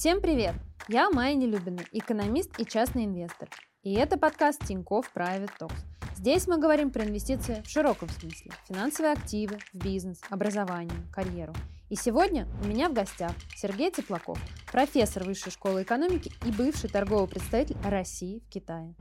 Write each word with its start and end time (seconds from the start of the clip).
Всем 0.00 0.22
привет! 0.22 0.54
Я 0.88 1.10
Майя 1.10 1.36
Нелюбина, 1.36 1.82
экономист 1.92 2.58
и 2.58 2.64
частный 2.64 3.04
инвестор. 3.04 3.50
И 3.82 3.92
это 3.92 4.18
подкаст 4.18 4.64
Тинькофф 4.64 5.12
Private 5.14 5.50
Talks. 5.60 5.74
Здесь 6.16 6.48
мы 6.48 6.56
говорим 6.56 6.90
про 6.90 7.04
инвестиции 7.04 7.60
в 7.62 7.68
широком 7.68 8.08
смысле. 8.08 8.50
Финансовые 8.66 9.12
активы, 9.12 9.58
в 9.74 9.84
бизнес, 9.84 10.22
образование, 10.30 10.96
карьеру. 11.12 11.52
И 11.90 11.96
сегодня 11.96 12.48
у 12.64 12.66
меня 12.66 12.88
в 12.88 12.94
гостях 12.94 13.32
Сергей 13.54 13.90
Теплаков, 13.90 14.38
профессор 14.72 15.24
Высшей 15.24 15.52
школы 15.52 15.82
экономики 15.82 16.32
и 16.46 16.50
бывший 16.50 16.88
торговый 16.88 17.28
представитель 17.28 17.76
России 17.84 18.38
в 18.38 18.48
Китае. 18.48 18.94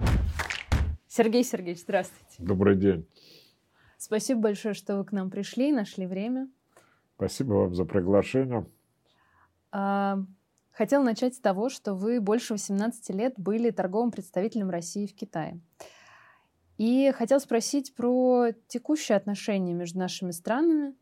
Сергей 1.07 1.45
Сергеевич, 1.45 1.83
здравствуйте. 1.83 2.35
Добрый 2.39 2.75
день. 2.75 3.07
Спасибо 3.97 4.41
большое, 4.41 4.73
что 4.73 4.97
вы 4.97 5.05
к 5.05 5.13
нам 5.13 5.29
пришли, 5.29 5.71
нашли 5.71 6.05
время. 6.05 6.49
Спасибо 7.15 7.53
вам 7.53 7.73
за 7.73 7.85
приглашение. 7.85 8.65
А, 9.71 10.19
хотел 10.79 11.03
начать 11.03 11.35
с 11.35 11.39
того, 11.39 11.67
что 11.67 11.93
вы 11.93 12.21
больше 12.21 12.53
18 12.53 13.09
лет 13.09 13.33
были 13.35 13.69
торговым 13.69 14.11
представителем 14.11 14.69
России 14.69 15.07
в 15.07 15.13
Китае. 15.13 15.59
И 16.77 17.11
хотел 17.11 17.41
спросить 17.41 17.93
про 17.93 18.51
текущие 18.69 19.17
отношения 19.17 19.73
между 19.73 19.99
нашими 19.99 20.31
странами. 20.31 20.95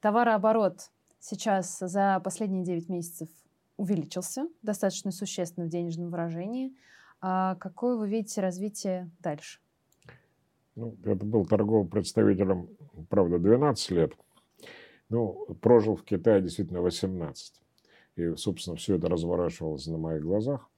Товарооборот 0.00 0.90
сейчас 1.20 1.78
за 1.78 2.20
последние 2.24 2.64
9 2.64 2.88
месяцев 2.88 3.28
увеличился 3.76 4.48
достаточно 4.62 5.12
существенно 5.12 5.66
в 5.66 5.68
денежном 5.68 6.10
выражении. 6.10 6.74
А 7.20 7.54
какое 7.54 7.94
вы 7.94 8.08
видите 8.08 8.40
развитие 8.40 9.12
дальше? 9.20 9.60
Ну, 10.74 10.96
это 11.04 11.24
был 11.24 11.46
торговым 11.46 11.86
представителем, 11.86 12.68
правда, 13.08 13.38
12 13.38 13.90
лет. 13.92 14.12
Ну, 15.08 15.46
прожил 15.60 15.94
в 15.94 16.02
Китае 16.02 16.42
действительно 16.42 16.80
18. 16.80 17.60
И, 18.20 18.36
собственно, 18.36 18.76
все 18.76 18.96
это 18.96 19.08
разворачивалось 19.08 19.86
на 19.86 19.98
моих 19.98 20.22
глазах. 20.22 20.68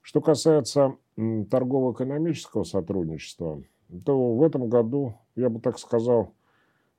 Что 0.00 0.20
касается 0.20 0.96
торгово-экономического 1.16 2.64
сотрудничества, 2.64 3.62
то 4.04 4.34
в 4.34 4.42
этом 4.42 4.68
году, 4.68 5.14
я 5.36 5.48
бы 5.48 5.60
так 5.60 5.78
сказал, 5.78 6.32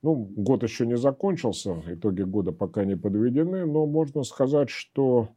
ну, 0.02 0.16
год 0.16 0.64
еще 0.64 0.86
не 0.86 0.98
закончился, 0.98 1.84
итоги 1.88 2.22
года 2.22 2.52
пока 2.52 2.86
не 2.86 2.96
подведены, 2.96 3.66
но 3.66 3.86
можно 3.86 4.24
сказать, 4.24 4.70
что 4.70 5.30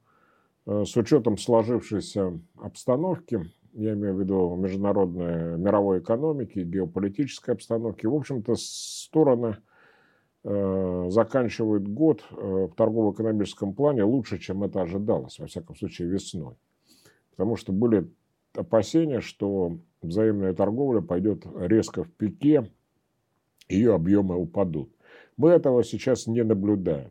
э, 0.67 0.85
с 0.85 0.97
учетом 0.97 1.37
сложившейся 1.37 2.39
обстановки, 2.57 3.51
я 3.73 3.95
имею 3.95 4.15
в 4.15 4.21
виду 4.21 4.55
международной 4.55 5.59
мировой 5.59 5.99
экономики, 5.99 6.61
геополитической 6.61 7.53
обстановки, 7.53 8.07
в 8.07 8.15
общем-то, 8.15 8.55
стороны 8.57 9.57
э, 10.45 11.07
заканчивают 11.09 11.87
год 11.89 12.25
э, 12.31 12.35
в 12.71 12.75
торгово-экономическом 12.75 13.75
плане 13.75 14.05
лучше, 14.05 14.39
чем 14.39 14.63
это 14.63 14.83
ожидалось, 14.83 15.39
во 15.39 15.47
всяком 15.47 15.77
случае, 15.77 16.09
весной. 16.09 16.55
Потому 17.31 17.57
что 17.57 17.73
были 17.73 18.11
опасения, 18.55 19.21
что 19.21 19.79
взаимная 20.03 20.53
торговля 20.55 21.01
пойдет 21.01 21.47
резко 21.57 22.05
в 22.05 22.11
пике, 22.11 22.71
ее 23.69 23.95
объемы 23.95 24.37
упадут. 24.37 24.91
Мы 25.37 25.51
этого 25.51 25.83
сейчас 25.85 26.27
не 26.27 26.43
наблюдаем. 26.43 27.11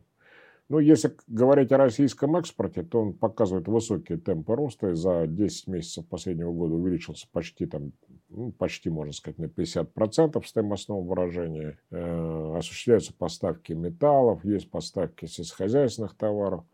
Но 0.72 0.80
если 0.80 1.14
говорить 1.26 1.70
о 1.72 1.76
российском 1.76 2.34
экспорте, 2.34 2.82
то 2.82 3.02
он 3.02 3.12
показывает 3.12 3.68
высокие 3.68 4.16
темпы 4.16 4.56
роста. 4.56 4.88
И 4.88 4.94
за 4.94 5.26
10 5.26 5.66
месяцев 5.66 6.06
последнего 6.06 6.50
года 6.50 6.72
увеличился 6.72 7.26
почти, 7.30 7.66
там, 7.66 7.92
ну, 8.30 8.52
почти 8.52 8.88
можно 8.88 9.12
сказать, 9.12 9.36
на 9.36 9.44
50% 9.44 10.40
в 10.40 10.48
стоимостном 10.48 11.06
выражении. 11.06 11.76
Э, 11.90 12.56
осуществляются 12.56 13.12
поставки 13.12 13.74
металлов, 13.74 14.46
есть 14.46 14.70
поставки 14.70 15.26
сельскохозяйственных 15.26 16.16
товаров. 16.16 16.64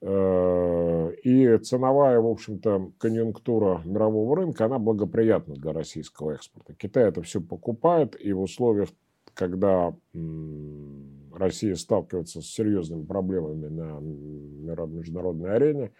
Э, 0.00 1.12
и 1.22 1.56
ценовая, 1.58 2.18
в 2.18 2.26
общем-то, 2.26 2.90
конъюнктура 2.98 3.80
мирового 3.84 4.38
рынка, 4.38 4.64
она 4.64 4.80
благоприятна 4.80 5.54
для 5.54 5.72
российского 5.72 6.32
экспорта. 6.32 6.74
Китай 6.74 7.04
это 7.04 7.22
все 7.22 7.40
покупает, 7.40 8.16
и 8.20 8.32
в 8.32 8.40
условиях, 8.40 8.88
когда 9.34 9.94
Россия 11.32 11.74
сталкивается 11.74 12.40
с 12.40 12.46
серьезными 12.46 13.04
проблемами 13.04 13.68
на 13.68 14.86
международной 14.86 15.54
арене 15.54 15.92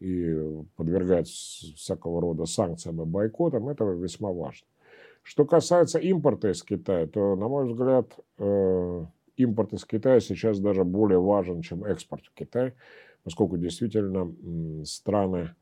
и 0.00 0.36
подвергается 0.76 1.74
всякого 1.74 2.20
рода 2.20 2.44
санкциям 2.44 3.00
и 3.02 3.04
бойкотам, 3.04 3.68
это 3.68 3.84
весьма 3.84 4.30
важно. 4.30 4.66
Что 5.22 5.44
касается 5.44 5.98
импорта 5.98 6.50
из 6.50 6.62
Китая, 6.62 7.06
то, 7.06 7.34
на 7.34 7.48
мой 7.48 7.66
взгляд, 7.66 8.16
э, 8.38 9.04
импорт 9.36 9.72
из 9.72 9.84
Китая 9.84 10.20
сейчас 10.20 10.60
даже 10.60 10.84
более 10.84 11.20
важен, 11.20 11.62
чем 11.62 11.84
экспорт 11.84 12.26
в 12.26 12.34
Китай 12.34 12.74
поскольку 13.26 13.56
действительно 13.56 14.32
страны 14.84 15.56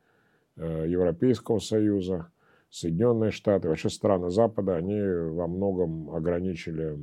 э, 0.57 0.85
Европейского 0.87 1.61
Союза, 1.61 2.31
Соединенные 2.69 3.31
Штаты, 3.31 3.69
вообще 3.69 3.89
страны 3.89 4.29
Запада, 4.29 4.77
они 4.77 5.01
во 5.01 5.47
многом 5.47 6.15
ограничили 6.15 6.99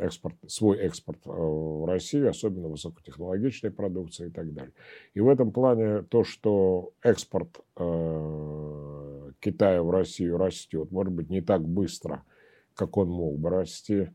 экспорт, 0.00 0.36
свой 0.46 0.78
экспорт 0.78 1.18
э, 1.26 1.30
в 1.30 1.86
Россию, 1.86 2.30
особенно 2.30 2.68
высокотехнологичной 2.68 3.70
продукции 3.70 4.28
и 4.28 4.30
так 4.30 4.52
далее. 4.52 4.72
И 5.14 5.20
в 5.20 5.28
этом 5.28 5.52
плане 5.52 6.02
то, 6.02 6.24
что 6.24 6.92
экспорт 7.02 7.60
э, 7.76 9.30
Китая 9.40 9.82
в 9.82 9.90
Россию 9.90 10.38
растет, 10.38 10.90
может 10.90 11.12
быть, 11.12 11.30
не 11.30 11.40
так 11.40 11.62
быстро, 11.62 12.24
как 12.74 12.96
он 12.96 13.08
мог 13.08 13.38
бы 13.38 13.50
расти, 13.50 14.08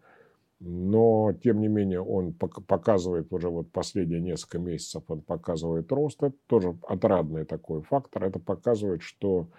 но, 0.60 1.34
тем 1.44 1.60
не 1.60 1.68
менее, 1.68 2.02
он 2.02 2.34
показывает 2.34 3.34
уже 3.34 3.50
вот 3.50 3.72
последние 3.72 4.22
несколько 4.22 4.60
месяцев, 4.60 5.04
он 5.10 5.22
показывает 5.22 5.92
рост. 5.92 6.24
Это 6.24 6.36
тоже 6.48 6.78
отрадный 6.88 7.44
такой 7.44 7.82
фактор. 7.82 8.24
Это 8.24 8.40
показывает, 8.40 9.02
что 9.02 9.50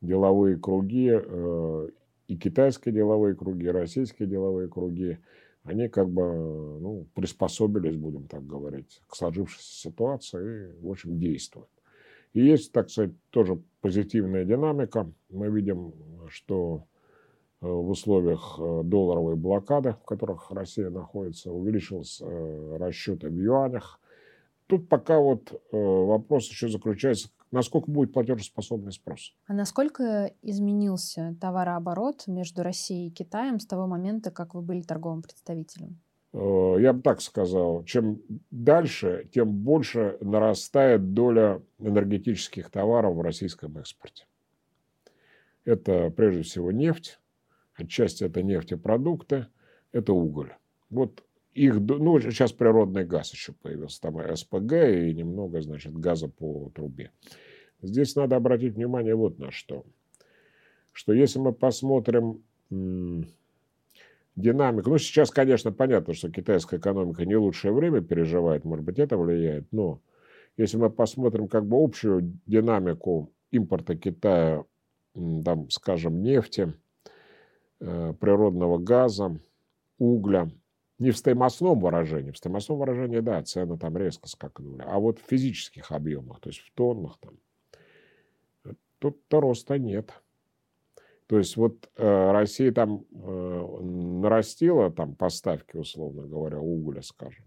деловые 0.00 0.56
круги, 0.56 1.10
э, 1.12 1.88
и 2.28 2.36
китайские 2.36 2.94
деловые 2.94 3.34
круги, 3.34 3.66
и 3.66 3.70
российские 3.70 4.26
деловые 4.26 4.68
круги, 4.68 5.18
они 5.64 5.88
как 5.88 6.08
бы 6.08 6.22
ну, 6.80 7.06
приспособились, 7.14 7.96
будем 7.96 8.26
так 8.26 8.46
говорить, 8.46 9.02
к 9.08 9.16
сложившейся 9.16 9.88
ситуации 9.88 10.68
и, 10.68 10.86
в 10.86 10.90
общем, 10.90 11.18
действуют. 11.18 11.68
И 12.32 12.44
есть, 12.44 12.72
так 12.72 12.90
сказать, 12.90 13.12
тоже 13.30 13.60
позитивная 13.80 14.44
динамика. 14.44 15.10
Мы 15.30 15.50
видим, 15.50 15.92
что 16.28 16.86
Э, 17.64 17.66
в 17.66 17.90
условиях 17.90 18.56
э, 18.58 18.82
долларовой 18.84 19.36
блокады, 19.36 19.92
в 19.92 20.04
которых 20.04 20.50
Россия 20.50 20.90
находится, 20.90 21.50
увеличился 21.50 22.26
э, 22.26 22.76
расчеты 22.78 23.30
в 23.30 23.40
юанях. 23.40 24.00
Тут 24.66 24.88
пока 24.88 25.18
вот 25.18 25.60
вопрос 25.72 26.48
еще 26.48 26.68
заключается, 26.70 27.28
насколько 27.50 27.90
будет 27.90 28.12
платежеспособный 28.12 28.92
спрос. 28.92 29.34
А 29.46 29.52
насколько 29.52 30.32
изменился 30.42 31.36
товарооборот 31.40 32.26
между 32.26 32.62
Россией 32.62 33.08
и 33.08 33.10
Китаем 33.10 33.60
с 33.60 33.66
того 33.66 33.86
момента, 33.86 34.30
как 34.30 34.54
вы 34.54 34.62
были 34.62 34.82
торговым 34.82 35.22
представителем? 35.22 36.00
Я 36.32 36.92
бы 36.92 37.00
так 37.00 37.20
сказал, 37.20 37.84
чем 37.84 38.20
дальше, 38.50 39.28
тем 39.32 39.52
больше 39.52 40.18
нарастает 40.20 41.14
доля 41.14 41.62
энергетических 41.78 42.70
товаров 42.70 43.14
в 43.14 43.20
российском 43.20 43.78
экспорте. 43.78 44.26
Это 45.64 46.10
прежде 46.10 46.42
всего 46.42 46.72
нефть, 46.72 47.20
отчасти 47.74 48.24
это 48.24 48.42
нефтепродукты, 48.42 49.46
это 49.92 50.12
уголь. 50.12 50.54
Вот 50.90 51.23
их, 51.54 51.80
ну, 51.80 52.20
сейчас 52.20 52.52
природный 52.52 53.04
газ 53.04 53.32
еще 53.32 53.52
появился, 53.52 54.00
там 54.00 54.18
СПГ 54.36 54.72
и 54.72 55.14
немного, 55.14 55.60
значит, 55.60 55.94
газа 55.94 56.28
по 56.28 56.70
трубе. 56.74 57.10
Здесь 57.82 58.16
надо 58.16 58.36
обратить 58.36 58.74
внимание 58.74 59.14
вот 59.14 59.38
на 59.38 59.50
что. 59.50 59.84
Что 60.92 61.12
если 61.12 61.38
мы 61.38 61.52
посмотрим 61.52 62.42
динамику, 64.36 64.90
ну, 64.90 64.98
сейчас, 64.98 65.30
конечно, 65.30 65.72
понятно, 65.72 66.14
что 66.14 66.30
китайская 66.30 66.78
экономика 66.78 67.24
не 67.24 67.36
лучшее 67.36 67.72
время 67.72 68.00
переживает, 68.00 68.64
может 68.64 68.84
быть, 68.84 68.98
это 68.98 69.16
влияет, 69.16 69.66
но 69.72 70.00
если 70.56 70.76
мы 70.76 70.90
посмотрим 70.90 71.48
как 71.48 71.66
бы 71.66 71.82
общую 71.82 72.38
динамику 72.46 73.32
импорта 73.50 73.96
Китая, 73.96 74.64
там, 75.14 75.70
скажем, 75.70 76.22
нефти, 76.22 76.74
Э, 77.86 78.14
природного 78.18 78.78
газа, 78.78 79.38
угля. 79.98 80.48
Не 80.98 81.10
в 81.10 81.18
стоимостном 81.18 81.80
выражении. 81.80 82.30
В 82.30 82.36
стоимостном 82.36 82.78
выражении, 82.78 83.20
да, 83.20 83.42
цены 83.42 83.76
там 83.78 83.96
резко 83.96 84.28
скакнули. 84.28 84.84
А 84.86 84.98
вот 84.98 85.18
в 85.18 85.22
физических 85.22 85.90
объемах, 85.90 86.40
то 86.40 86.50
есть 86.50 86.60
в 86.60 86.72
тоннах 86.72 87.18
там, 87.20 87.34
тут-то 88.98 89.40
роста 89.40 89.78
нет. 89.78 90.12
То 91.26 91.38
есть 91.38 91.56
вот 91.56 91.90
э, 91.96 92.32
Россия 92.32 92.70
там 92.70 93.04
э, 93.12 93.78
нарастила 93.82 94.90
там 94.90 95.14
поставки, 95.14 95.76
условно 95.76 96.26
говоря, 96.26 96.60
угля, 96.60 97.02
скажем. 97.02 97.44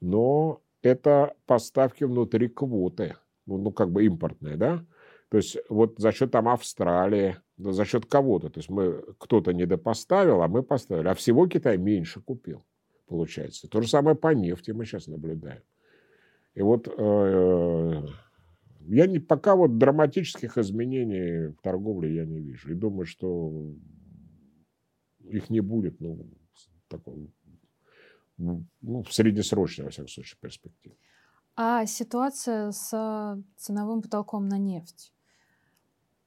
Но 0.00 0.60
это 0.82 1.34
поставки 1.46 2.04
внутри 2.04 2.48
квоты. 2.48 3.16
Ну, 3.46 3.58
ну 3.58 3.72
как 3.72 3.90
бы 3.90 4.04
импортные, 4.04 4.56
да? 4.56 4.84
То 5.30 5.36
есть 5.36 5.58
вот 5.68 5.98
за 5.98 6.12
счет 6.12 6.30
там 6.30 6.48
Австралии, 6.48 7.36
за 7.58 7.84
счет 7.84 8.06
кого-то. 8.06 8.48
То 8.48 8.60
есть 8.60 8.70
мы 8.70 9.02
кто-то 9.18 9.52
недопоставил, 9.52 10.42
а 10.42 10.48
мы 10.48 10.62
поставили. 10.62 11.08
А 11.08 11.14
всего 11.14 11.46
Китай 11.46 11.76
меньше 11.76 12.20
купил, 12.20 12.64
получается. 13.06 13.68
То 13.68 13.82
же 13.82 13.88
самое 13.88 14.16
по 14.16 14.32
нефти 14.34 14.70
мы 14.70 14.86
сейчас 14.86 15.06
наблюдаем. 15.06 15.62
И 16.54 16.62
вот 16.62 16.88
э, 16.88 18.02
я 18.80 19.06
не, 19.06 19.18
пока 19.18 19.54
вот 19.54 19.76
драматических 19.76 20.56
изменений 20.56 21.48
в 21.48 21.60
торговле 21.62 22.14
я 22.14 22.24
не 22.24 22.40
вижу. 22.40 22.72
И 22.72 22.74
думаю, 22.74 23.04
что 23.04 23.52
их 25.20 25.50
не 25.50 25.60
будет, 25.60 26.00
ну, 26.00 26.26
таком, 26.88 27.30
ну, 28.38 28.64
в 29.02 29.12
среднесрочной, 29.12 29.84
во 29.84 29.90
всяком 29.90 30.08
случае, 30.08 30.38
перспективе. 30.40 30.96
А 31.54 31.84
ситуация 31.86 32.70
с 32.70 33.42
ценовым 33.56 34.00
потолком 34.00 34.48
на 34.48 34.58
нефть? 34.58 35.12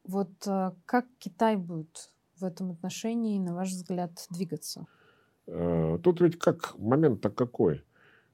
Вот 0.03 0.31
э, 0.47 0.71
как 0.85 1.05
Китай 1.19 1.55
будет 1.55 2.11
в 2.39 2.43
этом 2.43 2.71
отношении, 2.71 3.39
на 3.39 3.53
ваш 3.53 3.69
взгляд, 3.69 4.11
двигаться? 4.29 4.85
Э, 5.47 5.97
тут 6.03 6.21
ведь 6.21 6.39
как 6.39 6.77
момент-то 6.77 7.29
какой? 7.29 7.83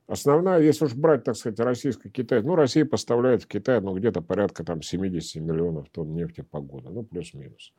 Основная, 0.07 0.61
если 0.61 0.85
уж 0.85 0.93
брать, 0.95 1.25
так 1.25 1.35
сказать, 1.35 1.59
российско-китай, 1.59 2.41
ну, 2.41 2.55
Россия 2.55 2.85
поставляет 2.85 3.43
в 3.43 3.47
Китай, 3.47 3.81
ну, 3.81 3.93
где-то 3.93 4.21
порядка 4.21 4.63
там 4.63 4.81
70 4.81 5.41
миллионов 5.41 5.89
тонн 5.89 6.13
нефти 6.13 6.41
по 6.41 6.61
году, 6.61 6.89
ну, 6.89 7.03
плюс-минус. 7.03 7.73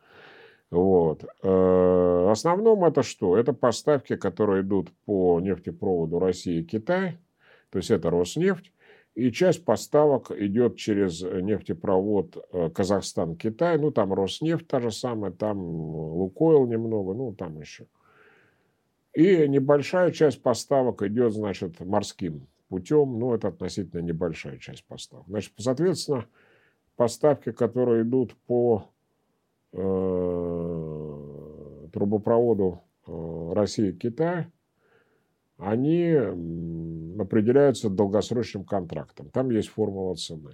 Вот. 0.70 1.24
Э, 1.24 1.48
в 1.48 2.30
основном 2.30 2.84
это 2.84 3.02
что? 3.02 3.38
Это 3.38 3.54
поставки, 3.54 4.16
которые 4.16 4.62
идут 4.62 4.92
по 5.06 5.40
нефтепроводу 5.40 6.18
России-Китай, 6.18 7.18
то 7.70 7.78
есть 7.78 7.90
это 7.90 8.10
Роснефть, 8.10 8.72
и 9.18 9.32
часть 9.32 9.64
поставок 9.64 10.30
идет 10.30 10.76
через 10.76 11.22
нефтепровод 11.22 12.36
э, 12.52 12.70
Казахстан-Китай, 12.70 13.76
ну 13.76 13.90
там 13.90 14.12
Роснефть 14.14 14.68
та 14.68 14.78
же 14.78 14.92
самая, 14.92 15.32
там 15.32 15.58
Лукойл 15.58 16.68
немного, 16.68 17.14
ну 17.14 17.34
там 17.34 17.58
еще. 17.60 17.86
И 19.14 19.48
небольшая 19.48 20.12
часть 20.12 20.40
поставок 20.40 21.02
идет, 21.02 21.32
значит, 21.32 21.80
морским 21.80 22.46
путем, 22.68 23.18
ну 23.18 23.34
это 23.34 23.48
относительно 23.48 24.02
небольшая 24.02 24.58
часть 24.58 24.84
поставок. 24.84 25.26
Значит, 25.26 25.52
соответственно, 25.56 26.26
поставки, 26.94 27.50
которые 27.50 28.04
идут 28.04 28.36
по 28.46 28.88
э, 29.72 29.78
трубопроводу 31.92 32.82
э, 33.04 33.52
России-Китай, 33.52 34.46
они 35.56 36.14
определяются 37.20 37.90
долгосрочным 37.90 38.64
контрактом. 38.64 39.30
Там 39.30 39.50
есть 39.50 39.68
формула 39.68 40.14
цены. 40.14 40.52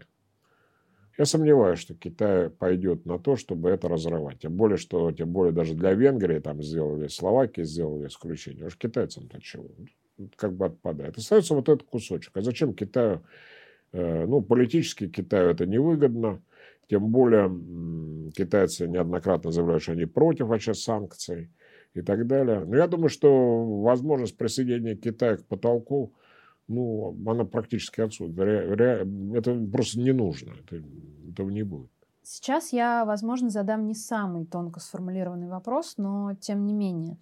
Я 1.16 1.26
сомневаюсь, 1.26 1.78
что 1.78 1.94
Китай 1.94 2.50
пойдет 2.50 3.06
на 3.06 3.20
то, 3.20 3.36
чтобы 3.36 3.70
это 3.70 3.88
разрывать. 3.88 4.40
Тем 4.40 4.54
более, 4.56 4.76
что 4.76 5.12
тем 5.12 5.30
более 5.30 5.52
даже 5.52 5.74
для 5.74 5.92
Венгрии 5.92 6.40
там 6.40 6.60
сделали, 6.60 7.06
Словакии 7.06 7.62
сделали 7.62 8.08
исключение. 8.08 8.66
Уж 8.66 8.76
китайцам-то 8.76 9.40
чего? 9.40 9.68
Как 10.34 10.54
бы 10.54 10.66
отпадает. 10.66 11.16
Остается 11.16 11.54
вот 11.54 11.68
этот 11.68 11.86
кусочек. 11.86 12.36
А 12.36 12.42
зачем 12.42 12.74
Китаю? 12.74 13.22
Э, 13.92 14.26
ну, 14.26 14.42
политически 14.42 15.08
Китаю 15.08 15.50
это 15.50 15.66
невыгодно. 15.66 16.42
Тем 16.88 17.10
более 17.10 17.48
китайцы 18.32 18.88
неоднократно 18.88 19.52
заявляют, 19.52 19.84
что 19.84 19.92
они 19.92 20.06
против 20.06 20.48
вообще 20.48 20.74
санкций 20.74 21.48
и 21.94 22.02
так 22.02 22.26
далее. 22.26 22.64
Но 22.66 22.76
я 22.76 22.88
думаю, 22.88 23.08
что 23.08 23.80
возможность 23.82 24.36
присоединения 24.36 24.96
Китая 24.96 25.36
к 25.36 25.46
потолку, 25.46 26.12
ну, 26.68 27.16
она 27.26 27.44
практически 27.44 28.00
отсутствует. 28.00 28.38
Это 28.38 29.66
просто 29.70 30.00
не 30.00 30.12
нужно. 30.12 30.52
Это, 30.52 30.82
этого 31.30 31.50
не 31.50 31.62
будет. 31.62 31.90
Сейчас 32.22 32.72
я, 32.72 33.04
возможно, 33.04 33.50
задам 33.50 33.86
не 33.86 33.94
самый 33.94 34.46
тонко 34.46 34.80
сформулированный 34.80 35.48
вопрос, 35.48 35.94
но 35.98 36.34
тем 36.40 36.64
не 36.66 36.72
менее. 36.72 37.18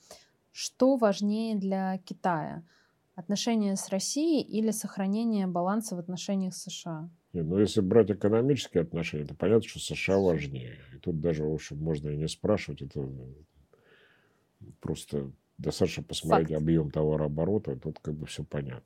Что 0.53 0.97
важнее 0.97 1.57
для 1.57 1.99
Китая? 1.99 2.63
Отношения 3.15 3.77
с 3.77 3.89
Россией 3.91 4.43
или 4.43 4.71
сохранение 4.71 5.47
баланса 5.47 5.97
в 5.97 5.99
отношениях 5.99 6.55
с 6.55 6.63
США? 6.63 7.11
Нет, 7.33 7.47
ну, 7.47 7.59
если 7.59 7.81
брать 7.81 8.11
экономические 8.11 8.83
отношения, 8.83 9.27
то 9.27 9.35
понятно, 9.35 9.69
что 9.69 9.81
США 9.81 10.19
важнее. 10.19 10.79
И 10.95 10.99
тут 10.99 11.21
даже, 11.21 11.45
в 11.45 11.53
общем, 11.53 11.79
можно 11.79 12.11
и 12.11 12.17
не 12.17 12.29
спрашивать. 12.29 12.83
Это 12.83 13.07
просто 14.81 15.31
достаточно 15.59 16.03
посмотреть 16.05 16.51
Факт. 16.51 16.63
объем 16.63 16.91
товарооборота, 16.91 17.77
тут 17.77 17.99
как 18.01 18.15
бы 18.15 18.27
все 18.27 18.45
понятно. 18.45 18.85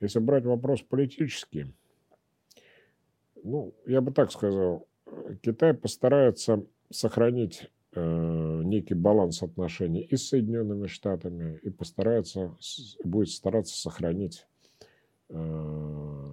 Если 0.00 0.18
брать 0.20 0.44
вопрос 0.44 0.82
политический, 0.82 1.74
ну, 3.42 3.74
я 3.86 4.00
бы 4.00 4.12
так 4.12 4.30
сказал, 4.30 4.86
Китай 5.42 5.74
постарается 5.74 6.64
сохранить 6.90 7.70
э, 7.92 8.62
некий 8.64 8.94
баланс 8.94 9.42
отношений 9.42 10.02
и 10.02 10.16
с 10.16 10.28
Соединенными 10.28 10.86
Штатами, 10.86 11.58
и 11.62 11.70
постарается, 11.70 12.56
будет 13.04 13.30
стараться 13.30 13.76
сохранить 13.76 14.46
э, 15.30 16.24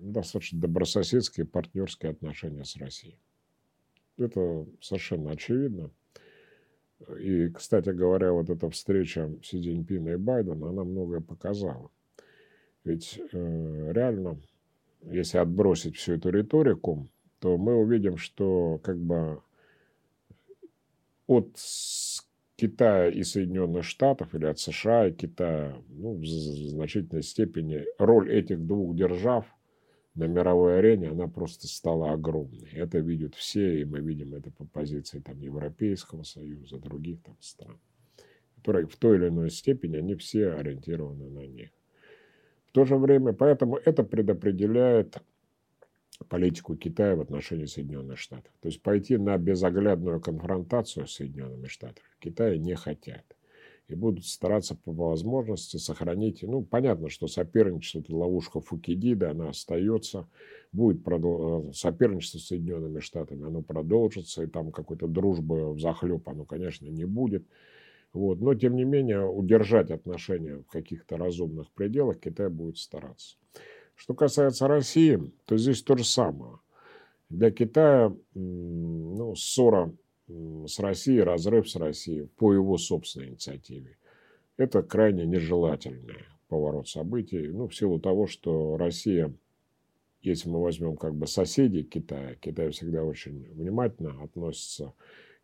достаточно 0.00 0.60
добрососедские 0.60 1.46
партнерские 1.46 2.12
отношения 2.12 2.64
с 2.64 2.76
Россией. 2.76 3.18
Это 4.16 4.66
совершенно 4.80 5.30
очевидно. 5.30 5.90
И, 7.20 7.48
кстати 7.48 7.90
говоря, 7.90 8.32
вот 8.32 8.50
эта 8.50 8.68
встреча 8.70 9.32
Си 9.42 9.62
Цзиньпина 9.62 10.10
и 10.10 10.16
Байдена, 10.16 10.70
она 10.70 10.82
многое 10.82 11.20
показала. 11.20 11.90
Ведь 12.84 13.20
э, 13.32 13.92
реально, 13.92 14.38
если 15.02 15.38
отбросить 15.38 15.96
всю 15.96 16.14
эту 16.14 16.30
риторику, 16.30 17.08
то 17.40 17.56
мы 17.56 17.74
увидим, 17.74 18.16
что 18.16 18.80
как 18.82 18.98
бы 18.98 19.40
от 21.26 21.56
Китая 22.56 23.08
и 23.10 23.22
Соединенных 23.22 23.84
Штатов, 23.84 24.34
или 24.34 24.46
от 24.46 24.58
США 24.58 25.08
и 25.08 25.12
Китая, 25.12 25.76
ну, 25.88 26.14
в 26.14 26.26
значительной 26.26 27.22
степени 27.22 27.84
роль 27.98 28.32
этих 28.32 28.66
двух 28.66 28.96
держав– 28.96 29.46
на 30.18 30.24
мировой 30.24 30.80
арене 30.80 31.10
она 31.10 31.28
просто 31.28 31.68
стала 31.68 32.10
огромной. 32.10 32.68
Это 32.72 32.98
видят 32.98 33.36
все, 33.36 33.80
и 33.80 33.84
мы 33.84 34.00
видим 34.00 34.34
это 34.34 34.50
по 34.50 34.64
позиции 34.64 35.20
там, 35.20 35.40
Европейского 35.40 36.24
Союза, 36.24 36.78
других 36.78 37.22
там 37.22 37.36
стран, 37.40 37.78
которые 38.56 38.88
в 38.88 38.96
той 38.96 39.16
или 39.16 39.28
иной 39.28 39.50
степени, 39.50 39.96
они 39.96 40.16
все 40.16 40.50
ориентированы 40.50 41.30
на 41.30 41.46
них. 41.46 41.70
В 42.68 42.72
то 42.72 42.84
же 42.84 42.96
время, 42.96 43.32
поэтому 43.32 43.76
это 43.76 44.04
предопределяет 44.04 45.18
политику 46.28 46.76
Китая 46.76 47.16
в 47.16 47.20
отношении 47.20 47.66
Соединенных 47.66 48.18
Штатов. 48.18 48.52
То 48.60 48.68
есть 48.68 48.82
пойти 48.82 49.16
на 49.16 49.38
безоглядную 49.38 50.20
конфронтацию 50.20 51.06
с 51.06 51.14
Соединенными 51.14 51.66
Штатами 51.66 52.06
Китая 52.20 52.58
не 52.58 52.74
хотят 52.74 53.24
и 53.88 53.94
будут 53.94 54.26
стараться 54.26 54.74
по 54.74 54.92
возможности 54.92 55.78
сохранить. 55.78 56.42
Ну, 56.42 56.62
понятно, 56.62 57.08
что 57.08 57.26
соперничество, 57.26 58.00
это 58.00 58.14
ловушка 58.14 58.60
Фукидида, 58.60 59.30
она 59.30 59.48
остается. 59.48 60.28
Будет. 60.72 61.00
Э, 61.08 61.70
соперничество 61.72 62.38
с 62.38 62.48
Соединенными 62.48 63.00
Штатами, 63.00 63.46
оно 63.46 63.62
продолжится, 63.62 64.42
и 64.42 64.46
там 64.46 64.72
какой-то 64.72 65.06
дружбы 65.06 65.72
в 65.72 65.80
захлеб, 65.80 66.28
оно, 66.28 66.44
конечно, 66.44 66.86
не 66.86 67.06
будет. 67.06 67.46
Вот. 68.12 68.40
Но, 68.40 68.54
тем 68.54 68.76
не 68.76 68.84
менее, 68.84 69.26
удержать 69.26 69.90
отношения 69.90 70.56
в 70.56 70.66
каких-то 70.66 71.16
разумных 71.16 71.70
пределах 71.70 72.20
Китай 72.20 72.48
будет 72.48 72.78
стараться. 72.78 73.36
Что 73.94 74.14
касается 74.14 74.68
России, 74.68 75.32
то 75.44 75.56
здесь 75.56 75.82
то 75.82 75.96
же 75.96 76.04
самое. 76.04 76.58
Для 77.28 77.50
Китая 77.50 78.14
ну, 78.34 79.34
ссора 79.34 79.92
с 80.28 80.78
Россией, 80.78 81.20
разрыв 81.20 81.68
с 81.68 81.76
Россией 81.76 82.26
по 82.36 82.52
его 82.52 82.78
собственной 82.78 83.28
инициативе. 83.28 83.96
Это 84.56 84.82
крайне 84.82 85.26
нежелательный 85.26 86.26
поворот 86.48 86.88
событий. 86.88 87.48
Ну, 87.48 87.68
в 87.68 87.74
силу 87.74 87.98
того, 87.98 88.26
что 88.26 88.76
Россия, 88.76 89.32
если 90.22 90.48
мы 90.48 90.62
возьмем 90.62 90.96
как 90.96 91.14
бы 91.14 91.26
соседей 91.26 91.82
Китая, 91.82 92.34
Китай 92.34 92.70
всегда 92.70 93.04
очень 93.04 93.48
внимательно 93.52 94.22
относится 94.22 94.92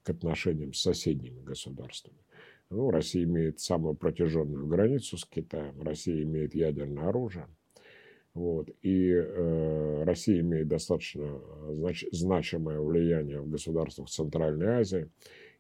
к 0.03 0.11
отношениям 0.11 0.73
с 0.75 0.81
соседними 0.81 1.41
государствами. 1.41 2.19
Ну, 2.75 2.91
Россия 2.91 3.25
имеет 3.25 3.61
самую 3.61 3.95
протяженную 3.95 4.67
границу 4.67 5.17
с 5.17 5.25
Китаем, 5.25 5.81
Россия 5.83 6.23
имеет 6.23 6.55
ядерное 6.55 7.09
оружие– 7.09 7.47
вот. 8.35 8.69
И 8.83 9.13
э, 9.13 10.03
Россия 10.03 10.41
имеет 10.41 10.67
достаточно 10.67 11.23
э, 11.23 11.75
знач, 11.75 12.05
значимое 12.11 12.81
влияние 12.81 13.41
в 13.41 13.49
государствах 13.49 14.09
Центральной 14.09 14.67
Азии. 14.67 15.09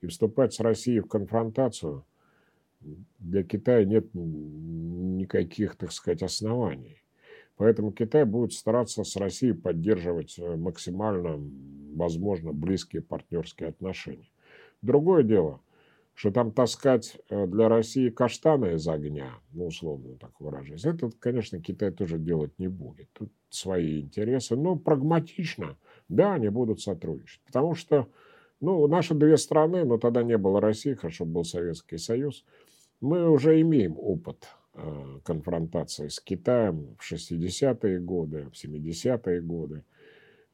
И 0.00 0.08
вступать 0.08 0.52
с 0.52 0.60
Россией 0.60 1.00
в 1.00 1.06
конфронтацию 1.06 2.04
для 3.18 3.44
Китая 3.44 3.84
нет 3.84 4.06
никаких, 4.12 5.76
так 5.76 5.92
сказать, 5.92 6.22
оснований. 6.22 7.00
Поэтому 7.56 7.92
Китай 7.92 8.24
будет 8.24 8.52
стараться 8.52 9.04
с 9.04 9.16
Россией 9.16 9.52
поддерживать 9.52 10.36
э, 10.38 10.56
максимально, 10.56 11.40
возможно, 11.94 12.52
близкие 12.52 13.02
партнерские 13.02 13.68
отношения. 13.68 14.28
Другое 14.82 15.22
дело– 15.22 15.60
что 16.14 16.30
там 16.30 16.52
таскать 16.52 17.16
э, 17.28 17.46
для 17.46 17.68
России 17.68 18.08
каштаны 18.08 18.74
из 18.74 18.86
огня, 18.86 19.34
ну, 19.52 19.66
условно 19.66 20.16
так 20.16 20.30
выражаясь, 20.40 20.84
это, 20.84 21.10
конечно, 21.18 21.60
Китай 21.60 21.90
тоже 21.90 22.18
делать 22.18 22.56
не 22.58 22.68
будет. 22.68 23.08
Тут 23.12 23.32
свои 23.50 24.00
интересы, 24.00 24.56
но 24.56 24.76
прагматично, 24.76 25.76
да, 26.08 26.34
они 26.34 26.48
будут 26.48 26.80
сотрудничать. 26.80 27.40
Потому 27.46 27.74
что, 27.74 28.08
ну, 28.60 28.86
наши 28.86 29.14
две 29.14 29.36
страны, 29.36 29.84
но 29.84 29.98
тогда 29.98 30.22
не 30.22 30.38
было 30.38 30.60
России, 30.60 30.94
хорошо 30.94 31.24
был 31.24 31.44
Советский 31.44 31.98
Союз, 31.98 32.44
мы 33.00 33.28
уже 33.28 33.60
имеем 33.60 33.98
опыт 33.98 34.46
э, 34.74 35.18
конфронтации 35.24 36.06
с 36.08 36.20
Китаем 36.20 36.94
в 36.96 37.12
60-е 37.12 37.98
годы, 37.98 38.48
в 38.52 38.64
70-е 38.64 39.40
годы. 39.40 39.84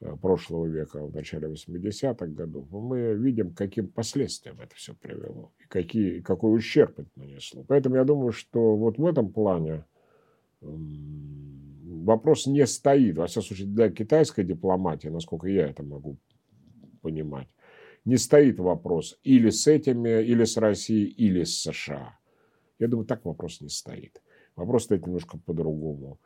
Э, 0.01 0.17
прошлого 0.21 0.67
века, 0.67 1.05
в 1.05 1.15
начале 1.15 1.49
80-х 1.49 2.27
годов, 2.27 2.67
мы 2.71 3.15
видим, 3.15 3.55
каким 3.55 3.89
последствиям 3.89 4.61
это 4.61 4.75
все 4.75 4.95
привело 4.95 5.53
и 5.59 5.69
какие, 5.69 6.21
какой 6.21 6.57
ущерб 6.57 6.99
это 6.99 7.11
нанесло. 7.17 7.65
Поэтому 7.69 7.97
я 7.97 8.05
думаю, 8.05 8.33
что 8.33 8.77
вот 8.77 8.99
в 8.99 9.07
этом 9.07 9.33
плане 9.33 9.85
вопрос 10.61 12.47
не 12.47 12.67
стоит, 12.67 13.17
во 13.17 13.27
всяком 13.27 13.47
случае, 13.47 13.69
для 13.69 13.91
китайской 13.91 14.45
дипломатии, 14.45 15.09
насколько 15.09 15.49
я 15.49 15.69
это 15.69 15.83
могу 15.83 16.19
понимать, 17.03 17.49
не 18.05 18.17
стоит 18.17 18.59
вопрос 18.59 19.19
или 19.23 19.51
с 19.51 19.67
этими, 19.67 20.23
или 20.23 20.45
с 20.45 20.57
Россией, 20.57 21.07
или 21.07 21.45
с 21.45 21.61
США. 21.63 22.19
Я 22.79 22.89
думаю, 22.89 23.07
так 23.07 23.25
вопрос 23.25 23.61
не 23.61 23.69
стоит. 23.69 24.23
Вопрос 24.57 24.85
стоит 24.85 25.07
немножко 25.07 25.39
по-другому. 25.39 26.19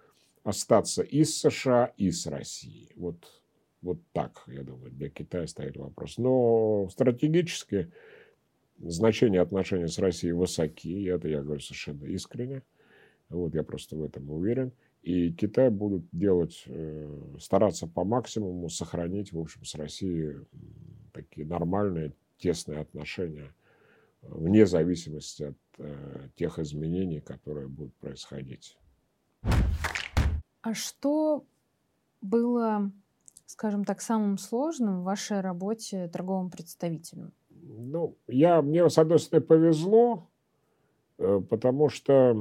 Остаться 0.45 1.02
и 1.02 1.25
с 1.25 1.40
США, 1.40 1.93
и 1.97 2.11
с 2.11 2.26
Россией. 2.26 2.93
Вот, 2.97 3.44
вот 3.85 3.99
так, 4.12 4.43
я 4.47 4.62
думаю, 4.62 4.91
для 4.91 5.11
Китая 5.11 5.47
стоит 5.47 5.76
вопрос. 5.76 6.17
Но 6.17 6.88
стратегически 6.91 7.93
значение 8.79 9.43
отношений 9.43 9.88
с 9.88 9.99
Россией 9.99 10.33
высоки. 10.33 10.88
И 10.88 11.05
это 11.05 11.29
я 11.29 11.43
говорю 11.43 11.61
совершенно 11.61 12.05
искренне. 12.07 12.62
Вот 13.29 13.55
я 13.55 13.62
просто 13.62 13.97
в 13.97 14.03
этом 14.03 14.31
уверен. 14.31 14.73
И 15.03 15.33
Китай 15.33 15.69
будет 15.69 16.03
делать, 16.12 16.64
э, 16.67 17.37
стараться 17.38 17.87
по 17.87 18.05
максимуму 18.05 18.71
сохранить, 18.71 19.33
в 19.33 19.38
общем, 19.38 19.64
с 19.64 19.75
Россией 19.75 20.38
такие 21.12 21.47
нормальные, 21.47 22.14
тесные 22.38 22.81
отношения, 22.81 23.53
э, 24.23 24.29
вне 24.31 24.64
зависимости 24.64 25.43
от 25.43 25.59
э, 25.76 26.29
тех 26.37 26.59
изменений, 26.59 27.21
которые 27.21 27.69
будут 27.69 27.95
происходить. 27.97 28.79
А 30.62 30.73
что 30.73 31.45
было, 32.23 32.91
скажем 33.47 33.85
так, 33.85 34.01
самым 34.01 34.39
сложным 34.39 35.01
в 35.01 35.05
вашей 35.05 35.41
работе 35.41 36.09
торговым 36.09 36.51
представителем? 36.51 37.33
Ну, 37.51 38.17
я, 38.27 38.63
мне, 38.63 38.89
с 38.89 38.99
одной 38.99 39.19
стороны, 39.19 39.47
повезло, 39.47 40.29
потому 41.17 41.89
что 41.89 42.35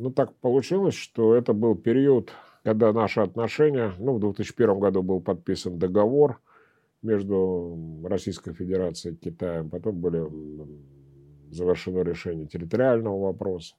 ну, 0.00 0.10
так 0.10 0.34
получилось, 0.36 0.94
что 0.94 1.34
это 1.34 1.52
был 1.52 1.74
период, 1.74 2.32
когда 2.64 2.92
наши 2.92 3.20
отношения, 3.20 3.92
ну, 3.98 4.14
в 4.14 4.20
2001 4.20 4.78
году 4.78 5.02
был 5.02 5.20
подписан 5.20 5.78
договор 5.78 6.40
между 7.02 8.00
Российской 8.04 8.52
Федерацией 8.52 9.14
и 9.14 9.16
Китаем, 9.16 9.70
потом 9.70 10.00
были 10.00 10.26
завершено 11.50 12.00
решение 12.00 12.46
территориального 12.46 13.18
вопроса. 13.18 13.74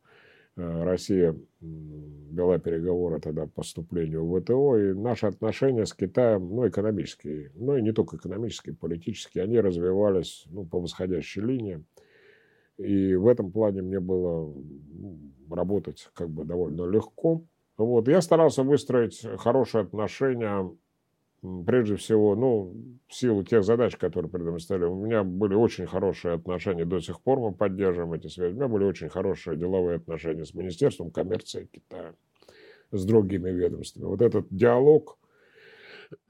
Э, 0.58 0.84
Россия 0.84 1.36
вела 1.62 2.60
переговоры 2.60 3.20
тогда 3.20 3.48
по 3.48 3.64
вступлению 3.64 4.26
в 4.26 4.40
ВТО, 4.40 4.78
и 4.78 4.94
наши 4.94 5.28
отношения 5.28 5.86
с 5.86 5.94
Китаем, 5.94 6.50
ну, 6.54 6.68
экономические, 6.68 7.52
ну, 7.56 7.78
и 7.78 7.82
не 7.82 7.94
только 7.94 8.18
экономические, 8.18 8.76
политические, 8.76 9.46
они 9.46 9.60
развивались 9.60 10.46
ну, 10.50 10.66
по 10.66 10.80
восходящей 10.80 11.42
линии. 11.42 11.84
И 12.78 13.16
в 13.16 13.28
этом 13.28 13.52
плане 13.52 13.82
мне 13.82 14.00
было 14.00 14.54
работать 15.50 16.10
как 16.14 16.30
бы 16.30 16.46
довольно 16.46 16.90
легко. 16.90 17.44
Вот. 17.78 18.08
Я 18.08 18.22
старался 18.22 18.64
выстроить 18.64 19.22
хорошие 19.38 19.84
отношения, 19.84 20.70
прежде 21.66 21.96
всего, 21.96 22.36
ну, 22.36 22.74
в 23.08 23.14
силу 23.14 23.44
тех 23.44 23.64
задач, 23.64 23.98
которые 23.98 24.32
передо 24.32 24.50
мной 24.50 24.60
стояли. 24.60 24.86
У 24.86 25.06
меня 25.06 25.24
были 25.24 25.56
очень 25.56 25.88
хорошие 25.88 26.36
отношения, 26.36 26.86
до 26.86 27.00
сих 27.00 27.22
пор 27.22 27.40
мы 27.40 27.54
поддерживаем 27.54 28.14
эти 28.14 28.28
связи. 28.28 28.54
У 28.54 28.58
меня 28.58 28.68
были 28.68 28.84
очень 28.84 29.10
хорошие 29.10 29.58
деловые 29.58 29.98
отношения 29.98 30.46
с 30.46 30.54
Министерством 30.54 31.12
коммерции 31.12 31.70
Китая, 31.72 32.14
с 32.92 33.06
другими 33.06 33.50
ведомствами. 33.50 34.06
Вот 34.06 34.22
этот 34.22 34.48
диалог 34.50 35.18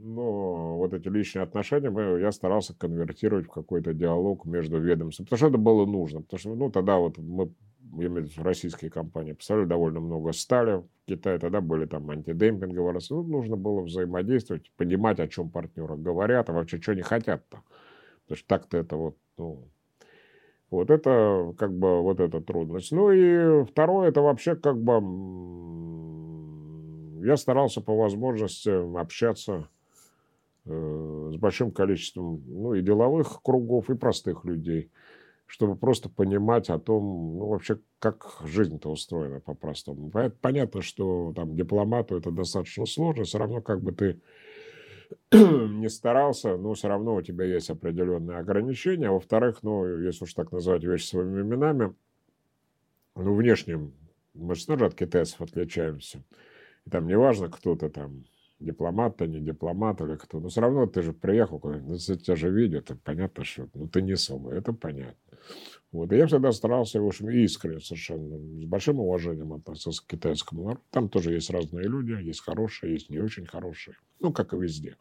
но 0.00 0.78
вот 0.78 0.94
эти 0.94 1.08
личные 1.08 1.42
отношения 1.42 2.18
я 2.18 2.32
старался 2.32 2.74
конвертировать 2.74 3.46
в 3.46 3.50
какой-то 3.50 3.92
диалог 3.92 4.46
между 4.46 4.78
ведомствами, 4.78 5.26
потому 5.26 5.38
что 5.38 5.48
это 5.48 5.58
было 5.58 5.86
нужно, 5.86 6.22
потому 6.22 6.38
что, 6.38 6.54
ну, 6.54 6.70
тогда 6.70 6.96
вот 6.96 7.18
мы, 7.18 7.52
я 7.96 8.06
имею 8.06 8.26
в 8.26 8.30
виду 8.30 8.42
российские 8.42 8.90
компании, 8.90 9.32
поставили 9.32 9.66
довольно 9.66 10.00
много 10.00 10.32
стали. 10.32 10.76
В 10.76 10.86
Китае, 11.06 11.38
тогда 11.38 11.60
были 11.60 11.86
там 11.86 12.10
антидемпинговые 12.10 12.92
расходы, 12.92 13.30
ну, 13.30 13.38
нужно 13.38 13.56
было 13.56 13.82
взаимодействовать, 13.82 14.70
понимать, 14.76 15.20
о 15.20 15.28
чем 15.28 15.50
партнеры 15.50 15.96
говорят, 15.96 16.48
а 16.50 16.52
вообще, 16.52 16.80
что 16.80 16.92
они 16.92 17.02
хотят-то, 17.02 17.62
потому 18.22 18.36
что 18.36 18.46
так-то 18.46 18.78
это 18.78 18.96
вот, 18.96 19.16
ну, 19.36 19.68
вот 20.70 20.90
это 20.90 21.54
как 21.58 21.72
бы 21.72 22.00
вот 22.02 22.20
эта 22.20 22.40
трудность. 22.40 22.92
Ну 22.92 23.10
и 23.10 23.64
второе, 23.64 24.08
это 24.08 24.20
вообще 24.20 24.54
как 24.54 24.80
бы 24.80 24.94
я 27.26 27.36
старался 27.36 27.80
по 27.80 27.96
возможности 27.96 28.70
общаться 28.98 29.68
Э, 30.66 31.30
с 31.32 31.36
большим 31.36 31.70
количеством 31.70 32.42
ну, 32.46 32.74
и 32.74 32.82
деловых 32.82 33.42
кругов, 33.42 33.88
и 33.88 33.94
простых 33.94 34.44
людей, 34.44 34.90
чтобы 35.50 35.74
просто 35.74 36.08
понимать 36.08 36.70
о 36.70 36.78
том, 36.78 37.36
ну, 37.36 37.48
вообще, 37.48 37.80
как 37.98 38.40
жизнь-то 38.44 38.88
устроена 38.88 39.40
по-простому. 39.40 40.08
Понятно, 40.40 40.80
что 40.80 41.32
там 41.34 41.56
дипломату 41.56 42.16
это 42.16 42.30
достаточно 42.30 42.86
сложно, 42.86 43.24
все 43.24 43.38
равно 43.38 43.60
как 43.60 43.82
бы 43.82 43.90
ты 43.90 44.20
не 45.32 45.88
старался, 45.88 46.56
но 46.56 46.74
все 46.74 46.86
равно 46.86 47.16
у 47.16 47.22
тебя 47.22 47.46
есть 47.46 47.68
определенные 47.68 48.38
ограничения. 48.38 49.08
А 49.08 49.12
во-вторых, 49.12 49.64
ну, 49.64 49.98
если 49.98 50.22
уж 50.22 50.34
так 50.34 50.52
назвать 50.52 50.84
вещи 50.84 51.06
своими 51.06 51.40
именами, 51.40 51.96
ну, 53.16 53.34
внешним 53.34 53.92
мы 54.34 54.54
же 54.54 54.64
тоже 54.64 54.86
от 54.86 54.94
китайцев 54.94 55.40
отличаемся. 55.40 56.22
И 56.86 56.90
там 56.90 57.08
неважно, 57.08 57.48
кто 57.48 57.74
то 57.74 57.88
там 57.88 58.24
дипломат-то, 58.60 59.26
не 59.26 59.40
дипломат 59.40 60.00
или 60.00 60.16
кто. 60.16 60.40
Но 60.40 60.48
все 60.48 60.60
равно 60.60 60.86
ты 60.86 61.02
же 61.02 61.12
приехал 61.12 61.58
куда-нибудь, 61.58 62.08
ну, 62.08 62.16
тебя 62.16 62.36
же 62.36 62.50
видят, 62.50 62.90
и 62.90 62.94
понятно, 62.94 63.44
что 63.44 63.68
ну, 63.74 63.88
ты 63.88 64.02
не 64.02 64.16
свой, 64.16 64.58
это 64.58 64.72
понятно. 64.72 65.16
Вот. 65.92 66.12
И 66.12 66.16
я 66.16 66.26
всегда 66.26 66.52
старался, 66.52 67.00
в 67.00 67.06
общем, 67.06 67.30
искренне 67.30 67.80
совершенно, 67.80 68.38
с 68.38 68.64
большим 68.66 69.00
уважением 69.00 69.52
относиться 69.54 70.02
к 70.02 70.06
китайскому 70.06 70.64
народу. 70.64 70.82
Там 70.90 71.08
тоже 71.08 71.32
есть 71.32 71.50
разные 71.50 71.86
люди, 71.86 72.12
есть 72.12 72.42
хорошие, 72.42 72.92
есть 72.92 73.10
не 73.10 73.18
очень 73.18 73.46
хорошие. 73.46 73.96
Ну, 74.20 74.32
как 74.32 74.52
и 74.52 74.56
везде. 74.56 74.96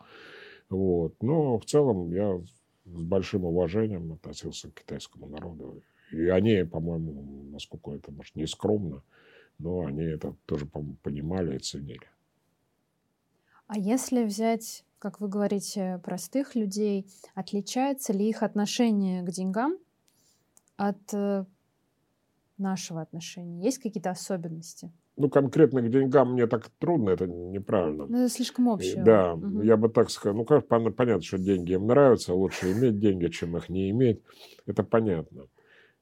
Вот. 0.70 1.22
Но 1.22 1.60
в 1.60 1.66
целом 1.66 2.12
я 2.12 2.39
с 2.86 3.04
большим 3.04 3.46
уважением 3.46 4.13
относился 4.13 4.70
к 4.72 4.82
китайскому 4.82 5.28
народу. 5.28 5.84
И 6.12 6.28
они, 6.28 6.63
по-моему, 6.63 7.44
насколько 7.51 7.92
это, 7.92 8.12
может, 8.12 8.36
не 8.36 8.48
скромно, 8.48 9.04
но 9.60 9.86
они 9.86 10.04
это 10.04 10.36
тоже 10.46 10.66
понимали 10.66 11.58
и 11.58 11.60
ценили. 11.60 12.08
А 13.69 13.77
если 13.77 14.23
взять, 14.23 14.83
как 14.97 15.21
вы 15.21 15.27
говорите, 15.27 16.01
простых 16.03 16.55
людей, 16.55 17.05
отличается 17.35 18.13
ли 18.13 18.27
их 18.27 18.41
отношение 18.41 19.21
к 19.21 19.29
деньгам 19.29 19.77
от 20.75 20.97
э, 21.13 21.45
нашего 22.57 23.01
отношения? 23.01 23.63
Есть 23.63 23.77
какие-то 23.77 24.09
особенности? 24.09 24.91
Ну, 25.17 25.29
конкретно 25.29 25.83
к 25.83 25.89
деньгам 25.91 26.33
мне 26.33 26.47
так 26.47 26.67
трудно, 26.79 27.11
это 27.11 27.27
неправильно. 27.27 28.07
Ну, 28.07 28.17
это 28.17 28.33
слишком 28.33 28.69
общее. 28.69 29.03
Да, 29.03 29.35
угу. 29.35 29.61
я 29.61 29.77
бы 29.77 29.89
так 29.89 30.09
сказал. 30.09 30.35
Ну, 30.35 30.45
как 30.45 30.67
понятно, 30.67 31.21
что 31.21 31.38
деньги 31.38 31.73
им 31.73 31.85
нравятся, 31.85 32.33
лучше 32.33 32.71
иметь 32.71 32.97
деньги, 32.97 33.27
чем 33.27 33.55
их 33.55 33.69
не 33.69 33.91
иметь. 33.91 34.23
Это 34.65 34.81
понятно. 34.81 35.45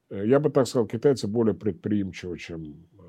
Э, 0.08 0.26
я 0.26 0.40
бы 0.40 0.48
так 0.48 0.66
сказал, 0.66 0.86
китайцы 0.86 1.28
более 1.28 1.54
предприимчивы, 1.54 2.38
чем, 2.38 2.62
э, 2.62 3.02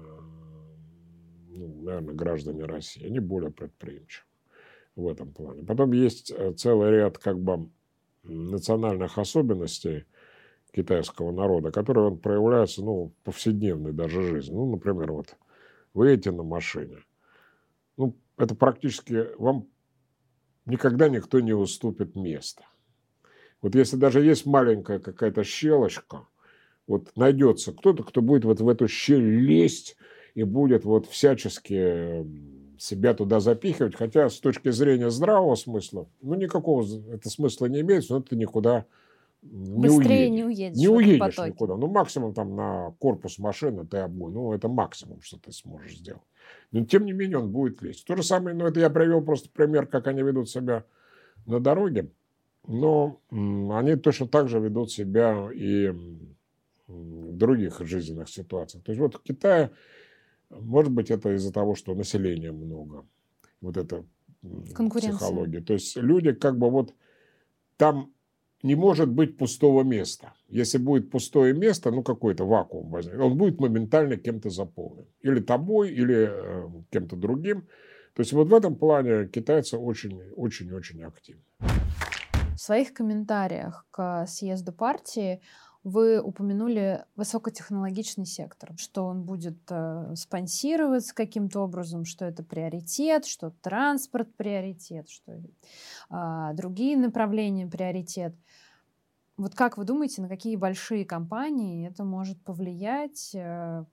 ну, 1.48 1.82
наверное, 1.82 2.14
граждане 2.14 2.66
России. 2.66 3.06
Они 3.06 3.20
более 3.20 3.52
предприимчивы 3.52 4.29
в 5.00 5.08
этом 5.08 5.32
плане. 5.32 5.64
Потом 5.64 5.92
есть 5.92 6.32
э, 6.32 6.54
целый 6.54 6.92
ряд 6.92 7.18
как 7.18 7.40
бы 7.40 7.70
национальных 8.24 9.18
особенностей 9.18 10.06
китайского 10.72 11.32
народа, 11.32 11.72
которые 11.72 12.08
он 12.08 12.20
проявляются 12.20 12.84
ну, 12.84 13.06
в 13.06 13.24
повседневной 13.24 13.94
даже 13.94 14.22
жизни. 14.22 14.54
Ну, 14.54 14.72
например, 14.72 15.12
вот 15.12 15.36
вы 15.94 16.10
едете 16.10 16.32
на 16.32 16.44
машине. 16.44 16.98
Ну, 17.98 18.16
это 18.38 18.56
практически 18.56 19.28
вам 19.38 19.68
никогда 20.66 21.10
никто 21.10 21.40
не 21.40 21.54
уступит 21.54 22.16
место. 22.16 22.64
Вот 23.62 23.76
если 23.76 23.98
даже 23.98 24.24
есть 24.24 24.46
маленькая 24.46 25.00
какая-то 25.00 25.44
щелочка, 25.44 26.28
вот 26.88 27.12
найдется 27.16 27.74
кто-то, 27.74 28.04
кто 28.04 28.22
будет 28.22 28.46
вот 28.46 28.62
в 28.62 28.70
эту 28.70 28.88
щель 28.88 29.42
лезть 29.42 29.98
и 30.34 30.44
будет 30.44 30.86
вот 30.86 31.08
всячески 31.08 32.26
себя 32.80 33.14
туда 33.14 33.40
запихивать, 33.40 33.96
хотя 33.96 34.30
с 34.30 34.40
точки 34.40 34.72
зрения 34.72 35.10
здравого 35.10 35.56
смысла, 35.56 36.08
ну, 36.22 36.36
никакого 36.36 36.86
это 37.12 37.30
смысла 37.30 37.68
не 37.68 37.82
имеет, 37.82 38.10
но 38.10 38.22
ты 38.22 38.36
никуда 38.36 38.86
не 39.42 39.88
Быстрее 39.88 40.30
уедешь. 40.30 40.36
не 40.36 40.44
уедешь. 40.44 40.78
Не 40.78 40.88
уедешь 40.90 41.38
никуда. 41.38 41.76
Ну, 41.78 41.88
максимум 41.88 42.34
там 42.34 42.56
на 42.56 42.94
корпус 43.00 43.40
машины 43.40 43.86
ты 43.86 43.98
обгон. 43.98 44.34
Ну, 44.34 44.54
это 44.54 44.68
максимум, 44.68 45.22
что 45.22 45.38
ты 45.38 45.52
сможешь 45.52 45.98
сделать. 45.98 46.24
Но, 46.72 46.84
тем 46.86 47.06
не 47.06 47.14
менее, 47.14 47.40
он 47.40 47.52
будет 47.52 47.82
лезть. 47.82 48.06
То 48.06 48.16
же 48.16 48.24
самое, 48.24 48.56
ну, 48.56 48.66
это 48.66 48.80
я 48.80 48.90
привел 48.90 49.22
просто 49.22 49.50
пример, 49.50 49.88
как 49.88 50.08
они 50.08 50.24
ведут 50.24 50.50
себя 50.50 50.84
на 51.46 51.60
дороге. 51.60 52.12
Но 52.68 53.22
они 53.32 53.96
точно 53.96 54.28
так 54.28 54.50
же 54.50 54.60
ведут 54.60 54.92
себя 54.92 55.50
и 55.54 55.90
в 56.88 57.34
других 57.34 57.80
жизненных 57.80 58.30
ситуациях. 58.30 58.84
То 58.84 58.92
есть 58.92 59.00
вот 59.00 59.16
в 59.16 59.22
Китае 59.22 59.72
может 60.50 60.92
быть, 60.92 61.12
это 61.12 61.36
из-за 61.36 61.52
того, 61.52 61.76
что 61.76 61.96
населения 61.96 62.52
много. 62.52 63.06
Вот 63.62 63.78
это 63.78 64.06
психологии. 64.42 65.60
То 65.60 65.74
есть 65.74 65.96
люди 65.98 66.32
как 66.34 66.58
бы 66.58 66.70
вот 66.70 66.94
там 67.78 68.14
не 68.64 68.76
может 68.76 69.10
быть 69.10 69.38
пустого 69.38 69.84
места. 69.84 70.34
Если 70.50 70.78
будет 70.78 71.12
пустое 71.12 71.54
место, 71.54 71.92
ну 71.92 72.04
какой-то 72.04 72.46
вакуум 72.46 72.90
возникнет, 72.90 73.22
он 73.22 73.38
будет 73.38 73.60
моментально 73.60 74.18
кем-то 74.18 74.50
заполнен. 74.50 75.06
Или 75.22 75.40
тобой, 75.40 75.92
или 75.92 76.30
э, 76.30 76.70
кем-то 76.90 77.16
другим. 77.16 77.62
То 78.14 78.22
есть 78.22 78.34
вот 78.34 78.50
в 78.50 78.54
этом 78.54 78.76
плане 78.76 79.28
китайцы 79.28 79.78
очень-очень-очень 79.78 81.04
активны. 81.04 81.44
В 81.60 82.58
своих 82.58 82.94
комментариях 82.94 83.86
к 83.92 84.26
съезду 84.28 84.74
партии 84.74 85.42
вы 85.84 86.22
упомянули 86.22 87.06
высокотехнологичный 87.16 88.26
сектор, 88.26 88.74
что 88.78 89.06
он 89.06 89.24
будет 89.24 89.60
э, 89.70 90.14
спонсироваться 90.16 91.16
каким-то 91.16 91.62
образом, 91.62 92.06
что 92.06 92.26
это 92.26 92.44
приоритет, 92.44 93.26
что 93.26 93.52
транспорт 93.62 94.34
приоритет, 94.36 95.10
что 95.10 95.42
э, 96.10 96.54
другие 96.54 96.98
направления 96.98 97.66
приоритет. 97.66 98.36
Вот 99.38 99.56
как 99.56 99.78
вы 99.78 99.86
думаете, 99.86 100.22
на 100.22 100.28
какие 100.28 100.58
большие 100.58 101.06
компании 101.06 101.88
это 101.88 102.04
может 102.04 102.42
повлиять 102.44 103.32
э, 103.34 103.86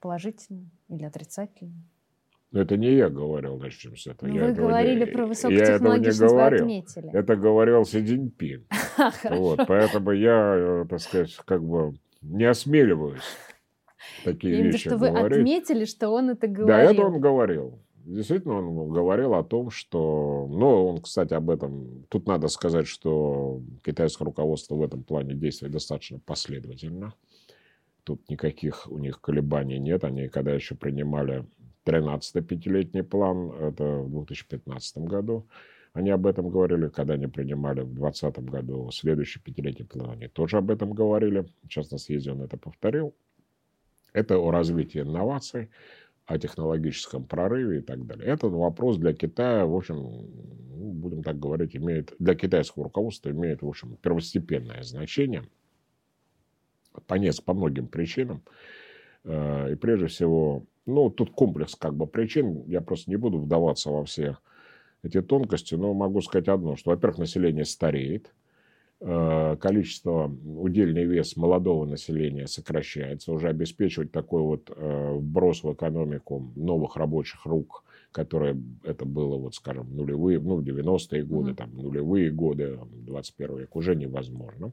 положительно 0.00 0.70
или 0.88 1.04
отрицательно? 1.04 1.82
Но 2.52 2.60
это 2.60 2.76
не 2.76 2.92
я 2.94 3.08
говорил, 3.08 3.56
начнем 3.58 3.96
с 3.96 4.06
этого. 4.06 4.28
Ну, 4.28 4.36
я 4.36 4.46
вы 4.46 4.52
говорили 4.52 5.06
не, 5.06 5.10
про 5.10 5.26
высокотехнологичность, 5.26 6.20
я 6.20 6.26
этого 6.26 6.28
не 6.28 6.34
говорил. 6.34 6.64
отметили. 6.64 7.10
Это 7.12 7.36
говорил 7.36 7.84
Си 7.84 8.04
Цзиньпин. 8.04 8.66
Вот, 9.30 9.60
поэтому 9.66 10.12
я, 10.12 10.54
э, 10.56 10.86
так 10.88 11.00
сказать, 11.00 11.34
как 11.46 11.64
бы 11.64 11.94
не 12.20 12.44
осмеливаюсь 12.44 13.22
такие 14.24 14.58
я 14.58 14.64
вещи 14.64 14.88
что 14.88 14.96
вы 14.96 15.08
отметили, 15.08 15.84
что 15.84 16.10
он 16.10 16.30
это 16.30 16.46
говорил. 16.46 16.66
Да, 16.66 16.82
это 16.82 17.06
он 17.06 17.20
говорил. 17.20 17.78
Действительно, 18.04 18.58
он 18.58 18.92
говорил 18.92 19.34
о 19.34 19.44
том, 19.44 19.70
что... 19.70 20.48
Ну, 20.50 20.88
он, 20.88 21.00
кстати, 21.00 21.34
об 21.34 21.50
этом... 21.50 22.04
Тут 22.08 22.26
надо 22.26 22.48
сказать, 22.48 22.88
что 22.88 23.60
китайское 23.84 24.26
руководство 24.26 24.74
в 24.74 24.82
этом 24.82 25.04
плане 25.04 25.34
действует 25.34 25.72
достаточно 25.72 26.18
последовательно. 26.18 27.14
Тут 28.02 28.28
никаких 28.28 28.90
у 28.90 28.98
них 28.98 29.20
колебаний 29.20 29.78
нет. 29.78 30.02
Они, 30.02 30.28
когда 30.28 30.52
еще 30.52 30.74
принимали 30.74 31.44
13-й 31.84 32.42
пятилетний 32.42 33.02
план, 33.02 33.52
это 33.52 33.84
в 33.84 34.10
2015 34.10 34.98
году, 34.98 35.46
они 35.92 36.10
об 36.10 36.26
этом 36.26 36.48
говорили, 36.48 36.88
когда 36.88 37.14
они 37.14 37.26
принимали 37.26 37.80
в 37.82 37.92
2020 37.94 38.38
году 38.44 38.90
следующий 38.90 39.40
пятилетний 39.40 39.84
план, 39.84 40.12
они 40.12 40.28
тоже 40.28 40.56
об 40.56 40.70
этом 40.70 40.92
говорили. 40.92 41.46
Сейчас 41.64 41.90
на 41.90 41.98
съезде 41.98 42.32
он 42.32 42.42
это 42.42 42.56
повторил. 42.56 43.14
Это 44.14 44.38
о 44.38 44.50
развитии 44.50 45.00
инноваций, 45.00 45.70
о 46.26 46.38
технологическом 46.38 47.24
прорыве 47.24 47.78
и 47.78 47.82
так 47.82 48.06
далее. 48.06 48.26
Этот 48.26 48.52
вопрос 48.52 48.96
для 48.96 49.12
Китая, 49.12 49.66
в 49.66 49.74
общем, 49.74 49.96
ну, 49.96 50.92
будем 50.92 51.22
так 51.22 51.38
говорить, 51.38 51.76
имеет, 51.76 52.14
для 52.18 52.34
китайского 52.34 52.84
руководства 52.84 53.30
имеет, 53.30 53.62
в 53.62 53.68
общем, 53.68 53.96
первостепенное 53.96 54.82
значение 54.82 55.44
по, 57.06 57.14
нескольким, 57.14 57.44
по 57.44 57.54
многим 57.54 57.86
причинам. 57.88 58.42
Э, 59.24 59.72
и 59.72 59.74
прежде 59.74 60.06
всего, 60.06 60.64
ну, 60.86 61.10
тут 61.10 61.30
комплекс 61.30 61.74
как 61.74 61.94
бы 61.94 62.06
причин, 62.06 62.64
я 62.66 62.80
просто 62.80 63.10
не 63.10 63.16
буду 63.16 63.38
вдаваться 63.38 63.90
во 63.90 64.04
все 64.04 64.38
эти 65.02 65.20
тонкости, 65.20 65.74
но 65.74 65.94
могу 65.94 66.20
сказать 66.20 66.48
одно, 66.48 66.76
что, 66.76 66.90
во-первых, 66.90 67.18
население 67.18 67.64
стареет, 67.64 68.32
э, 69.00 69.56
количество, 69.60 70.32
удельный 70.56 71.04
вес 71.04 71.36
молодого 71.36 71.84
населения 71.84 72.46
сокращается, 72.46 73.32
уже 73.32 73.48
обеспечивать 73.48 74.12
такой 74.12 74.42
вот 74.42 74.70
э, 74.74 75.12
вброс 75.14 75.62
в 75.64 75.72
экономику 75.72 76.52
новых 76.54 76.96
рабочих 76.96 77.44
рук, 77.46 77.84
которые 78.12 78.60
это 78.84 79.04
было, 79.04 79.36
вот, 79.36 79.54
скажем, 79.54 79.94
нулевые, 79.94 80.38
ну, 80.38 80.60
90-е 80.60 81.24
годы, 81.24 81.52
mm-hmm. 81.52 81.54
там, 81.54 81.74
нулевые 81.74 82.30
годы, 82.30 82.78
21 83.06 83.58
век, 83.58 83.76
уже 83.76 83.96
невозможно. 83.96 84.72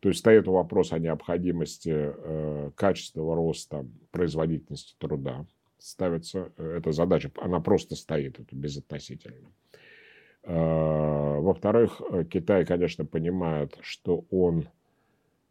То 0.00 0.08
есть 0.08 0.20
стоит 0.20 0.46
вопрос 0.46 0.92
о 0.92 0.98
необходимости 0.98 1.92
э, 1.92 2.70
качественного 2.74 3.36
роста 3.36 3.86
производительности 4.10 4.94
труда. 4.98 5.44
Ставится 5.78 6.52
э, 6.56 6.78
эта 6.78 6.92
задача, 6.92 7.30
она 7.36 7.60
просто 7.60 7.96
стоит, 7.96 8.40
это 8.40 8.56
безотносительно. 8.56 9.50
Э, 10.42 11.38
во-вторых, 11.38 12.00
Китай, 12.30 12.64
конечно, 12.64 13.04
понимает, 13.04 13.78
что 13.82 14.24
он 14.30 14.68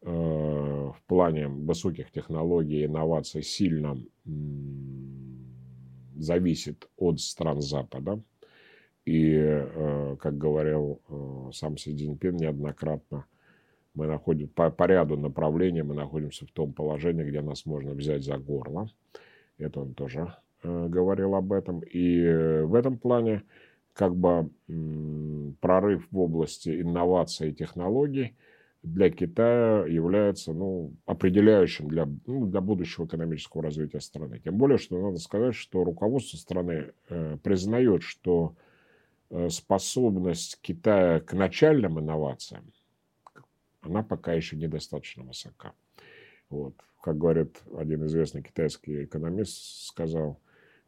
в 0.02 0.96
плане 1.08 1.48
высоких 1.48 2.10
технологий 2.10 2.80
и 2.80 2.86
инноваций 2.86 3.42
сильно 3.42 3.98
зависит 6.16 6.88
от 6.96 7.20
стран 7.20 7.60
Запада. 7.60 8.18
И, 9.04 10.16
как 10.18 10.38
говорил 10.38 11.02
сам 11.52 11.76
Си 11.76 11.94
Цзиньпин 11.94 12.36
неоднократно, 12.36 13.26
мы 13.94 14.06
находим 14.06 14.48
по, 14.48 14.70
по 14.70 14.84
ряду 14.84 15.16
направлений, 15.16 15.82
мы 15.82 15.94
находимся 15.94 16.46
в 16.46 16.50
том 16.50 16.72
положении, 16.72 17.24
где 17.24 17.40
нас 17.40 17.66
можно 17.66 17.92
взять 17.92 18.24
за 18.24 18.38
горло. 18.38 18.88
Это 19.58 19.80
он 19.80 19.94
тоже 19.94 20.34
э, 20.62 20.86
говорил 20.88 21.34
об 21.34 21.52
этом. 21.52 21.80
И 21.80 22.22
в 22.64 22.74
этом 22.74 22.98
плане 22.98 23.42
как 23.92 24.14
бы 24.14 24.50
м, 24.68 25.56
прорыв 25.60 26.06
в 26.10 26.18
области 26.18 26.80
инноваций 26.80 27.50
и 27.50 27.54
технологий 27.54 28.36
для 28.82 29.10
Китая 29.10 29.84
является 29.86 30.52
ну, 30.52 30.94
определяющим 31.04 31.88
для, 31.88 32.08
ну, 32.26 32.46
для 32.46 32.60
будущего 32.60 33.04
экономического 33.04 33.64
развития 33.64 34.00
страны. 34.00 34.40
Тем 34.42 34.56
более, 34.56 34.78
что 34.78 34.98
надо 34.98 35.18
сказать, 35.18 35.54
что 35.54 35.84
руководство 35.84 36.38
страны 36.38 36.92
э, 37.08 37.36
признает, 37.42 38.02
что 38.02 38.54
э, 39.30 39.50
способность 39.50 40.58
Китая 40.62 41.20
к 41.20 41.34
начальным 41.34 41.98
инновациям– 41.98 42.62
она 43.82 44.02
пока 44.02 44.32
еще 44.32 44.56
недостаточно 44.56 45.24
высока. 45.24 45.72
Вот. 46.48 46.74
Как 47.02 47.16
говорит 47.16 47.62
один 47.76 48.04
известный 48.06 48.42
китайский 48.42 49.04
экономист, 49.04 49.86
сказал, 49.86 50.38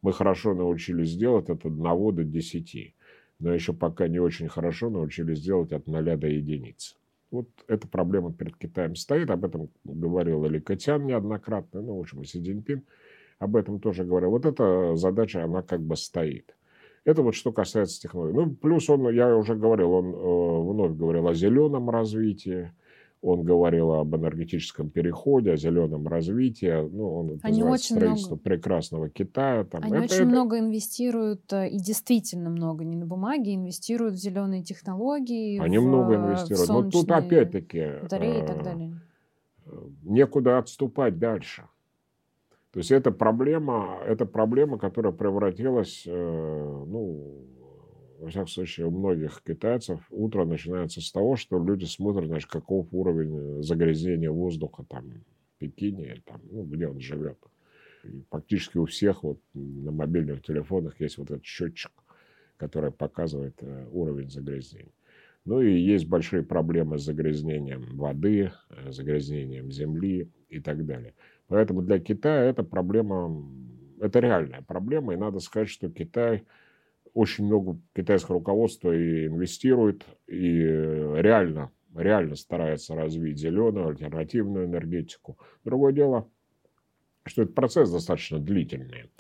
мы 0.03 0.13
хорошо 0.13 0.55
научились 0.55 1.17
делать 1.17 1.49
от 1.49 1.65
одного 1.65 2.13
до 2.13 2.25
десяти, 2.25 2.95
но 3.39 3.55
еще 3.55 3.73
пока 3.73 4.09
не 4.09 4.19
очень 4.19 4.49
хорошо 4.49 4.91
научились 4.91 5.41
делать 5.41 5.73
от 5.73 5.87
ноля 5.87 6.17
до 6.17 6.27
единицы. 6.27 6.97
Вот 7.31 7.49
эта 7.67 7.89
проблема 7.89 8.33
перед 8.33 8.57
Китаем 8.57 8.95
стоит, 8.95 9.31
об 9.31 9.45
этом 9.45 9.71
говорил 9.85 10.45
Ли 10.45 10.61
Катян 10.61 11.07
неоднократно, 11.07 11.81
ну, 11.81 11.97
в 11.97 12.01
общем, 12.01 12.21
и 12.21 12.27
Си 12.27 12.43
Цзиньпин 12.43 12.83
об 13.39 13.57
этом 13.57 13.81
тоже 13.81 14.05
говорил. 14.05 14.31
Вот 14.31 14.45
эта 14.45 14.97
задача, 14.97 15.43
она 15.43 15.63
как 15.63 15.81
бы 15.81 15.97
стоит. 15.97 16.55
Это 17.05 17.23
вот 17.23 17.35
что 17.35 17.51
касается 17.51 18.01
технологий. 18.01 18.35
Ну, 18.35 18.51
плюс 18.55 18.89
он, 18.91 19.09
я 19.11 19.35
уже 19.35 19.57
говорил, 19.57 19.93
он 19.93 20.07
э, 20.15 20.71
вновь 20.71 20.93
говорил 20.93 21.27
о 21.27 21.35
зеленом 21.35 21.91
развитии, 21.91 22.73
он 23.23 23.45
говорил 23.45 23.93
об 23.93 24.15
энергетическом 24.17 24.91
переходе, 24.91 25.53
о 25.53 25.57
зеленом 25.57 26.09
развитии. 26.09 26.89
Ну, 26.91 27.15
он 27.15 27.41
Они 27.43 27.63
очень 27.63 27.95
строительство 27.97 28.35
много... 28.35 28.43
прекрасного 28.43 29.09
Китая. 29.09 29.63
Там. 29.63 29.83
Они 29.85 29.95
это, 29.95 30.05
очень 30.05 30.17
это... 30.17 30.27
много 30.27 30.59
инвестируют, 30.59 31.53
э, 31.53 31.69
и 31.69 31.79
действительно 31.79 32.51
много, 32.51 32.85
не 32.85 32.97
на 32.97 33.07
бумаге, 33.07 33.55
инвестируют 33.55 34.17
в 34.17 34.19
зеленые 34.19 34.65
технологии. 34.65 35.61
Они 35.61 35.79
в, 35.79 35.85
много 35.85 36.17
инвестируют. 36.17 36.69
Но 36.69 36.91
тут 36.91 37.11
опять-таки 37.13 38.01
батареи 38.03 38.43
и 38.43 38.47
так 38.47 38.65
далее. 38.65 39.01
Э, 39.67 39.71
некуда 40.03 40.59
отступать 40.59 41.21
дальше. 41.21 41.63
То 42.73 42.79
есть 42.79 42.91
это 42.91 43.13
проблема, 43.13 43.99
это 44.05 44.27
проблема, 44.27 44.79
которая 44.79 45.13
превратилась 45.13 46.05
э, 46.07 46.85
ну, 46.89 47.45
во 48.23 48.29
всяком 48.29 48.47
случае, 48.47 48.87
у 48.87 48.93
многих 48.93 49.43
китайцев 49.45 50.01
утро 50.11 50.45
начинается 50.45 51.01
с 51.01 51.11
того, 51.11 51.35
что 51.35 51.63
люди 51.63 51.87
смотрят, 51.87 52.29
значит, 52.29 52.49
каков 52.49 52.87
уровень 52.93 53.59
э, 53.59 53.63
загрязнения 53.63 54.31
воздуха 54.31 54.85
там 54.89 55.11
в 55.11 55.59
Пекине, 55.59 56.23
там, 56.25 56.41
ну, 56.49 56.63
где 56.63 56.87
он 56.87 57.01
живет. 57.01 57.37
И 58.05 58.23
практически 58.31 58.79
у 58.79 58.85
всех 58.85 59.25
вот 59.25 59.41
на 59.55 59.91
мобильных 59.91 60.43
телефонах 60.43 61.01
есть 61.01 61.19
вот 61.19 61.33
этот 61.33 61.45
счетчик, 61.45 61.91
который 62.59 62.93
показывает 62.93 63.57
э, 63.61 63.89
уровень 63.91 64.31
загрязнения. 64.31 64.93
Ну 65.45 65.61
и 65.61 65.77
есть 65.77 66.07
большие 66.07 66.45
проблемы 66.45 66.99
с 66.99 67.03
загрязнением 67.03 67.97
воды, 67.97 68.53
э, 68.71 68.93
загрязнением 68.93 69.73
земли 69.73 70.31
и 70.49 70.61
так 70.61 70.87
далее. 70.87 71.15
Поэтому 71.49 71.83
для 71.83 71.99
Китая 71.99 72.45
эта 72.45 72.63
проблема, 72.63 73.45
это 74.01 74.21
реальная 74.21 74.63
проблема, 74.63 75.13
и 75.13 75.17
надо 75.17 75.41
сказать, 75.41 75.71
что 75.71 75.91
Китай– 75.91 76.45
очень 77.14 77.44
много 77.44 77.79
китайского 77.94 78.38
руководства 78.38 78.92
и 78.92 79.27
инвестирует, 79.27 80.05
и 80.27 80.62
реально, 80.62 81.70
реально 81.94 82.37
старается 82.37 82.94
развить 82.94 83.38
зеленую, 83.38 83.88
альтернативную 83.88 84.66
энергетику. 84.66 85.38
Другое 85.64 85.92
дело, 85.92 86.29
что 87.25 87.42
этот 87.42 87.55
процесс 87.55 87.90
достаточно 87.90 88.38
длительный, 88.38 89.11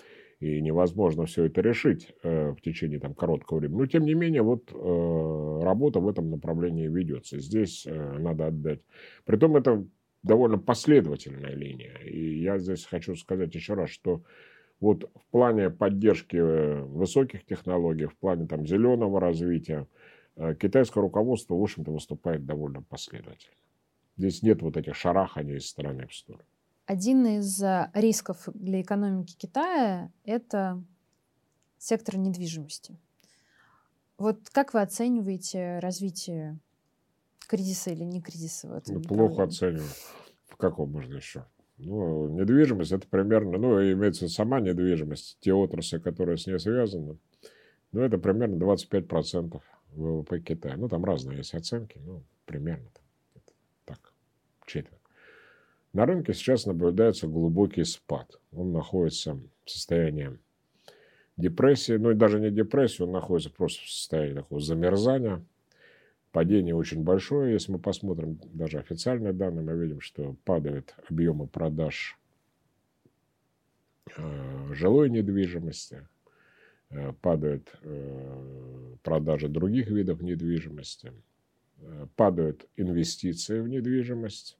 и 0.40 0.60
невозможно 0.60 1.24
все 1.26 1.44
это 1.44 1.60
решить 1.60 2.14
э, 2.24 2.50
в 2.50 2.60
течение 2.62 2.98
там, 2.98 3.14
короткого 3.14 3.58
времени. 3.58 3.78
Но, 3.78 3.86
тем 3.86 4.04
не 4.04 4.14
менее, 4.14 4.42
вот 4.42 4.72
э, 4.72 5.60
работа 5.62 6.00
в 6.00 6.08
этом 6.08 6.30
направлении 6.30 6.88
ведется. 6.88 7.38
Здесь 7.38 7.86
э, 7.86 8.18
надо 8.18 8.48
отдать. 8.48 8.80
Притом 9.24 9.54
это 9.56 9.86
довольно 10.24 10.58
последовательная 10.58 11.54
линия. 11.54 11.96
И 12.04 12.40
я 12.40 12.58
здесь 12.58 12.84
хочу 12.84 13.14
сказать 13.14 13.54
еще 13.54 13.74
раз, 13.74 13.90
что 13.90 14.24
Вот 14.82 15.08
в 15.14 15.30
плане 15.30 15.70
поддержки 15.70 16.36
э, 16.36 16.82
высоких 16.82 17.46
технологий, 17.46 18.06
в 18.06 18.16
плане 18.16 18.48
там 18.48 18.66
зеленого 18.66 19.20
развития, 19.20 19.86
э, 20.34 20.56
китайское 20.56 21.00
руководство, 21.00 21.54
в 21.54 21.62
общем-то, 21.62 21.92
выступает 21.92 22.44
довольно 22.44 22.82
последовательно. 22.82 23.54
Здесь 24.16 24.42
нет 24.42 24.60
вот 24.60 24.76
этих 24.76 24.96
шараханий 24.96 25.58
из 25.58 25.68
стороны 25.68 26.08
в 26.08 26.14
сторону. 26.14 26.44
Один 26.86 27.24
из 27.26 27.62
э, 27.62 27.92
рисков 27.94 28.48
для 28.54 28.82
экономики 28.82 29.36
Китая– 29.38 30.10
это 30.24 30.82
сектор 31.78 32.16
недвижимости. 32.16 32.98
Вот 34.18 34.50
как 34.50 34.74
вы 34.74 34.80
оцениваете 34.80 35.78
развитие 35.78 36.58
кризиса 37.46 37.92
или 37.92 38.02
не 38.02 38.20
кризиса 38.20 38.66
в 38.66 38.72
этом 38.72 38.96
ну, 38.96 39.02
Плохо 39.02 39.44
оцениваю. 39.44 39.88
В 40.48 40.56
каком 40.56 40.90
можно 40.90 41.14
еще? 41.14 41.44
Ну, 41.84 42.28
недвижимость 42.28 42.92
это 42.92 43.08
примерно, 43.08 43.58
ну, 43.58 43.80
имеется 43.80 44.28
сама 44.28 44.60
недвижимость, 44.60 45.38
те 45.40 45.52
отрасли, 45.52 45.98
которые 45.98 46.36
с 46.36 46.46
ней 46.46 46.58
связаны, 46.58 47.18
ну, 47.92 48.00
это 48.00 48.18
примерно 48.18 48.56
25% 48.56 49.60
ВВП 49.92 50.40
Китая. 50.40 50.76
Ну, 50.76 50.88
там 50.88 51.04
разные 51.04 51.38
есть 51.38 51.54
оценки, 51.54 51.98
ну, 52.04 52.22
примерно 52.46 52.88
так, 53.84 54.12
четверть. 54.66 55.00
На 55.92 56.06
рынке 56.06 56.32
сейчас 56.32 56.66
наблюдается 56.66 57.26
глубокий 57.26 57.84
спад. 57.84 58.40
Он 58.52 58.72
находится 58.72 59.34
в 59.64 59.70
состоянии 59.70 60.38
депрессии, 61.36 61.96
ну 61.96 62.12
и 62.12 62.14
даже 62.14 62.40
не 62.40 62.50
депрессии, 62.50 63.02
он 63.02 63.12
находится 63.12 63.50
просто 63.50 63.82
в 63.82 63.90
состоянии 63.90 64.34
такого 64.34 64.60
замерзания. 64.60 65.44
Падение 66.32 66.74
очень 66.74 67.04
большое, 67.04 67.52
если 67.52 67.72
мы 67.72 67.78
посмотрим 67.78 68.40
даже 68.54 68.78
официальные 68.78 69.34
данные, 69.34 69.62
мы 69.62 69.76
видим, 69.76 70.00
что 70.00 70.34
падают 70.44 70.94
объемы 71.10 71.46
продаж 71.46 72.18
э, 74.16 74.72
жилой 74.72 75.10
недвижимости, 75.10 76.08
э, 76.88 77.12
падают 77.20 77.70
э, 77.82 78.96
продажи 79.02 79.48
других 79.48 79.88
видов 79.88 80.22
недвижимости, 80.22 81.12
падают 82.16 82.66
инвестиции 82.76 83.60
в 83.60 83.68
недвижимость, 83.68 84.56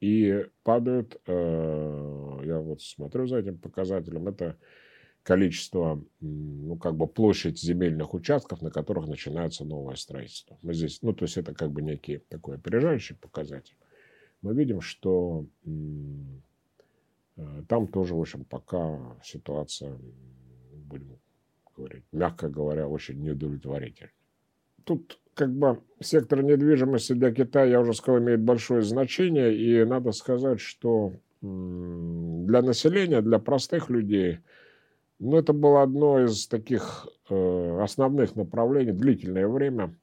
и 0.00 0.46
падают, 0.62 1.20
я 1.26 2.58
вот 2.62 2.80
смотрю 2.80 3.26
за 3.26 3.38
этим 3.38 3.58
показателем, 3.58 4.28
это 4.28 4.56
количество, 5.22 6.02
ну, 6.20 6.76
как 6.76 6.96
бы 6.96 7.06
площадь 7.06 7.60
земельных 7.60 8.14
участков, 8.14 8.62
на 8.62 8.70
которых 8.70 9.06
начинается 9.06 9.64
новое 9.64 9.96
строительство. 9.96 10.58
Мы 10.62 10.74
здесь, 10.74 11.02
ну, 11.02 11.12
то 11.12 11.24
есть 11.24 11.36
это 11.36 11.54
как 11.54 11.70
бы 11.70 11.82
некий 11.82 12.18
такой 12.28 12.56
опережающий 12.56 13.16
показатель. 13.16 13.76
Мы 14.42 14.54
видим, 14.54 14.80
что 14.80 15.44
э, 17.36 17.62
там 17.68 17.86
тоже, 17.88 18.14
в 18.14 18.20
общем, 18.20 18.44
пока 18.44 18.98
ситуация, 19.22 19.98
будем 20.86 21.18
говорить, 21.76 22.04
мягко 22.12 22.48
говоря, 22.48 22.88
очень 22.88 23.20
неудовлетворительная. 23.20 24.12
Тут 24.84 25.20
как 25.34 25.52
бы 25.54 25.80
сектор 26.00 26.42
недвижимости 26.42 27.12
для 27.12 27.32
Китая, 27.32 27.66
я 27.66 27.80
уже 27.80 27.92
сказал, 27.94 28.20
имеет 28.20 28.40
большое 28.40 28.82
значение, 28.82 29.54
и 29.54 29.84
надо 29.84 30.12
сказать, 30.12 30.60
что 30.60 31.12
для 31.42 32.62
населения, 32.62 33.22
для 33.22 33.38
простых 33.38 33.88
людей, 33.90 34.40
ну, 35.20 35.36
это 35.36 35.52
было 35.52 35.82
одно 35.82 36.24
из 36.24 36.46
таких 36.46 37.06
э, 37.28 37.80
основных 37.82 38.36
направлений 38.36 38.92
длительное 38.92 39.46
время. 39.46 39.94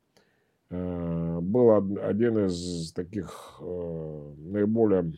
Э, 0.69 1.39
был 1.41 1.71
один 1.71 2.45
из 2.45 2.93
таких 2.93 3.57
э, 3.59 4.33
наиболее 4.37 5.11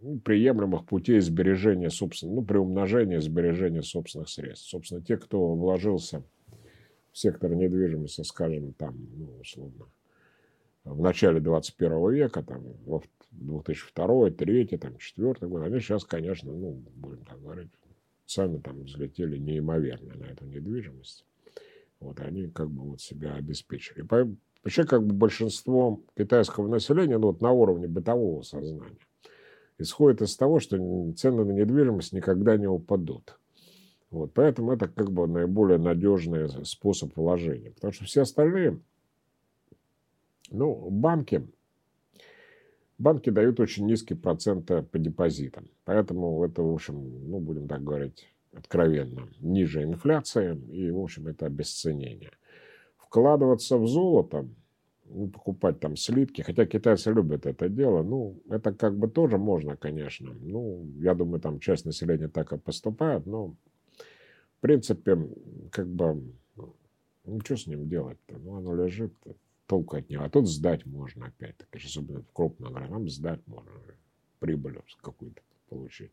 ну, 0.00 0.20
приемлемых 0.20 0.86
путей 0.86 1.18
сбережения 1.20 1.90
собственных, 1.90 2.36
ну, 2.36 2.42
приумножения 2.42 3.20
сбережения 3.20 3.82
собственных 3.82 4.28
средств. 4.28 4.68
Собственно, 4.68 5.02
те, 5.02 5.16
кто 5.16 5.54
вложился 5.54 6.22
в 7.10 7.18
сектор 7.18 7.52
недвижимости, 7.52 8.22
скажем, 8.22 8.72
там, 8.74 8.96
ну, 9.16 9.38
условно, 9.40 9.86
в 10.84 11.00
начале 11.00 11.40
21 11.40 12.12
века, 12.12 12.44
там, 12.44 12.62
в 12.86 13.02
2002, 13.32 14.06
2003, 14.30 14.78
там, 14.78 14.90
2004 14.92 15.50
год, 15.50 15.62
они 15.62 15.80
сейчас, 15.80 16.04
конечно, 16.04 16.52
ну, 16.52 16.80
будем 16.94 17.24
так 17.24 17.40
говорить, 17.40 17.70
сами 18.26 18.58
там 18.58 18.82
взлетели 18.82 19.38
неимоверно 19.38 20.14
на 20.14 20.24
эту 20.24 20.44
недвижимость. 20.46 21.24
Вот, 22.00 22.20
они 22.20 22.48
как 22.48 22.70
бы 22.70 22.82
вот 22.90 23.00
себя 23.00 23.34
обеспечили. 23.34 24.06
Вообще 24.62 24.84
как 24.84 25.04
бы 25.04 25.14
большинство 25.14 26.00
китайского 26.16 26.68
населения, 26.68 27.18
ну 27.18 27.28
вот 27.28 27.40
на 27.40 27.52
уровне 27.52 27.88
бытового 27.88 28.42
сознания, 28.42 28.96
исходит 29.78 30.22
из 30.22 30.36
того, 30.36 30.60
что 30.60 30.76
цены 31.16 31.44
на 31.44 31.52
недвижимость 31.52 32.12
никогда 32.12 32.56
не 32.56 32.66
упадут. 32.66 33.38
Вот, 34.10 34.32
поэтому 34.34 34.72
это 34.72 34.88
как 34.88 35.10
бы 35.10 35.26
наиболее 35.26 35.78
надежный 35.78 36.48
способ 36.66 37.16
вложения. 37.16 37.70
Потому 37.70 37.92
что 37.92 38.04
все 38.04 38.22
остальные, 38.22 38.78
ну, 40.50 40.90
банки, 40.90 41.46
банки 42.98 43.30
дают 43.30 43.60
очень 43.60 43.86
низкие 43.86 44.18
проценты 44.18 44.82
по 44.82 44.98
депозитам. 44.98 45.68
Поэтому 45.84 46.44
это, 46.44 46.62
в 46.62 46.72
общем, 46.72 47.30
ну, 47.30 47.40
будем 47.40 47.68
так 47.68 47.82
говорить 47.82 48.28
откровенно, 48.52 49.28
ниже 49.40 49.82
инфляции, 49.82 50.56
и, 50.70 50.90
в 50.90 51.00
общем, 51.00 51.26
это 51.26 51.46
обесценение. 51.46 52.32
Вкладываться 52.98 53.78
в 53.78 53.86
золото, 53.86 54.46
ну, 55.06 55.28
покупать 55.28 55.80
там 55.80 55.96
слитки, 55.96 56.42
хотя 56.42 56.66
китайцы 56.66 57.12
любят 57.12 57.46
это 57.46 57.68
дело, 57.68 58.02
ну, 58.02 58.40
это 58.48 58.72
как 58.72 58.96
бы 58.96 59.08
тоже 59.08 59.38
можно, 59.38 59.76
конечно. 59.76 60.32
Ну, 60.40 60.86
я 61.00 61.14
думаю, 61.14 61.40
там 61.40 61.60
часть 61.60 61.86
населения 61.86 62.28
так 62.28 62.52
и 62.52 62.58
поступает, 62.58 63.26
но 63.26 63.54
принципе, 64.62 65.18
как 65.70 65.88
бы, 65.88 66.22
ну, 67.24 67.40
что 67.44 67.56
с 67.56 67.66
ним 67.66 67.88
делать-то? 67.88 68.38
Ну, 68.38 68.56
оно 68.56 68.74
лежит, 68.74 69.12
толку 69.72 69.96
от 69.96 70.10
него. 70.10 70.24
А 70.24 70.28
тут 70.28 70.46
сдать 70.46 70.84
можно 70.84 71.26
опять-таки, 71.26 71.86
особенно 71.86 72.20
в 72.20 72.30
крупном 72.34 72.74
гранам 72.74 73.08
сдать 73.08 73.40
можно, 73.46 73.72
прибыль 74.38 74.78
какую-то 75.00 75.40
получить. 75.70 76.10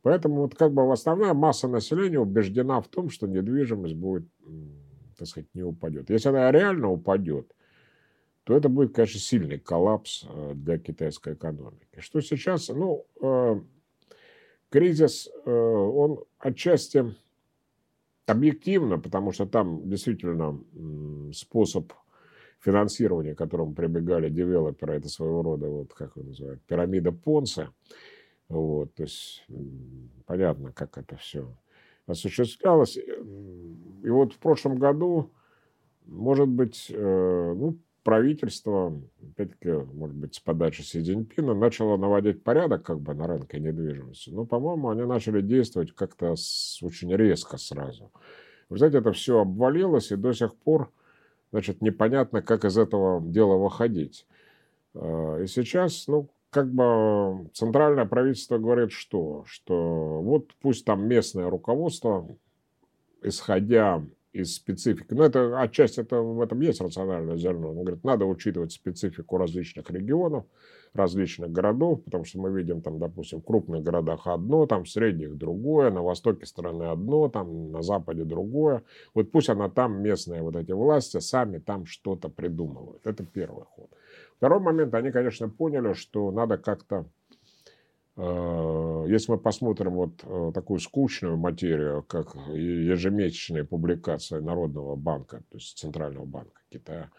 Поэтому 0.00 0.36
вот 0.36 0.54
как 0.54 0.72
бы 0.72 0.90
основная 0.90 1.34
масса 1.34 1.68
населения 1.68 2.18
убеждена 2.18 2.80
в 2.80 2.88
том, 2.88 3.10
что 3.10 3.26
недвижимость 3.26 3.96
будет, 3.96 4.26
так 5.18 5.28
сказать, 5.28 5.50
не 5.52 5.62
упадет. 5.62 6.08
Если 6.08 6.30
она 6.30 6.50
реально 6.50 6.88
упадет, 6.88 7.54
то 8.44 8.56
это 8.56 8.70
будет, 8.70 8.94
конечно, 8.94 9.20
сильный 9.20 9.58
коллапс 9.58 10.24
э, 10.26 10.52
для 10.54 10.78
китайской 10.78 11.34
экономики. 11.34 11.98
Что 11.98 12.22
сейчас, 12.22 12.70
ну, 12.70 13.04
э, 13.20 13.60
кризис, 14.70 15.28
э, 15.44 15.50
он 15.50 16.24
отчасти 16.38 17.14
объективно, 18.24 18.98
потому 18.98 19.32
что 19.32 19.44
там 19.44 19.86
действительно 19.86 20.58
способ 21.34 21.92
финансирования, 22.62 23.34
к 23.34 23.38
которому 23.38 23.74
прибегали 23.74 24.30
девелоперы, 24.30 24.94
это 24.94 25.08
своего 25.08 25.42
рода, 25.42 25.68
вот 25.68 25.92
как 25.92 26.16
его 26.16 26.28
называют, 26.28 26.62
пирамида 26.62 27.12
Понса. 27.12 27.70
Вот, 28.48 28.94
то 28.94 29.02
есть 29.02 29.44
понятно, 30.26 30.72
как 30.72 30.98
это 30.98 31.16
все 31.16 31.56
осуществлялось. 32.06 32.96
И 32.96 34.08
вот 34.08 34.34
в 34.34 34.38
прошлом 34.38 34.78
году, 34.78 35.32
может 36.06 36.48
быть, 36.48 36.86
э, 36.90 37.54
ну, 37.56 37.78
правительство, 38.02 39.00
опять-таки, 39.22 39.70
может 39.94 40.16
быть, 40.16 40.34
с 40.34 40.40
подачи 40.40 40.82
Си 40.82 41.02
Цзиньпина, 41.02 41.54
начало 41.54 41.96
наводить 41.96 42.42
порядок 42.42 42.84
как 42.84 43.00
бы 43.00 43.14
на 43.14 43.26
рынке 43.26 43.60
недвижимости. 43.60 44.30
Но, 44.30 44.44
по-моему, 44.44 44.90
они 44.90 45.02
начали 45.04 45.40
действовать 45.40 45.92
как-то 45.92 46.32
очень 46.82 47.14
резко 47.14 47.56
сразу. 47.56 48.10
Вы 48.68 48.78
знаете, 48.78 48.98
это 48.98 49.12
все 49.12 49.40
обвалилось, 49.40 50.12
и 50.12 50.16
до 50.16 50.32
сих 50.32 50.54
пор, 50.56 50.90
значит, 51.52 51.82
непонятно, 51.82 52.42
как 52.42 52.64
из 52.64 52.76
этого 52.76 53.22
дела 53.22 53.56
выходить. 53.56 54.26
А, 54.94 55.38
и 55.38 55.46
сейчас, 55.46 56.08
ну, 56.08 56.28
как 56.50 56.72
бы 56.72 57.48
центральное 57.54 58.04
правительство 58.06 58.58
говорит 58.58 58.92
что? 58.92 59.44
Что 59.46 60.20
вот 60.22 60.54
пусть 60.60 60.84
там 60.84 61.06
местное 61.06 61.48
руководство, 61.48 62.28
исходя 63.22 64.02
из 64.32 64.54
специфики. 64.54 65.12
Ну, 65.12 65.22
это 65.22 65.60
отчасти 65.60 66.00
это, 66.00 66.20
в 66.20 66.40
этом 66.40 66.60
есть 66.60 66.80
рациональное 66.80 67.36
зерно. 67.36 67.70
Он 67.70 67.82
говорит, 67.82 68.02
надо 68.02 68.24
учитывать 68.24 68.72
специфику 68.72 69.36
различных 69.36 69.90
регионов, 69.90 70.44
различных 70.94 71.50
городов, 71.52 72.02
потому 72.04 72.24
что 72.24 72.40
мы 72.40 72.50
видим 72.50 72.80
там, 72.80 72.98
допустим, 72.98 73.40
в 73.40 73.44
крупных 73.44 73.82
городах 73.82 74.26
одно, 74.26 74.66
там 74.66 74.84
в 74.84 74.88
средних 74.90 75.36
другое, 75.36 75.90
на 75.90 76.02
востоке 76.02 76.46
страны 76.46 76.84
одно, 76.84 77.28
там 77.28 77.72
на 77.72 77.82
западе 77.82 78.24
другое. 78.24 78.82
Вот 79.14 79.30
пусть 79.30 79.50
она 79.50 79.68
там, 79.68 80.02
местные 80.02 80.42
вот 80.42 80.56
эти 80.56 80.72
власти, 80.72 81.18
сами 81.18 81.58
там 81.58 81.86
что-то 81.86 82.28
придумывают. 82.28 83.06
Это 83.06 83.24
первый 83.24 83.64
ход. 83.64 83.90
Второй 84.36 84.60
момент, 84.60 84.94
они, 84.94 85.10
конечно, 85.10 85.48
поняли, 85.48 85.92
что 85.92 86.30
надо 86.30 86.58
как-то 86.58 87.06
если 88.16 89.32
мы 89.32 89.38
посмотрим 89.38 89.92
вот 89.92 90.22
э, 90.22 90.52
такую 90.52 90.80
скучную 90.80 91.36
материю, 91.38 92.02
как 92.02 92.34
ежемесячная 92.34 93.64
публикация 93.64 94.40
Народного 94.40 94.96
банка, 94.96 95.42
то 95.50 95.56
есть 95.56 95.78
Центрального 95.78 96.26
банка 96.26 96.60
Китая, 96.68 97.10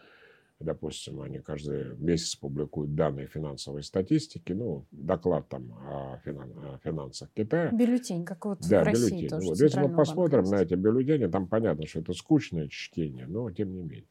Допустим, 0.60 1.20
они 1.20 1.40
каждый 1.40 1.96
месяц 1.96 2.36
публикуют 2.36 2.94
данные 2.94 3.26
финансовой 3.26 3.82
статистики, 3.82 4.52
ну, 4.52 4.86
доклад 4.92 5.48
там 5.48 5.72
о, 5.72 6.20
финан, 6.24 6.52
о 6.56 6.78
финансах 6.82 7.28
Китая. 7.34 7.70
Бюллетень, 7.72 8.24
как 8.24 8.46
вот 8.46 8.60
да, 8.68 8.82
в 8.82 8.84
России 8.84 9.10
бюллетень. 9.10 9.28
тоже. 9.28 9.46
Вот, 9.48 9.58
если 9.58 9.80
мы 9.80 9.94
посмотрим 9.94 10.44
на 10.44 10.62
эти 10.62 10.74
бюллетени, 10.74 11.26
там 11.26 11.48
понятно, 11.48 11.86
что 11.86 12.00
это 12.00 12.12
скучное 12.12 12.68
чтение, 12.68 13.26
но 13.26 13.50
тем 13.50 13.74
не 13.74 13.82
менее. 13.82 14.06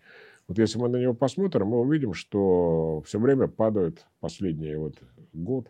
Вот 0.47 0.59
если 0.59 0.77
мы 0.77 0.89
на 0.89 0.97
него 0.97 1.13
посмотрим, 1.13 1.67
мы 1.67 1.79
увидим, 1.79 2.13
что 2.13 3.01
все 3.05 3.19
время 3.19 3.47
падают 3.47 4.05
последний 4.19 4.75
вот 4.75 4.95
год 5.31 5.69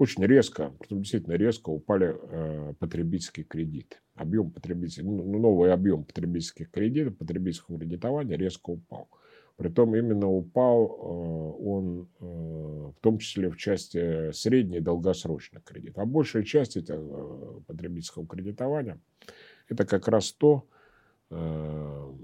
очень 0.00 0.24
резко, 0.24 0.72
действительно 0.88 1.34
резко 1.34 1.68
упали 1.68 2.16
э, 2.18 2.72
потребительские 2.78 3.44
кредиты. 3.44 3.98
Объем 4.14 4.50
потребительских, 4.50 5.04
ну, 5.04 5.38
новый 5.38 5.74
объем 5.74 6.04
потребительских 6.04 6.70
кредитов, 6.70 7.18
потребительского 7.18 7.78
кредитования 7.78 8.38
резко 8.38 8.70
упал. 8.70 9.10
Притом 9.56 9.94
именно 9.94 10.26
упал 10.26 10.86
э, 10.86 11.62
он 11.62 12.08
э, 12.18 12.24
в 12.24 12.96
том 13.02 13.18
числе 13.18 13.50
в 13.50 13.58
части 13.58 14.32
средней 14.32 14.80
долгосрочных 14.80 15.64
кредитов. 15.64 15.98
А 15.98 16.06
большая 16.06 16.44
часть 16.44 16.78
этого 16.78 17.60
потребительского 17.66 18.26
кредитования 18.26 18.98
это 19.68 19.84
как 19.84 20.08
раз 20.08 20.32
то, 20.32 20.66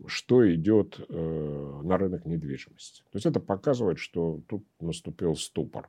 что 0.08 0.52
идет 0.52 0.98
на 1.08 1.96
рынок 1.96 2.26
недвижимости. 2.26 3.02
То 3.12 3.16
есть 3.18 3.26
это 3.26 3.38
показывает, 3.38 4.00
что 4.00 4.40
тут 4.48 4.66
наступил 4.80 5.36
ступор. 5.36 5.88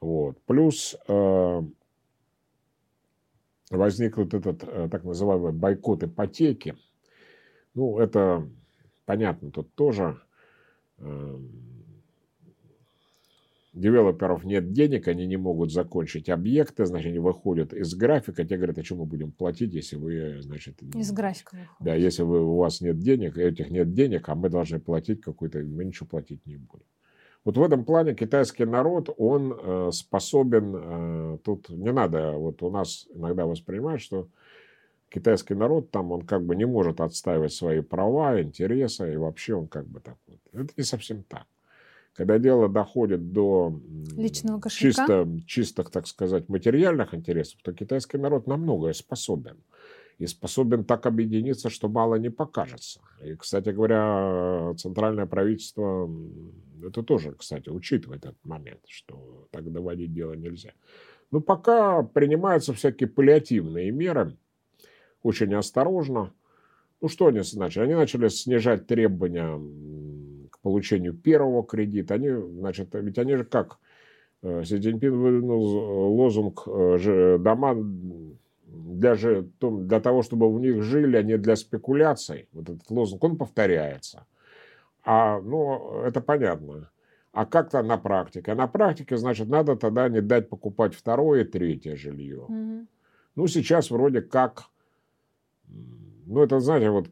Вот. 0.00 0.40
Плюс 0.46 0.96
возник 3.70 4.16
вот 4.16 4.34
этот 4.34 4.60
так 4.90 5.04
называемый 5.04 5.52
бойкот 5.52 6.04
ипотеки. 6.04 6.76
Ну, 7.74 7.98
это 7.98 8.48
понятно, 9.04 9.50
тут 9.50 9.74
тоже 9.74 10.20
Эм, 11.00 11.48
девелоперов 13.72 14.44
нет 14.44 14.72
денег, 14.72 15.08
они 15.08 15.26
не 15.26 15.36
могут 15.36 15.72
закончить 15.72 16.28
объекты, 16.28 16.84
значит, 16.84 17.08
они 17.08 17.18
выходят 17.18 17.72
из 17.72 17.94
графика, 17.94 18.44
те 18.44 18.56
говорят, 18.56 18.78
а 18.78 18.84
что 18.84 18.96
мы 18.96 19.06
будем 19.06 19.32
платить, 19.32 19.72
если 19.72 19.96
вы, 19.96 20.42
значит... 20.42 20.82
Из 20.82 21.12
графика 21.12 21.54
выходит. 21.54 21.76
Да, 21.80 21.94
если 21.94 22.22
вы, 22.22 22.42
у 22.44 22.56
вас 22.56 22.80
нет 22.80 22.98
денег, 22.98 23.38
этих 23.38 23.70
нет 23.70 23.94
денег, 23.94 24.28
а 24.28 24.34
мы 24.34 24.50
должны 24.50 24.78
платить 24.78 25.22
какой-то, 25.22 25.60
мы 25.60 25.84
ничего 25.84 26.06
платить 26.06 26.44
не 26.44 26.56
будем. 26.56 26.84
Вот 27.44 27.56
в 27.56 27.62
этом 27.62 27.84
плане 27.84 28.14
китайский 28.14 28.66
народ, 28.66 29.08
он 29.16 29.54
э, 29.56 29.90
способен, 29.92 30.76
э, 30.76 31.38
тут 31.42 31.70
не 31.70 31.90
надо, 31.90 32.32
вот 32.32 32.62
у 32.62 32.70
нас 32.70 33.06
иногда 33.14 33.46
воспринимают, 33.46 34.02
что 34.02 34.28
китайский 35.08 35.54
народ 35.54 35.90
там, 35.90 36.12
он 36.12 36.22
как 36.22 36.44
бы 36.44 36.54
не 36.54 36.66
может 36.66 37.00
отстаивать 37.00 37.52
свои 37.52 37.80
права, 37.80 38.42
интересы, 38.42 39.14
и 39.14 39.16
вообще 39.16 39.54
он 39.54 39.68
как 39.68 39.86
бы 39.86 40.00
так 40.00 40.16
вот. 40.26 40.38
Это 40.52 40.72
не 40.76 40.84
совсем 40.84 41.22
так. 41.22 41.46
Когда 42.14 42.38
дело 42.38 42.68
доходит 42.68 43.32
до 43.32 43.80
Личного 44.16 44.60
кошелька? 44.60 45.06
чисто, 45.06 45.28
чистых, 45.46 45.90
так 45.90 46.06
сказать, 46.06 46.48
материальных 46.48 47.14
интересов, 47.14 47.60
то 47.62 47.72
китайский 47.72 48.18
народ 48.18 48.46
на 48.46 48.56
многое 48.56 48.92
способен. 48.92 49.56
И 50.18 50.26
способен 50.26 50.84
так 50.84 51.06
объединиться, 51.06 51.70
что 51.70 51.88
мало 51.88 52.16
не 52.16 52.28
покажется. 52.28 53.00
И, 53.24 53.34
кстати 53.36 53.70
говоря, 53.70 54.74
центральное 54.76 55.24
правительство 55.24 56.10
это 56.88 57.02
тоже, 57.02 57.32
кстати, 57.32 57.68
учитывает 57.68 58.24
этот 58.24 58.44
момент, 58.44 58.80
что 58.86 59.48
так 59.50 59.70
доводить 59.70 60.12
дело 60.12 60.34
нельзя. 60.34 60.72
Но 61.30 61.40
пока 61.40 62.02
принимаются 62.02 62.72
всякие 62.72 63.08
паллиативные 63.08 63.90
меры, 63.90 64.36
очень 65.22 65.54
осторожно. 65.54 66.32
Ну, 67.00 67.08
что 67.08 67.26
они 67.26 67.40
значит? 67.40 67.82
Они 67.82 67.94
начали 67.94 68.28
снижать 68.28 68.86
требования 68.86 69.58
к 70.50 70.58
получению 70.60 71.14
первого 71.14 71.64
кредита. 71.64 72.14
Они, 72.14 72.30
значит, 72.58 72.88
ведь 72.94 73.18
они 73.18 73.36
же 73.36 73.44
как? 73.44 73.78
Э, 74.42 74.64
Си 74.64 74.78
Цзиньпин 74.80 75.16
выдвинул 75.16 75.62
лозунг 76.16 76.62
э, 76.66 77.38
«дома 77.38 77.74
для, 78.66 79.14
для 79.14 80.00
того, 80.00 80.22
чтобы 80.22 80.52
в 80.52 80.60
них 80.60 80.82
жили, 80.82 81.16
а 81.16 81.22
не 81.22 81.38
для 81.38 81.56
спекуляций». 81.56 82.48
Вот 82.52 82.68
этот 82.68 82.90
лозунг, 82.90 83.22
он 83.24 83.36
повторяется. 83.36 84.26
А, 85.12 85.40
ну, 85.40 86.02
это 86.04 86.20
понятно. 86.20 86.88
А 87.32 87.44
как-то 87.44 87.82
на 87.82 87.98
практике? 87.98 88.52
А 88.52 88.54
на 88.54 88.68
практике, 88.68 89.16
значит, 89.16 89.48
надо 89.48 89.74
тогда 89.74 90.08
не 90.08 90.20
дать 90.20 90.48
покупать 90.48 90.94
второе 90.94 91.42
и 91.42 91.44
третье 91.44 91.96
жилье. 91.96 92.42
Угу. 92.42 92.86
Ну, 93.34 93.46
сейчас 93.48 93.90
вроде 93.90 94.20
как 94.20 94.66
ну, 96.26 96.44
это, 96.44 96.60
знаете, 96.60 96.90
вот 96.90 97.08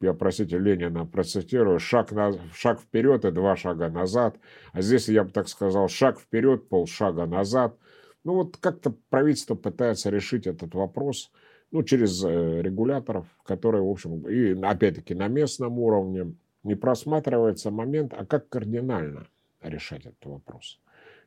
я, 0.00 0.14
простите, 0.14 0.58
Ленина 0.58 1.06
процитирую, 1.06 1.78
шаг, 1.78 2.10
на, 2.10 2.32
шаг 2.54 2.80
вперед 2.80 3.24
и 3.24 3.30
два 3.30 3.54
шага 3.54 3.88
назад. 3.88 4.36
А 4.72 4.82
здесь 4.82 5.08
я 5.08 5.22
бы 5.22 5.30
так 5.30 5.46
сказал, 5.46 5.88
шаг 5.88 6.18
вперед, 6.18 6.68
полшага 6.68 7.26
назад. 7.26 7.78
Ну 8.24 8.34
вот 8.34 8.56
как-то 8.56 8.92
правительство 9.10 9.54
пытается 9.54 10.10
решить 10.10 10.48
этот 10.48 10.74
вопрос 10.74 11.30
ну, 11.70 11.84
через 11.84 12.24
э, 12.24 12.62
регуляторов, 12.62 13.26
которые, 13.44 13.84
в 13.84 13.88
общем, 13.88 14.26
и 14.26 14.60
опять-таки 14.60 15.14
на 15.14 15.28
местном 15.28 15.78
уровне 15.78 16.34
не 16.62 16.74
просматривается 16.74 17.70
момент, 17.70 18.14
а 18.16 18.24
как 18.24 18.48
кардинально 18.48 19.26
решать 19.62 20.06
этот 20.06 20.24
вопрос. 20.24 20.80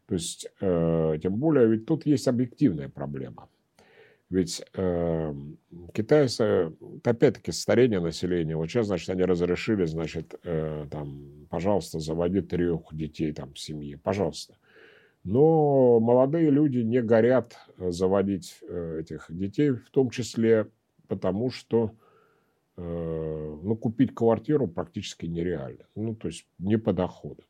То 0.08 0.16
есть, 0.16 0.48
э, 0.62 1.18
тем 1.22 1.36
более, 1.36 1.68
ведь 1.68 1.86
тут 1.86 2.06
есть 2.06 2.28
объективная 2.28 2.90
проблема. 2.90 3.50
Ведь 4.30 4.64
э, 4.74 5.34
китайцы, 5.94 6.74
опять-таки, 7.04 7.52
старение 7.52 8.00
населения. 8.00 8.56
Вот 8.56 8.68
сейчас, 8.68 8.88
значит, 8.88 9.10
они 9.10 9.24
разрешили, 9.24 9.86
значит, 9.86 10.36
э, 10.44 10.88
там, 10.90 11.48
пожалуйста, 11.50 12.00
заводи 12.00 12.42
трех 12.42 12.82
детей 12.92 13.34
там 13.34 13.54
в 13.54 13.60
семье, 13.60 13.98
пожалуйста. 13.98 14.56
Но 15.24 16.00
молодые 16.00 16.50
люди 16.50 16.80
не 16.80 17.02
горят 17.02 17.56
э, 17.78 17.92
заводить 17.92 18.58
э, 18.68 19.00
этих 19.02 19.26
детей, 19.30 19.72
в 19.72 19.90
том 19.92 20.10
числе 20.10 20.68
потому, 21.08 21.50
что 21.52 21.92
ну, 22.78 23.78
купить 23.78 24.14
квартиру 24.14 24.68
практически 24.68 25.26
нереально. 25.26 25.86
Ну, 25.96 26.16
то 26.16 26.28
есть 26.28 26.46
не 26.60 26.78
по 26.78 26.94
доходу. 26.94 27.44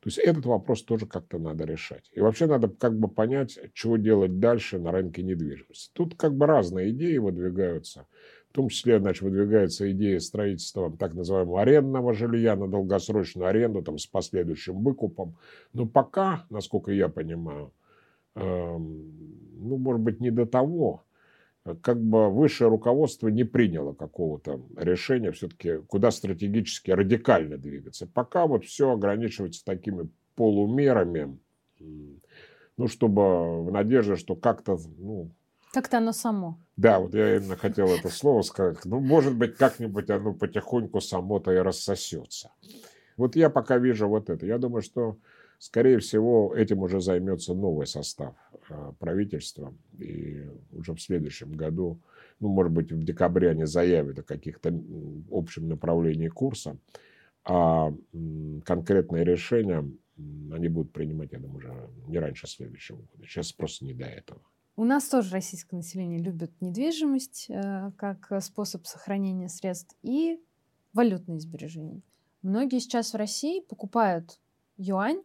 То 0.00 0.08
есть 0.08 0.18
этот 0.18 0.46
вопрос 0.46 0.84
тоже 0.84 1.06
как-то 1.06 1.38
надо 1.38 1.64
решать. 1.64 2.08
И 2.12 2.20
вообще 2.20 2.46
надо 2.46 2.68
как 2.68 2.96
бы 2.96 3.08
понять, 3.08 3.58
чего 3.74 3.96
делать 3.96 4.38
дальше 4.38 4.78
на 4.78 4.92
рынке 4.92 5.22
недвижимости. 5.22 5.90
Тут 5.92 6.14
как 6.14 6.36
бы 6.36 6.46
разные 6.46 6.90
идеи 6.90 7.18
выдвигаются. 7.18 8.06
В 8.50 8.52
том 8.54 8.68
числе, 8.68 9.00
значит, 9.00 9.22
выдвигается 9.22 9.90
идея 9.90 10.20
строительства 10.20 10.90
так 10.96 11.14
называемого 11.14 11.60
арендного 11.60 12.14
жилья 12.14 12.56
на 12.56 12.68
долгосрочную 12.68 13.48
аренду 13.48 13.82
там, 13.82 13.98
с 13.98 14.06
последующим 14.06 14.82
выкупом. 14.82 15.36
Но 15.72 15.86
пока, 15.86 16.46
насколько 16.48 16.92
я 16.92 17.08
понимаю, 17.08 17.72
эм, 18.36 19.12
ну, 19.58 19.76
может 19.76 20.00
быть, 20.00 20.20
не 20.20 20.30
до 20.30 20.46
того, 20.46 21.02
как 21.76 22.00
бы 22.00 22.30
высшее 22.30 22.70
руководство 22.70 23.28
не 23.28 23.44
приняло 23.44 23.92
какого-то 23.92 24.60
решения 24.76 25.32
все-таки, 25.32 25.78
куда 25.86 26.10
стратегически 26.10 26.90
радикально 26.90 27.58
двигаться. 27.58 28.06
Пока 28.06 28.46
вот 28.46 28.64
все 28.64 28.92
ограничивается 28.92 29.64
такими 29.64 30.08
полумерами, 30.34 31.38
ну, 32.76 32.86
чтобы 32.86 33.64
в 33.64 33.72
надежде, 33.72 34.16
что 34.16 34.36
как-то, 34.36 34.78
ну... 34.98 35.30
Как-то 35.72 35.98
оно 35.98 36.12
само. 36.12 36.58
Да, 36.76 36.98
вот 36.98 37.12
я 37.14 37.36
именно 37.36 37.56
хотел 37.56 37.88
это 37.88 38.08
слово 38.08 38.42
сказать. 38.42 38.84
Ну, 38.84 39.00
может 39.00 39.36
быть, 39.36 39.56
как-нибудь 39.56 40.08
оно 40.08 40.32
потихоньку 40.32 41.00
само-то 41.00 41.52
и 41.52 41.56
рассосется. 41.56 42.52
Вот 43.16 43.36
я 43.36 43.50
пока 43.50 43.78
вижу 43.78 44.08
вот 44.08 44.30
это. 44.30 44.46
Я 44.46 44.58
думаю, 44.58 44.80
что 44.80 45.18
Скорее 45.58 45.98
всего, 45.98 46.54
этим 46.54 46.80
уже 46.80 47.00
займется 47.00 47.52
новый 47.52 47.86
состав 47.86 48.34
э, 48.70 48.92
правительства. 48.98 49.74
И 49.98 50.46
уже 50.72 50.94
в 50.94 51.00
следующем 51.00 51.52
году, 51.52 52.00
ну, 52.38 52.48
может 52.48 52.72
быть, 52.72 52.92
в 52.92 53.02
декабре 53.02 53.50
они 53.50 53.64
заявят 53.64 54.20
о 54.20 54.22
каких-то 54.22 54.72
общем 55.30 55.68
направлении 55.68 56.28
курса, 56.28 56.78
а 57.44 57.92
конкретные 58.64 59.24
решения 59.24 59.84
они 60.52 60.68
будут 60.68 60.92
принимать, 60.92 61.32
я 61.32 61.38
думаю, 61.38 61.58
уже 61.58 61.90
не 62.06 62.18
раньше 62.18 62.46
следующего 62.46 62.96
года. 62.96 63.26
Сейчас 63.26 63.52
просто 63.52 63.84
не 63.84 63.94
до 63.94 64.04
этого. 64.04 64.40
У 64.76 64.84
нас 64.84 65.08
тоже 65.08 65.32
российское 65.32 65.76
население 65.76 66.20
любит 66.20 66.52
недвижимость 66.60 67.46
э, 67.48 67.90
как 67.96 68.30
способ 68.42 68.86
сохранения 68.86 69.48
средств 69.48 69.96
и 70.02 70.40
валютные 70.92 71.40
сбережения. 71.40 72.02
Многие 72.42 72.78
сейчас 72.78 73.12
в 73.12 73.16
России 73.16 73.60
покупают 73.60 74.40
юань 74.76 75.22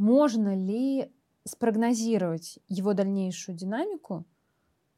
можно 0.00 0.56
ли 0.56 1.12
спрогнозировать 1.44 2.58
его 2.68 2.94
дальнейшую 2.94 3.56
динамику 3.56 4.24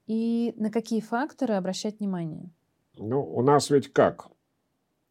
и 0.07 0.55
на 0.57 0.71
какие 0.71 1.01
факторы 1.01 1.55
обращать 1.55 1.99
внимание? 1.99 2.51
Ну, 2.97 3.21
у 3.21 3.43
нас 3.43 3.69
ведь 3.71 3.93
как? 3.93 4.29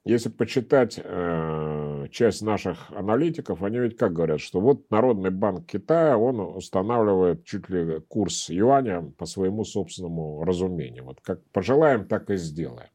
Если 0.05 0.29
почитать 0.29 0.97
э, 0.97 2.07
часть 2.09 2.41
наших 2.41 2.89
аналитиков, 2.91 3.61
они 3.63 3.79
ведь 3.79 3.97
как 3.97 4.13
говорят, 4.13 4.39
что 4.39 4.61
вот 4.61 4.89
Народный 4.89 5.29
банк 5.29 5.67
Китая, 5.67 6.17
он 6.17 6.39
устанавливает 6.39 7.43
чуть 7.43 7.69
ли 7.69 7.99
курс 7.99 8.49
юаня 8.49 9.01
по 9.17 9.25
своему 9.25 9.65
собственному 9.65 10.43
разумению. 10.45 11.03
Вот 11.03 11.19
как 11.19 11.43
пожелаем, 11.51 12.07
так 12.07 12.29
и 12.29 12.37
сделаем. 12.37 12.89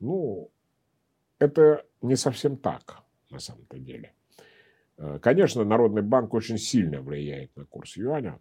Ну, 0.00 0.50
это 1.38 1.84
не 2.02 2.16
совсем 2.16 2.56
так. 2.56 3.02
на 3.30 3.38
самом-то 3.38 3.78
деле. 3.78 4.12
Э, 4.98 5.18
конечно, 5.20 5.64
Народный 5.64 6.02
банк 6.02 6.34
очень 6.34 6.58
сильно 6.58 7.00
влияет 7.00 7.54
на 7.56 7.64
курс 7.64 7.96
юаня, 7.96 8.40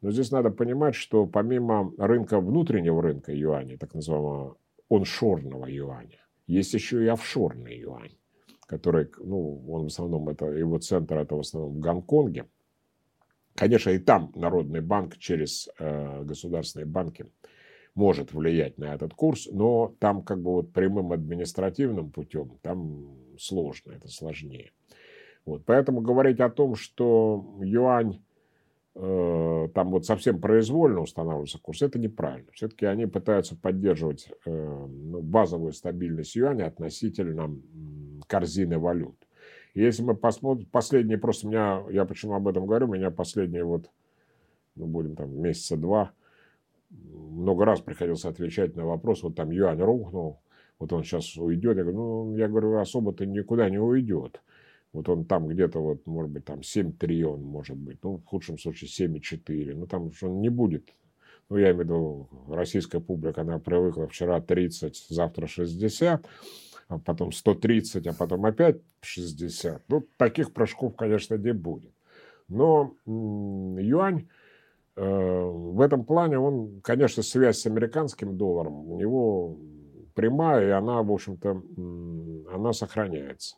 но 0.00 0.10
здесь 0.10 0.30
надо 0.30 0.50
понимать, 0.50 0.94
что 0.94 1.26
помимо 1.26 1.92
рынка, 1.98 2.40
внутреннего 2.40 3.02
рынка 3.02 3.32
юаня, 3.32 3.76
так 3.78 3.94
называемого 3.94 4.56
оншорного 4.88 5.66
юаня, 5.66 6.18
есть 6.46 6.74
еще 6.74 7.04
и 7.04 7.08
офшорный 7.08 7.78
юань, 7.78 8.16
который, 8.66 9.10
ну, 9.18 9.62
он 9.70 9.84
в 9.84 9.86
основном, 9.86 10.28
это 10.28 10.46
его 10.46 10.78
центр, 10.78 11.18
это 11.18 11.36
в 11.36 11.40
основном 11.40 11.74
в 11.74 11.80
Гонконге. 11.80 12.46
Конечно, 13.54 13.90
и 13.90 13.98
там 13.98 14.32
Народный 14.34 14.80
банк 14.80 15.18
через 15.18 15.68
э, 15.78 16.24
государственные 16.24 16.86
банки 16.86 17.26
может 17.94 18.32
влиять 18.32 18.78
на 18.78 18.94
этот 18.94 19.12
курс, 19.12 19.48
но 19.52 19.94
там 19.98 20.22
как 20.22 20.40
бы 20.40 20.52
вот 20.52 20.72
прямым 20.72 21.12
административным 21.12 22.10
путем, 22.10 22.58
там 22.62 23.36
сложно, 23.38 23.92
это 23.92 24.08
сложнее. 24.08 24.72
Вот, 25.46 25.64
поэтому 25.64 26.00
говорить 26.00 26.40
о 26.40 26.50
том, 26.50 26.74
что 26.74 27.56
юань 27.60 28.22
э, 28.94 29.68
там 29.74 29.90
вот 29.90 30.04
совсем 30.04 30.40
произвольно 30.40 31.00
устанавливается 31.00 31.58
курс, 31.58 31.82
это 31.82 31.98
неправильно. 31.98 32.50
Все-таки 32.52 32.86
они 32.86 33.06
пытаются 33.06 33.56
поддерживать 33.56 34.30
э, 34.44 34.50
ну, 34.50 35.22
базовую 35.22 35.72
стабильность 35.72 36.36
юаня 36.36 36.66
относительно 36.66 37.50
корзины 38.26 38.78
валют. 38.78 39.16
И 39.74 39.82
если 39.82 40.02
мы 40.02 40.14
посмотрим, 40.14 40.66
последние 40.70 41.18
просто 41.18 41.46
меня, 41.46 41.84
я 41.90 42.04
почему 42.04 42.34
об 42.34 42.48
этом 42.48 42.66
говорю, 42.66 42.88
меня 42.88 43.10
последние 43.10 43.64
вот, 43.64 43.90
ну, 44.74 44.86
будем 44.86 45.16
там 45.16 45.40
месяца 45.40 45.76
два, 45.76 46.12
много 46.90 47.64
раз 47.64 47.80
приходилось 47.80 48.24
отвечать 48.24 48.76
на 48.76 48.84
вопрос, 48.84 49.22
вот 49.22 49.36
там 49.36 49.50
юань 49.50 49.80
рухнул, 49.80 50.40
вот 50.78 50.92
он 50.92 51.04
сейчас 51.04 51.36
уйдет. 51.36 51.76
Я 51.76 51.84
говорю, 51.84 51.98
ну, 51.98 52.36
я 52.36 52.48
говорю, 52.48 52.78
особо-то 52.78 53.26
никуда 53.26 53.68
не 53.70 53.78
уйдет. 53.78 54.40
Вот 54.92 55.08
он 55.08 55.24
там 55.24 55.46
где-то, 55.46 55.80
вот, 55.80 56.06
может 56.06 56.30
быть, 56.30 56.44
там 56.44 56.60
7,3 56.60 57.22
он 57.22 57.42
может 57.42 57.76
быть, 57.76 57.98
ну, 58.02 58.16
в 58.16 58.24
худшем 58.24 58.58
случае 58.58 58.88
7,4. 58.88 59.74
Ну, 59.74 59.86
там 59.86 60.12
что 60.12 60.28
он 60.28 60.40
не 60.40 60.48
будет. 60.48 60.88
Ну, 61.48 61.56
я 61.56 61.70
имею 61.70 61.76
в 61.76 61.80
виду, 61.80 62.28
российская 62.48 63.00
публика, 63.00 63.42
она 63.42 63.58
привыкла 63.58 64.06
вчера 64.06 64.40
30, 64.40 65.06
завтра 65.08 65.46
60, 65.46 66.26
а 66.88 66.98
потом 66.98 67.32
130, 67.32 68.06
а 68.06 68.12
потом 68.12 68.46
опять 68.46 68.78
60. 69.02 69.82
Ну, 69.88 70.06
таких 70.16 70.52
прыжков, 70.52 70.96
конечно, 70.96 71.36
не 71.36 71.52
будет. 71.52 71.92
Но 72.48 72.94
юань 73.06 74.28
э, 74.96 75.04
в 75.04 75.80
этом 75.80 76.04
плане, 76.04 76.38
он, 76.38 76.80
конечно, 76.82 77.22
связь 77.22 77.60
с 77.60 77.66
американским 77.66 78.36
долларом 78.36 78.90
у 78.90 78.98
него 78.98 79.56
прямая, 80.14 80.66
и 80.66 80.70
она, 80.70 81.02
в 81.02 81.12
общем-то, 81.12 81.62
она 82.52 82.72
сохраняется. 82.72 83.56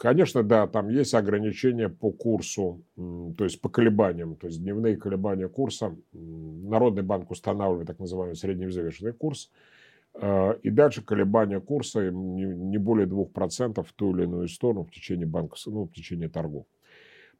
Конечно, 0.00 0.42
да, 0.42 0.66
там 0.66 0.88
есть 0.88 1.12
ограничения 1.12 1.90
по 1.90 2.10
курсу, 2.10 2.82
то 2.96 3.44
есть 3.44 3.60
по 3.60 3.68
колебаниям, 3.68 4.34
то 4.34 4.46
есть 4.46 4.62
дневные 4.62 4.96
колебания 4.96 5.46
курса. 5.46 5.94
Народный 6.14 7.02
банк 7.02 7.30
устанавливает 7.30 7.86
так 7.86 7.98
называемый 7.98 8.34
средневзвешенный 8.34 9.12
курс. 9.12 9.50
А, 10.14 10.52
и 10.62 10.70
дальше 10.70 11.04
колебания 11.04 11.60
курса 11.60 12.10
не 12.10 12.78
более 12.78 13.06
2% 13.06 13.82
в 13.82 13.92
ту 13.92 14.16
или 14.16 14.24
иную 14.24 14.48
сторону 14.48 14.84
в 14.84 14.90
течение, 14.90 15.26
банка, 15.26 15.56
ну, 15.66 15.84
в 15.84 15.92
течение 15.92 16.30
торгов. 16.30 16.64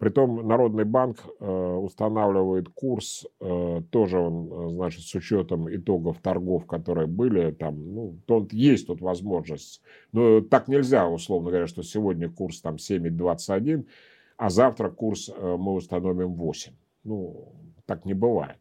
Притом 0.00 0.48
Народный 0.48 0.86
банк 0.86 1.18
э, 1.40 1.74
устанавливает 1.74 2.70
курс, 2.70 3.26
э, 3.38 3.82
тоже 3.90 4.18
он, 4.18 4.48
э, 4.50 4.70
значит, 4.70 5.02
с 5.02 5.14
учетом 5.14 5.68
итогов 5.68 6.20
торгов, 6.22 6.64
которые 6.64 7.06
были 7.06 7.50
там, 7.50 7.94
ну, 7.94 8.48
есть 8.50 8.86
тут 8.86 9.02
возможность. 9.02 9.82
Но 10.12 10.40
так 10.40 10.68
нельзя, 10.68 11.06
условно 11.06 11.50
говоря, 11.50 11.66
что 11.66 11.82
сегодня 11.82 12.30
курс 12.30 12.62
там 12.62 12.76
7,21, 12.76 13.84
а 14.38 14.48
завтра 14.48 14.88
курс 14.88 15.30
мы 15.38 15.74
установим 15.74 16.32
8. 16.32 16.72
Ну, 17.04 17.52
так 17.84 18.06
не 18.06 18.14
бывает. 18.14 18.56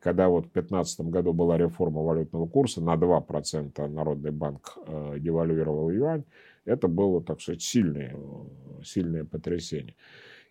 Когда 0.00 0.28
вот 0.28 0.46
в 0.46 0.52
2015 0.54 1.02
году 1.02 1.32
была 1.32 1.56
реформа 1.56 2.02
валютного 2.02 2.48
курса, 2.48 2.82
на 2.82 2.96
2% 2.96 3.86
Народный 3.86 4.32
банк 4.32 4.76
девальвировал 5.18 5.90
юань, 5.90 6.24
это 6.64 6.88
было, 6.88 7.22
так 7.22 7.40
сказать, 7.40 7.62
сильное, 7.62 8.16
сильное 8.82 9.24
потрясение. 9.24 9.94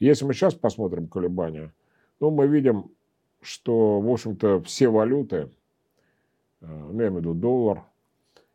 Если 0.03 0.25
мы 0.25 0.33
сейчас 0.33 0.53
посмотрим 0.53 1.07
колебания, 1.07 1.73
ну, 2.19 2.29
мы 2.29 2.45
видим, 2.45 2.91
что, 3.41 4.01
в 4.01 4.11
общем-то, 4.11 4.61
все 4.63 4.89
валюты, 4.89 5.49
э, 6.59 6.65
ну, 6.67 6.99
я 6.99 7.07
имею 7.07 7.13
в 7.13 7.17
виду 7.19 7.33
доллар, 7.33 7.83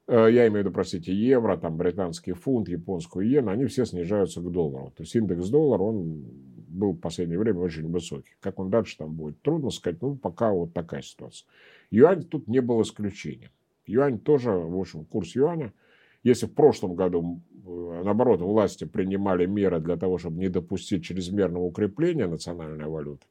э, 0.08 0.28
я 0.30 0.46
имею 0.48 0.52
в 0.52 0.66
виду, 0.66 0.70
простите, 0.72 1.14
евро, 1.14 1.56
там, 1.56 1.78
британский 1.78 2.32
фунт, 2.32 2.68
японскую 2.68 3.26
иену, 3.26 3.50
они 3.50 3.64
все 3.64 3.86
снижаются 3.86 4.42
к 4.42 4.52
доллару. 4.52 4.92
То 4.94 5.04
есть 5.04 5.16
индекс 5.16 5.48
доллара, 5.48 5.84
он 5.84 6.22
был 6.68 6.92
в 6.92 6.98
последнее 6.98 7.38
время 7.38 7.60
очень 7.60 7.90
высокий. 7.90 8.34
Как 8.40 8.58
он 8.58 8.68
дальше 8.68 8.98
там 8.98 9.14
будет, 9.14 9.40
трудно 9.40 9.70
сказать, 9.70 10.02
ну, 10.02 10.16
пока 10.16 10.52
вот 10.52 10.74
такая 10.74 11.00
ситуация. 11.00 11.46
Юань 11.90 12.24
тут 12.24 12.46
не 12.46 12.60
был 12.60 12.82
исключением. 12.82 13.52
Юань 13.86 14.18
тоже, 14.18 14.50
в 14.50 14.78
общем, 14.78 15.06
курс 15.06 15.34
юаня, 15.34 15.72
если 16.22 16.46
в 16.46 16.54
прошлом 16.54 16.94
году 16.94 17.42
Э, 17.68 18.02
наоборот, 18.04 18.40
власти 18.40 18.84
принимали 18.84 19.46
меры 19.46 19.80
для 19.80 19.96
того, 19.96 20.18
чтобы 20.18 20.38
не 20.38 20.48
допустить 20.48 21.04
чрезмерного 21.04 21.64
укрепления 21.64 22.26
национальной 22.26 22.86
валюты, 22.86 23.26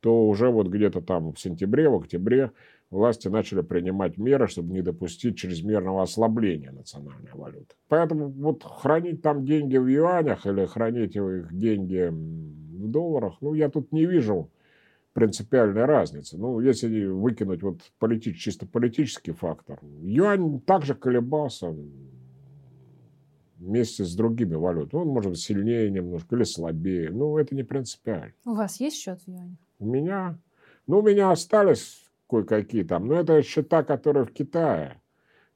то 0.00 0.26
уже 0.28 0.48
вот 0.48 0.68
где-то 0.68 1.00
там 1.00 1.32
в 1.32 1.40
сентябре, 1.40 1.88
в 1.88 1.96
октябре 1.96 2.52
власти 2.90 3.28
начали 3.28 3.60
принимать 3.62 4.18
меры, 4.18 4.48
чтобы 4.48 4.72
не 4.72 4.82
допустить 4.82 5.36
чрезмерного 5.36 6.02
ослабления 6.02 6.72
национальной 6.72 7.32
валюты. 7.34 7.74
Поэтому 7.88 8.28
вот 8.28 8.64
хранить 8.64 9.22
там 9.22 9.44
деньги 9.44 9.76
в 9.76 9.86
юанях 9.86 10.46
или 10.46 10.66
хранить 10.66 11.16
их 11.16 11.56
деньги 11.56 12.08
в 12.10 12.88
долларах, 12.88 13.38
ну, 13.40 13.54
я 13.54 13.68
тут 13.68 13.92
не 13.92 14.06
вижу 14.06 14.50
принципиальной 15.12 15.84
разницы. 15.84 16.38
Ну, 16.38 16.60
если 16.60 17.04
выкинуть 17.04 17.62
вот 17.62 17.80
политич, 17.98 18.42
чисто 18.42 18.66
политический 18.66 19.32
фактор, 19.32 19.78
юань 20.00 20.60
также 20.60 20.94
колебался, 20.94 21.74
вместе 23.62 24.04
с 24.04 24.14
другими 24.14 24.54
валютами. 24.54 25.00
Он 25.00 25.08
может 25.08 25.30
быть 25.30 25.40
сильнее 25.40 25.90
немножко 25.90 26.36
или 26.36 26.44
слабее. 26.44 27.10
Ну, 27.10 27.38
это 27.38 27.54
не 27.54 27.62
принципиально. 27.62 28.34
У 28.44 28.54
вас 28.54 28.80
есть 28.80 28.96
счет 28.96 29.20
в 29.20 29.28
юанях? 29.28 29.58
У 29.78 29.86
меня? 29.86 30.38
Ну, 30.86 30.98
у 30.98 31.02
меня 31.02 31.30
остались 31.30 32.04
кое-какие 32.28 32.82
там. 32.82 33.06
Но 33.06 33.14
это 33.14 33.42
счета, 33.42 33.82
которые 33.82 34.24
в 34.24 34.32
Китае. 34.32 35.00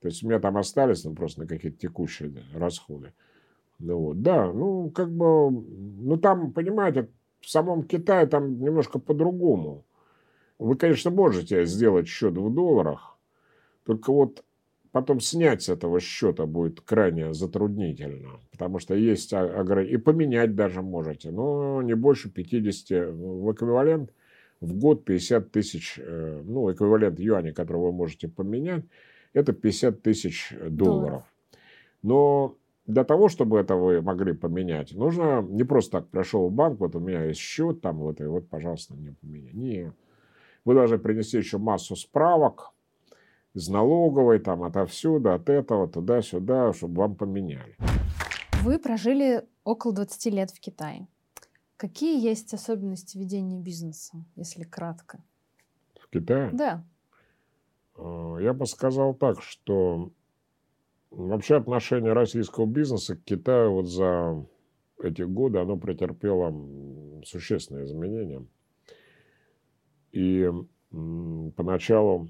То 0.01 0.09
есть 0.09 0.23
у 0.23 0.29
меня 0.29 0.39
там 0.39 0.57
остались 0.57 1.05
ну, 1.05 1.15
просто 1.15 1.41
на 1.41 1.47
какие-то 1.47 1.79
текущие 1.79 2.33
расходы. 2.55 3.13
Ну 3.79 3.99
вот, 3.99 4.23
да, 4.23 4.53
ну 4.53 4.91
как 4.91 5.11
бы, 5.11 5.51
ну 5.51 6.17
там, 6.17 6.53
понимаете, 6.53 7.11
в 7.41 7.49
самом 7.49 7.83
Китае 7.83 8.27
там 8.27 8.59
немножко 8.59 8.99
по-другому. 8.99 9.85
Вы, 10.59 10.77
конечно, 10.77 11.11
можете 11.11 11.67
сделать 11.67 12.09
счет 12.09 12.39
в 12.39 12.55
долларах, 12.55 13.19
только 13.85 14.11
вот 14.11 14.43
потом 14.93 15.21
снять 15.21 15.63
с 15.63 15.69
этого 15.69 16.01
счета 16.01 16.47
будет 16.47 16.81
крайне 16.81 17.35
затруднительно, 17.35 18.41
потому 18.51 18.79
что 18.79 18.95
есть 18.95 19.33
и 19.33 19.97
поменять 19.97 20.55
даже 20.55 20.83
можете, 20.83 21.31
но 21.31 21.83
не 21.83 21.95
больше 21.95 22.31
50 22.31 23.13
в 23.15 23.53
эквивалент 23.53 24.13
в 24.61 24.73
год 24.75 25.05
50 25.05 25.51
тысяч, 25.53 25.99
э, 25.99 26.43
ну, 26.45 26.73
эквивалент 26.73 27.21
юаней, 27.21 27.53
который 27.53 27.83
вы 27.83 27.93
можете 27.93 28.29
поменять, 28.29 28.85
это 29.33 29.53
50 29.53 30.03
тысяч 30.03 30.55
долларов. 30.69 31.25
Но 32.03 32.57
для 32.87 33.05
того, 33.05 33.29
чтобы 33.29 33.59
это 33.59 33.75
вы 33.75 34.01
могли 34.01 34.33
поменять, 34.33 34.95
нужно 34.95 35.43
не 35.43 35.65
просто 35.65 36.01
так 36.01 36.09
пришел 36.09 36.49
в 36.49 36.53
банк, 36.53 36.81
вот 36.81 36.95
у 36.97 37.01
меня 37.01 37.25
есть 37.25 37.41
счет 37.41 37.81
там, 37.81 37.99
вот, 37.99 38.21
и 38.21 38.25
вот, 38.25 38.49
пожалуйста, 38.49 38.95
мне 38.95 39.15
поменяй. 39.21 39.53
Нет. 39.53 39.95
Вы 40.65 40.75
должны 40.75 40.99
принести 40.99 41.37
еще 41.37 41.59
массу 41.59 41.97
справок, 41.97 42.73
из 43.57 43.71
налоговой, 43.71 44.39
там, 44.39 44.63
отовсюду, 44.65 45.33
от 45.33 45.49
этого, 45.49 45.89
туда-сюда, 45.89 46.75
чтобы 46.75 46.97
вам 46.97 47.17
поменяли. 47.17 47.75
Вы 48.63 48.79
прожили 48.79 49.47
около 49.65 49.95
20 49.95 50.27
лет 50.35 50.51
в 50.51 50.61
Китае. 50.61 51.09
Какие 51.79 52.23
есть 52.23 52.53
особенности 52.53 53.17
ведения 53.17 53.59
бизнеса, 53.59 54.19
если 54.37 54.65
кратко? 54.65 55.25
В 55.99 56.11
Китае? 56.11 56.51
Да. 56.53 56.85
А, 57.97 58.37
я 58.37 58.53
бы 58.53 58.67
сказал 58.67 59.15
так, 59.15 59.41
что 59.41 60.13
вообще 61.11 61.57
отношение 61.57 62.13
российского 62.13 62.67
бизнеса 62.67 63.17
к 63.17 63.25
Китаю 63.25 63.73
вот 63.73 63.87
за 63.87 64.45
эти 65.03 65.23
годы 65.23 65.61
оно 65.61 65.79
претерпело 65.79 66.55
существенные 67.25 67.87
изменения. 67.87 68.45
И 70.13 70.47
поначалу 71.57 72.29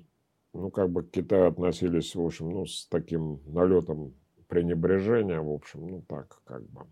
ну, 0.57 0.71
как 0.71 0.91
бы 0.91 1.03
к 1.03 1.11
Китаю 1.11 1.49
относились, 1.49 2.15
в 2.15 2.25
общем, 2.25 2.51
ну, 2.51 2.67
с 2.67 2.87
таким 2.87 3.41
налетом 3.47 4.15
пренебрежения, 4.49 5.41
в 5.41 5.51
общем, 5.53 5.87
ну, 5.87 6.03
так, 6.03 6.41
как 6.45 6.67
бы. 6.69 6.87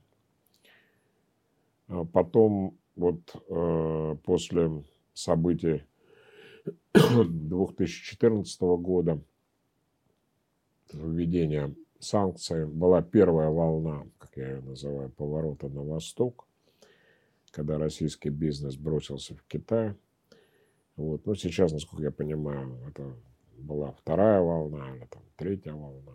А 1.88 2.04
потом, 2.04 2.78
вот 2.96 3.20
э, 3.48 4.16
после 4.24 4.84
событий 5.12 5.82
2014 6.94 8.60
года, 8.60 9.20
введения 10.92 11.74
санкции 11.98 12.64
была 12.64 13.02
первая 13.02 13.50
волна, 13.50 14.06
как 14.18 14.36
я 14.36 14.52
ее 14.52 14.60
называю, 14.60 15.10
поворота 15.10 15.68
на 15.68 15.82
восток, 15.82 16.46
когда 17.50 17.78
российский 17.78 18.30
бизнес 18.30 18.76
бросился 18.76 19.34
в 19.34 19.42
Китай. 19.44 19.94
Вот. 20.96 21.26
Но 21.26 21.34
сейчас, 21.34 21.72
насколько 21.72 22.04
я 22.04 22.10
понимаю, 22.10 22.78
это 22.88 23.14
была 23.64 23.92
вторая 23.92 24.40
волна 24.40 24.94
или 24.96 25.06
там 25.06 25.22
третья 25.36 25.72
волна. 25.72 26.12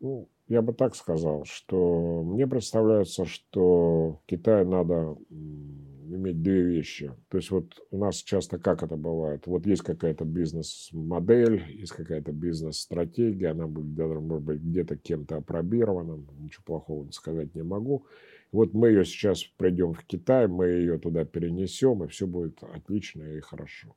Ну, 0.00 0.28
я 0.48 0.62
бы 0.62 0.72
так 0.72 0.94
сказал, 0.94 1.44
что 1.44 2.22
мне 2.22 2.46
представляется, 2.46 3.24
что 3.24 4.20
в 4.22 4.26
Китае 4.26 4.64
надо 4.64 5.16
иметь 5.28 6.42
две 6.42 6.62
вещи. 6.62 7.12
То 7.28 7.38
есть 7.38 7.50
вот 7.50 7.84
у 7.90 7.98
нас 7.98 8.16
часто 8.16 8.58
как 8.58 8.82
это 8.82 8.96
бывает? 8.96 9.46
Вот 9.46 9.66
есть 9.66 9.82
какая-то 9.82 10.24
бизнес-модель, 10.24 11.64
есть 11.70 11.92
какая-то 11.92 12.32
бизнес-стратегия, 12.32 13.48
она 13.48 13.66
будет, 13.66 13.98
может 13.98 14.44
быть, 14.44 14.60
где-то 14.60 14.96
кем-то 14.96 15.38
опробирована, 15.38 16.24
ничего 16.38 16.62
плохого 16.64 17.10
сказать 17.10 17.54
не 17.54 17.62
могу. 17.62 18.04
Вот 18.52 18.72
мы 18.72 18.88
ее 18.88 19.04
сейчас 19.04 19.42
придем 19.42 19.92
в 19.94 20.04
Китай, 20.04 20.46
мы 20.46 20.66
ее 20.66 20.98
туда 20.98 21.24
перенесем, 21.24 22.04
и 22.04 22.08
все 22.08 22.26
будет 22.26 22.62
отлично 22.62 23.24
и 23.24 23.40
хорошо. 23.40 23.96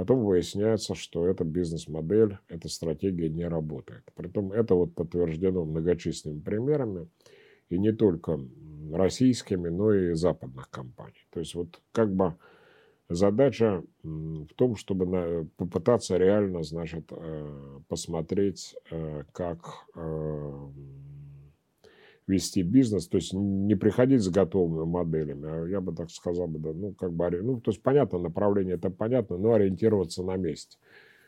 Потом 0.00 0.24
выясняется, 0.24 0.94
что 0.94 1.26
эта 1.26 1.44
бизнес-модель, 1.44 2.38
эта 2.48 2.70
стратегия 2.70 3.28
не 3.28 3.46
работает. 3.46 4.02
Притом 4.14 4.50
это 4.50 4.74
вот 4.74 4.94
подтверждено 4.94 5.66
многочисленными 5.66 6.40
примерами, 6.40 7.08
и 7.68 7.78
не 7.78 7.92
только 7.92 8.40
российскими, 8.94 9.68
но 9.68 9.92
и 9.92 10.14
западных 10.14 10.70
компаний. 10.70 11.26
То 11.28 11.40
есть 11.40 11.54
вот 11.54 11.82
как 11.92 12.14
бы 12.14 12.34
задача 13.10 13.82
в 14.02 14.46
том, 14.56 14.76
чтобы 14.76 15.50
попытаться 15.58 16.16
реально, 16.16 16.62
значит, 16.62 17.04
э, 17.10 17.80
посмотреть, 17.86 18.74
э, 18.90 19.24
как 19.32 19.84
э, 19.96 20.68
вести 22.30 22.62
бизнес, 22.62 23.08
то 23.08 23.16
есть 23.16 23.32
не 23.32 23.74
приходить 23.74 24.22
с 24.22 24.28
готовыми 24.28 24.84
моделями, 24.84 25.48
а 25.48 25.66
я 25.66 25.80
бы 25.80 25.92
так 25.92 26.10
сказал, 26.10 26.46
бы, 26.46 26.58
да, 26.58 26.72
ну, 26.72 26.94
как 26.94 27.12
бы, 27.12 27.30
ну, 27.42 27.60
то 27.60 27.70
есть 27.70 27.82
понятно, 27.82 28.18
направление 28.18 28.76
это 28.76 28.90
понятно, 28.90 29.36
но 29.36 29.52
ориентироваться 29.52 30.22
на 30.22 30.36
месте. 30.36 30.78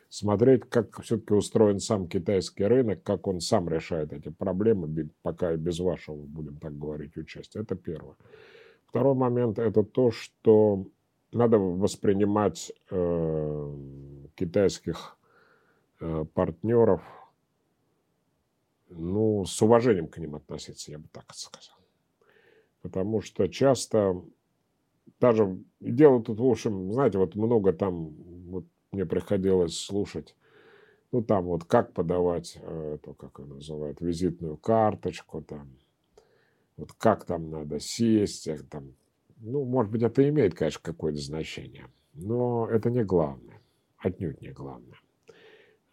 Смотреть, 0.09 0.63
как 0.69 1.01
все-таки 1.01 1.33
устроен 1.33 1.79
сам 1.79 2.07
китайский 2.07 2.65
рынок, 2.65 3.03
как 3.03 3.27
он 3.27 3.39
сам 3.39 3.67
решает 3.67 4.13
эти 4.13 4.29
проблемы, 4.29 5.09
пока 5.23 5.53
и 5.53 5.57
без 5.57 5.79
вашего, 5.79 6.15
будем 6.15 6.57
так 6.57 6.77
говорить, 6.77 7.17
участия. 7.17 7.61
Это 7.61 7.75
первое. 7.75 8.15
Второй 8.87 9.15
момент– 9.15 9.57
это 9.59 9.83
то, 9.83 10.11
что 10.11 10.85
надо 11.31 11.57
воспринимать 11.57 12.71
э, 12.91 13.75
китайских 14.35 15.17
э, 15.99 16.25
партнеров– 16.33 17.01
ну, 18.97 19.45
с 19.45 19.61
уважением 19.61 20.07
к 20.07 20.17
ним 20.17 20.35
относиться, 20.35 20.91
я 20.91 20.99
бы 20.99 21.07
так 21.11 21.25
сказал. 21.33 21.77
Потому 22.81 23.21
что 23.21 23.47
часто 23.47 24.23
даже 25.19 25.57
дело 25.79 26.21
тут, 26.21 26.39
в 26.39 26.45
общем, 26.45 26.91
знаете, 26.91 27.17
вот 27.17 27.35
много 27.35 27.73
там, 27.73 28.09
вот 28.47 28.65
мне 28.91 29.05
приходилось 29.05 29.77
слушать, 29.77 30.35
ну, 31.11 31.21
там 31.23 31.45
вот 31.45 31.63
как 31.63 31.93
подавать 31.93 32.57
э, 32.61 32.95
эту, 32.95 33.13
как 33.13 33.39
ее 33.39 33.45
называют, 33.45 34.01
визитную 34.01 34.57
карточку, 34.57 35.41
там, 35.41 35.69
вот 36.75 36.91
как 36.93 37.25
там 37.25 37.49
надо 37.49 37.79
сесть, 37.79 38.49
там, 38.69 38.93
ну, 39.37 39.63
может 39.63 39.91
быть, 39.91 40.01
это 40.01 40.27
имеет, 40.27 40.55
конечно, 40.55 40.81
какое-то 40.81 41.19
значение, 41.19 41.87
но 42.13 42.67
это 42.69 42.89
не 42.89 43.03
главное, 43.03 43.61
отнюдь 43.97 44.41
не 44.41 44.49
главное. 44.49 44.97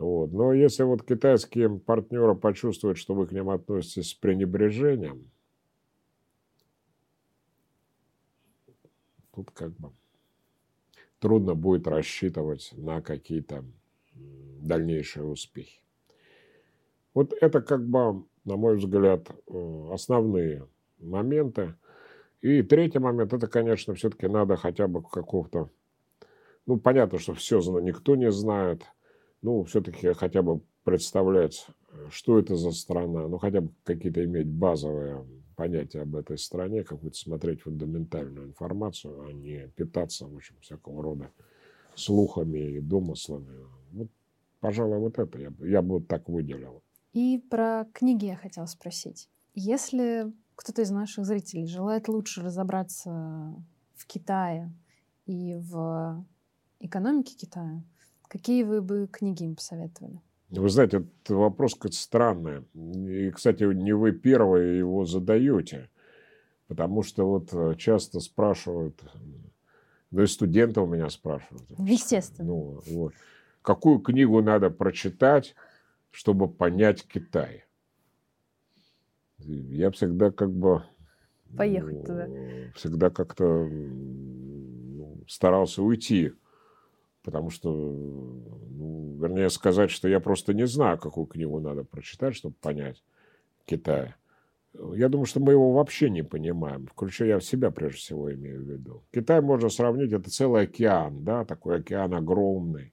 Вот. 0.00 0.32
Но 0.32 0.54
если 0.54 0.82
вот 0.82 1.02
китайские 1.02 1.78
партнеры 1.78 2.34
почувствуют, 2.34 2.96
что 2.96 3.12
вы 3.12 3.26
к 3.26 3.32
ним 3.32 3.50
относитесь 3.50 4.08
с 4.08 4.14
пренебрежением, 4.14 5.30
тут 9.34 9.50
как 9.50 9.72
бы 9.72 9.92
трудно 11.18 11.54
будет 11.54 11.86
рассчитывать 11.86 12.72
на 12.78 13.02
какие-то 13.02 13.62
дальнейшие 14.14 15.26
успехи. 15.26 15.82
Вот 17.12 17.34
это 17.38 17.60
как 17.60 17.86
бы, 17.86 18.24
на 18.46 18.56
мой 18.56 18.78
взгляд, 18.78 19.28
э, 19.48 19.88
основные 19.92 20.66
моменты. 20.98 21.74
И 22.40 22.62
третий 22.62 23.00
момент, 23.00 23.34
это, 23.34 23.48
конечно, 23.48 23.92
все-таки 23.92 24.28
надо 24.28 24.56
хотя 24.56 24.88
бы 24.88 25.02
какого-то, 25.02 25.68
ну, 26.64 26.80
понятно, 26.80 27.18
что 27.18 27.34
все 27.34 27.58
никто 27.82 28.16
не 28.16 28.32
знает– 28.32 28.82
ну, 29.42 29.64
все-таки 29.64 30.12
хотя 30.12 30.42
бы 30.42 30.60
представлять, 30.84 31.66
что 32.10 32.38
это 32.38 32.56
за 32.56 32.72
страна, 32.72 33.28
ну, 33.28 33.38
хотя 33.38 33.60
бы 33.60 33.72
какие-то 33.84 34.24
иметь 34.24 34.48
базовые 34.48 35.24
понятия 35.56 36.02
об 36.02 36.16
этой 36.16 36.38
стране, 36.38 36.84
какую-то 36.84 37.16
смотреть 37.16 37.62
фундаментальную 37.62 38.46
информацию, 38.46 39.22
а 39.28 39.32
не 39.32 39.68
питаться, 39.76 40.26
в 40.26 40.34
общем, 40.34 40.56
всякого 40.60 41.02
рода 41.02 41.30
слухами 41.94 42.76
и 42.76 42.80
домыслами. 42.80 43.66
Вот, 43.92 44.08
пожалуй, 44.60 44.98
вот 44.98 45.18
это 45.18 45.38
я, 45.38 45.52
я 45.60 45.82
бы 45.82 46.00
так 46.00 46.28
выделил. 46.28 46.82
И 47.12 47.38
про 47.50 47.86
книги 47.92 48.26
я 48.26 48.36
хотела 48.36 48.66
спросить. 48.66 49.28
Если 49.54 50.32
кто-то 50.54 50.82
из 50.82 50.90
наших 50.90 51.24
зрителей 51.24 51.66
желает 51.66 52.08
лучше 52.08 52.42
разобраться 52.42 53.10
в 53.96 54.06
Китае 54.06 54.72
и 55.26 55.56
в 55.56 56.24
экономике 56.78 57.36
Китая, 57.36 57.82
Какие 58.30 58.62
вы 58.62 58.80
бы 58.80 59.08
книги 59.10 59.42
им 59.42 59.56
посоветовали? 59.56 60.20
Вы 60.50 60.68
знаете, 60.68 60.98
этот 60.98 61.30
вопрос 61.30 61.74
как 61.74 61.92
странный. 61.92 62.62
И, 62.74 63.30
кстати, 63.32 63.64
не 63.64 63.92
вы 63.92 64.12
первые 64.12 64.78
его 64.78 65.04
задаете. 65.04 65.90
Потому 66.68 67.02
что 67.02 67.26
вот 67.28 67.52
э, 67.52 67.74
часто 67.76 68.20
спрашивают, 68.20 69.02
да 70.12 70.22
и 70.22 70.26
студенты 70.26 70.80
у 70.80 70.86
меня 70.86 71.10
спрашивают. 71.10 71.64
Естественно. 71.76 72.46
Ну, 72.46 72.80
вот, 72.86 73.14
какую 73.62 73.98
книгу 73.98 74.40
надо 74.40 74.70
прочитать, 74.70 75.56
чтобы 76.12 76.48
понять 76.48 77.04
Китай? 77.08 77.64
Я 79.38 79.90
всегда 79.90 80.30
как 80.30 80.52
бы... 80.52 80.84
Поехать 81.56 81.96
ну, 81.96 82.04
туда. 82.04 82.28
Всегда 82.76 83.10
как-то 83.10 83.66
ну, 83.68 85.24
старался 85.26 85.82
уйти 85.82 86.32
Потому 87.22 87.50
что, 87.50 87.70
ну, 87.70 89.16
вернее 89.20 89.50
сказать, 89.50 89.90
что 89.90 90.08
я 90.08 90.20
просто 90.20 90.54
не 90.54 90.66
знаю, 90.66 90.98
какую 90.98 91.26
книгу 91.26 91.60
надо 91.60 91.84
прочитать, 91.84 92.34
чтобы 92.34 92.54
понять 92.60 93.02
Китай. 93.66 94.14
Я 94.94 95.08
думаю, 95.08 95.26
что 95.26 95.40
мы 95.40 95.52
его 95.52 95.72
вообще 95.72 96.10
не 96.10 96.22
понимаем, 96.22 96.86
включая 96.86 97.28
я 97.28 97.40
себя 97.40 97.70
прежде 97.70 97.98
всего 97.98 98.32
имею 98.32 98.60
в 98.60 98.68
виду. 98.68 99.02
Китай 99.12 99.40
можно 99.40 99.68
сравнить, 99.68 100.12
это 100.12 100.30
целый 100.30 100.62
океан, 100.62 101.24
да, 101.24 101.44
такой 101.44 101.78
океан 101.78 102.14
огромный. 102.14 102.92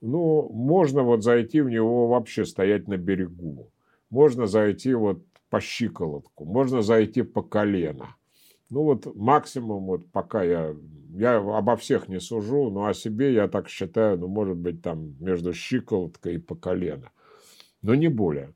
Ну, 0.00 0.48
можно 0.50 1.02
вот 1.02 1.22
зайти 1.22 1.60
в 1.60 1.70
него 1.70 2.08
вообще 2.08 2.44
стоять 2.44 2.86
на 2.86 2.98
берегу. 2.98 3.70
Можно 4.10 4.46
зайти 4.46 4.94
вот 4.94 5.22
по 5.48 5.60
щиколотку, 5.60 6.44
можно 6.44 6.82
зайти 6.82 7.22
по 7.22 7.42
колено. 7.42 8.16
Ну 8.68 8.82
вот 8.84 9.14
максимум, 9.14 9.84
вот 9.84 10.06
пока 10.10 10.42
я 10.42 10.74
я 11.14 11.36
обо 11.36 11.76
всех 11.76 12.08
не 12.08 12.20
сужу, 12.20 12.70
но 12.70 12.86
о 12.86 12.94
себе 12.94 13.32
я 13.32 13.48
так 13.48 13.68
считаю, 13.68 14.18
ну, 14.18 14.28
может 14.28 14.56
быть, 14.56 14.82
там 14.82 15.14
между 15.20 15.52
щиколоткой 15.52 16.36
и 16.36 16.38
по 16.38 16.54
колено. 16.54 17.10
Но 17.82 17.94
не 17.94 18.08
более. 18.08 18.54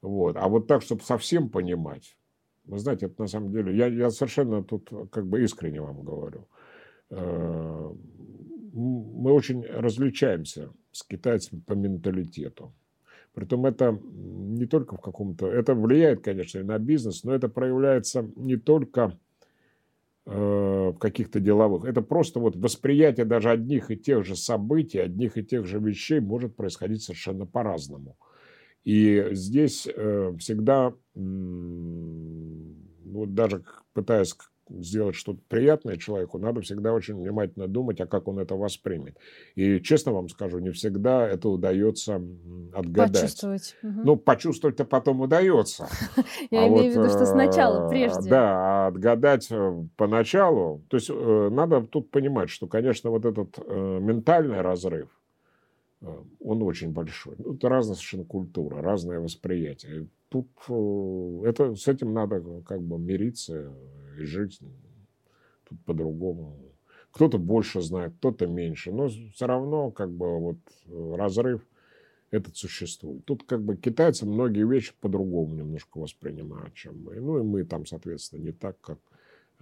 Вот. 0.00 0.36
А 0.36 0.48
вот 0.48 0.66
так, 0.66 0.82
чтобы 0.82 1.02
совсем 1.02 1.48
понимать, 1.48 2.16
вы 2.64 2.78
знаете, 2.78 3.06
это 3.06 3.22
на 3.22 3.28
самом 3.28 3.52
деле, 3.52 3.76
я, 3.76 3.86
я 3.86 4.10
совершенно 4.10 4.64
тут 4.64 4.90
как 5.10 5.26
бы 5.26 5.42
искренне 5.42 5.80
вам 5.80 6.02
говорю. 6.02 6.48
Э, 7.10 7.92
мы 8.72 9.32
очень 9.32 9.64
различаемся 9.64 10.70
с 10.90 11.04
китайцами 11.04 11.60
по 11.60 11.74
менталитету. 11.74 12.72
Притом 13.34 13.64
это 13.66 13.98
не 14.02 14.66
только 14.66 14.96
в 14.96 15.00
каком-то... 15.00 15.46
Это 15.46 15.74
влияет, 15.74 16.22
конечно, 16.22 16.58
и 16.58 16.62
на 16.64 16.78
бизнес, 16.78 17.24
но 17.24 17.34
это 17.34 17.48
проявляется 17.48 18.30
не 18.36 18.56
только 18.56 19.12
Э, 19.12 19.31
в 20.24 20.98
каких-то 20.98 21.40
деловых. 21.40 21.84
Это 21.84 22.00
просто 22.00 22.38
вот 22.38 22.54
восприятие 22.56 23.26
даже 23.26 23.50
одних 23.50 23.90
и 23.90 23.96
тех 23.96 24.24
же 24.24 24.36
событий, 24.36 24.98
одних 24.98 25.36
и 25.36 25.44
тех 25.44 25.66
же 25.66 25.80
вещей 25.80 26.20
может 26.20 26.54
происходить 26.54 27.02
совершенно 27.02 27.44
по-разному. 27.44 28.16
И 28.84 29.30
здесь 29.32 29.88
э, 29.92 30.32
всегда, 30.38 30.94
вот 31.14 33.34
даже 33.34 33.64
пытаясь 33.94 34.36
сделать 34.80 35.14
что-то 35.14 35.40
приятное 35.48 35.96
человеку, 35.96 36.38
надо 36.38 36.60
всегда 36.62 36.92
очень 36.92 37.16
внимательно 37.16 37.68
думать, 37.68 38.00
а 38.00 38.06
как 38.06 38.28
он 38.28 38.38
это 38.38 38.54
воспримет. 38.54 39.16
И 39.54 39.80
честно 39.80 40.12
вам 40.12 40.28
скажу, 40.28 40.58
не 40.58 40.70
всегда 40.70 41.28
это 41.28 41.48
удается 41.48 42.22
отгадать. 42.72 43.12
Почувствовать. 43.12 43.76
Ну, 43.82 44.16
почувствовать-то 44.16 44.84
потом 44.84 45.20
удается. 45.20 45.88
Я 46.50 46.64
а 46.64 46.68
имею 46.68 46.92
в 46.92 46.96
виду, 46.96 47.08
что 47.08 47.26
сначала, 47.26 47.86
э, 47.86 47.90
прежде. 47.90 48.30
Да, 48.30 48.54
а 48.54 48.71
отгадать 48.86 49.48
э, 49.50 49.84
поначалу. 49.96 50.82
То 50.88 50.96
есть 50.96 51.10
э, 51.10 51.48
надо 51.50 51.82
тут 51.82 52.10
понимать, 52.10 52.50
что, 52.50 52.66
конечно, 52.66 53.10
вот 53.10 53.24
этот 53.24 53.58
ментальный 53.68 54.60
разрыв, 54.60 55.08
э, 56.00 56.06
он 56.40 56.62
очень 56.62 56.92
большой. 56.92 57.34
Ну, 57.38 57.54
это 57.54 57.68
разная 57.68 57.94
совершенно 57.94 58.24
культура, 58.24 58.82
разное 58.82 59.20
восприятие. 59.20 60.08
Тут 60.28 60.48
э, 60.68 61.42
это, 61.44 61.74
с 61.74 61.88
этим 61.88 62.12
надо 62.12 62.62
как 62.66 62.82
бы 62.82 62.98
мириться 62.98 63.72
и 64.18 64.24
жить 64.24 64.60
тут 65.68 65.84
по-другому. 65.84 66.56
Кто-то 67.10 67.38
больше 67.38 67.82
знает, 67.82 68.14
кто-то 68.18 68.46
меньше, 68.46 68.90
но 68.90 69.08
все 69.08 69.46
равно 69.46 69.90
как 69.90 70.10
бы 70.10 70.38
вот 70.38 70.56
разрыв 70.88 71.62
этот 72.32 72.56
существует. 72.56 73.24
Тут 73.24 73.44
как 73.44 73.62
бы 73.62 73.76
китайцы 73.76 74.26
многие 74.26 74.68
вещи 74.68 74.92
по-другому 75.00 75.54
немножко 75.54 75.98
воспринимают, 75.98 76.74
чем 76.74 77.00
мы. 77.04 77.20
Ну 77.20 77.38
и 77.38 77.42
мы 77.42 77.62
там, 77.62 77.86
соответственно, 77.86 78.42
не 78.42 78.52
так, 78.52 78.80
как 78.80 78.98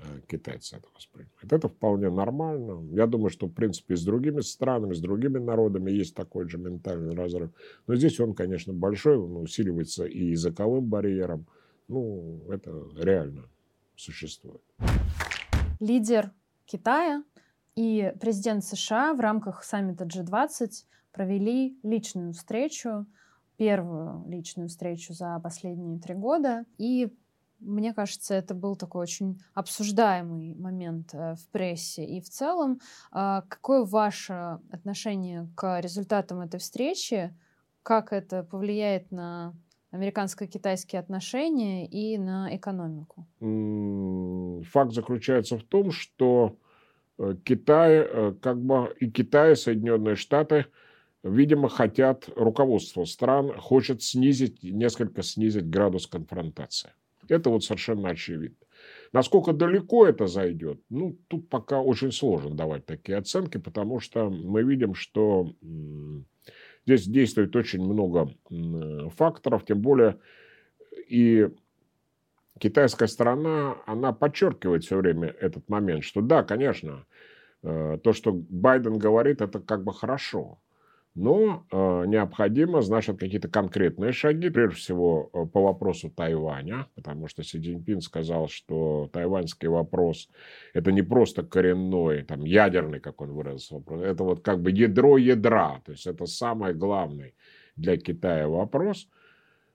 Э, 0.03 0.21
китайцы 0.27 0.77
это 0.77 0.87
воспринимают. 0.95 1.53
Это 1.53 1.69
вполне 1.69 2.11
нормально. 2.11 2.83
Я 2.95 3.07
думаю, 3.07 3.31
что, 3.31 3.47
в 3.47 3.53
принципе, 3.53 3.95
и 3.95 3.97
с 3.97 4.05
другими 4.05 4.41
странами, 4.41 4.95
с 4.95 5.01
другими 5.01 5.39
народами 5.39 5.91
есть 5.91 6.15
такой 6.15 6.49
же 6.49 6.59
ментальный 6.59 7.15
разрыв. 7.15 7.51
Но 7.87 7.97
здесь 7.97 8.19
он, 8.21 8.35
конечно, 8.35 8.73
большой, 8.73 9.19
он 9.19 9.37
усиливается 9.37 10.05
и 10.07 10.31
языковым 10.31 10.87
барьером. 10.87 11.47
Ну, 11.89 12.43
это 12.49 12.73
реально 12.97 13.49
существует. 13.97 14.63
Лидер 15.81 16.33
Китая 16.67 17.25
и 17.75 18.13
президент 18.21 18.65
США 18.65 19.13
в 19.13 19.21
рамках 19.21 19.65
саммита 19.65 20.05
G20 20.05 20.71
провели 21.13 21.79
личную 21.83 22.33
встречу, 22.33 23.07
первую 23.57 24.25
личную 24.29 24.69
встречу 24.69 25.13
за 25.13 25.39
последние 25.43 25.99
три 25.99 26.15
года. 26.15 26.65
И 26.79 27.13
мне 27.61 27.93
кажется, 27.93 28.35
это 28.35 28.55
был 28.55 28.75
такой 28.75 29.03
очень 29.03 29.41
обсуждаемый 29.55 30.55
момент 30.55 31.11
э, 31.13 31.35
в 31.35 31.49
прессе 31.49 32.05
и 32.05 32.21
в 32.21 32.29
целом. 32.29 32.81
А, 33.13 33.43
какое 33.43 33.85
ваше 33.85 34.59
отношение 34.71 35.49
к 35.55 35.81
результатам 35.81 36.41
этой 36.41 36.59
встречи? 36.59 37.37
Как 37.83 38.13
это 38.13 38.43
повлияет 38.43 39.11
на 39.11 39.55
американско-китайские 39.91 41.01
отношения 41.01 41.87
и 41.87 42.17
на 42.17 42.55
экономику? 42.57 43.27
Факт 44.71 44.93
заключается 44.93 45.59
в 45.59 45.65
том, 45.65 45.91
что 45.91 46.57
э, 47.19 47.35
Китай, 47.45 47.97
э, 47.97 48.35
как 48.41 48.61
бы 48.63 48.95
и 49.01 49.11
Китай, 49.11 49.53
и 49.53 49.57
Соединенные 49.57 50.17
Штаты, 50.17 50.67
видимо, 51.23 51.69
хотят, 51.69 52.29
руководство 52.37 53.05
стран 53.05 53.53
хочет 53.59 54.03
снизить, 54.03 54.63
несколько 54.63 55.23
снизить 55.23 55.69
градус 55.69 56.07
конфронтации. 56.07 56.91
Это 57.29 57.51
вот 57.51 57.65
совершенно 57.65 58.11
очевидно. 58.11 58.57
Насколько 59.13 59.53
далеко 59.53 60.07
это 60.07 60.27
зайдет, 60.27 60.81
ну, 60.89 61.19
тут 61.29 61.49
пока 61.49 61.81
очень 61.81 62.13
сложно 62.13 62.55
давать 62.55 62.87
такие 62.87 63.19
оценки, 63.19 63.59
потому 63.59 64.01
что 64.01 64.31
мы 64.31 64.63
видим, 64.63 64.95
что 64.95 65.53
здесь 66.87 67.07
действует 67.07 67.55
очень 67.55 67.83
много 67.83 68.33
факторов, 69.17 69.65
тем 69.65 69.81
более 69.81 70.19
и 71.09 71.49
китайская 72.59 73.09
сторона, 73.09 73.77
она 73.87 74.13
подчеркивает 74.13 74.85
все 74.85 74.97
время 74.97 75.29
этот 75.29 75.69
момент, 75.69 76.05
что 76.05 76.21
да, 76.21 76.43
конечно, 76.43 77.05
э, 77.63 77.99
то, 78.03 78.13
что 78.13 78.33
Байден 78.33 78.99
говорит, 78.99 79.41
это 79.41 79.61
как 79.61 79.83
бы 79.83 79.93
хорошо. 79.93 80.61
Но 81.17 81.67
э, 81.73 82.05
необходимо, 82.07 82.83
значит, 82.83 83.19
какие-то 83.19 83.49
конкретные 83.49 84.13
шаги, 84.13 84.49
прежде 84.49 84.77
всего 84.77 85.29
э, 85.33 85.45
по 85.45 85.61
вопросу 85.61 86.09
Тайваня, 86.09 86.87
потому 86.95 87.27
что 87.27 87.43
Си 87.43 87.61
Цзиньпин 87.61 88.01
сказал, 88.01 88.47
что 88.49 89.11
тайваньский 89.13 89.67
вопрос– 89.69 90.29
это 90.73 90.93
не 90.93 91.03
просто 91.03 91.43
коренной, 91.43 92.23
там, 92.23 92.45
ядерный, 92.45 93.01
как 93.01 93.21
он 93.21 93.33
выразился, 93.33 93.75
вопрос, 93.75 94.03
это 94.03 94.23
вот 94.23 94.41
как 94.43 94.63
бы 94.63 94.71
ядро 94.71 95.17
ядра, 95.17 95.81
то 95.85 95.93
есть 95.93 96.07
это 96.07 96.27
самый 96.27 96.75
главный 96.75 97.35
для 97.75 97.97
Китая 97.97 98.47
вопрос. 98.49 99.09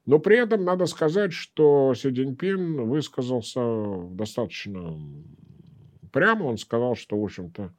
Но 0.05 0.19
при 0.19 0.37
этом 0.37 0.63
надо 0.63 0.85
сказать, 0.85 1.33
что 1.33 1.93
Си 1.95 2.11
Цзиньпин 2.11 2.87
высказался 2.87 4.07
достаточно 4.11 4.97
прямо, 6.13 6.45
он 6.45 6.57
сказал, 6.57 6.95
что, 6.95 7.19
в 7.19 7.25
общем-то, 7.25 7.73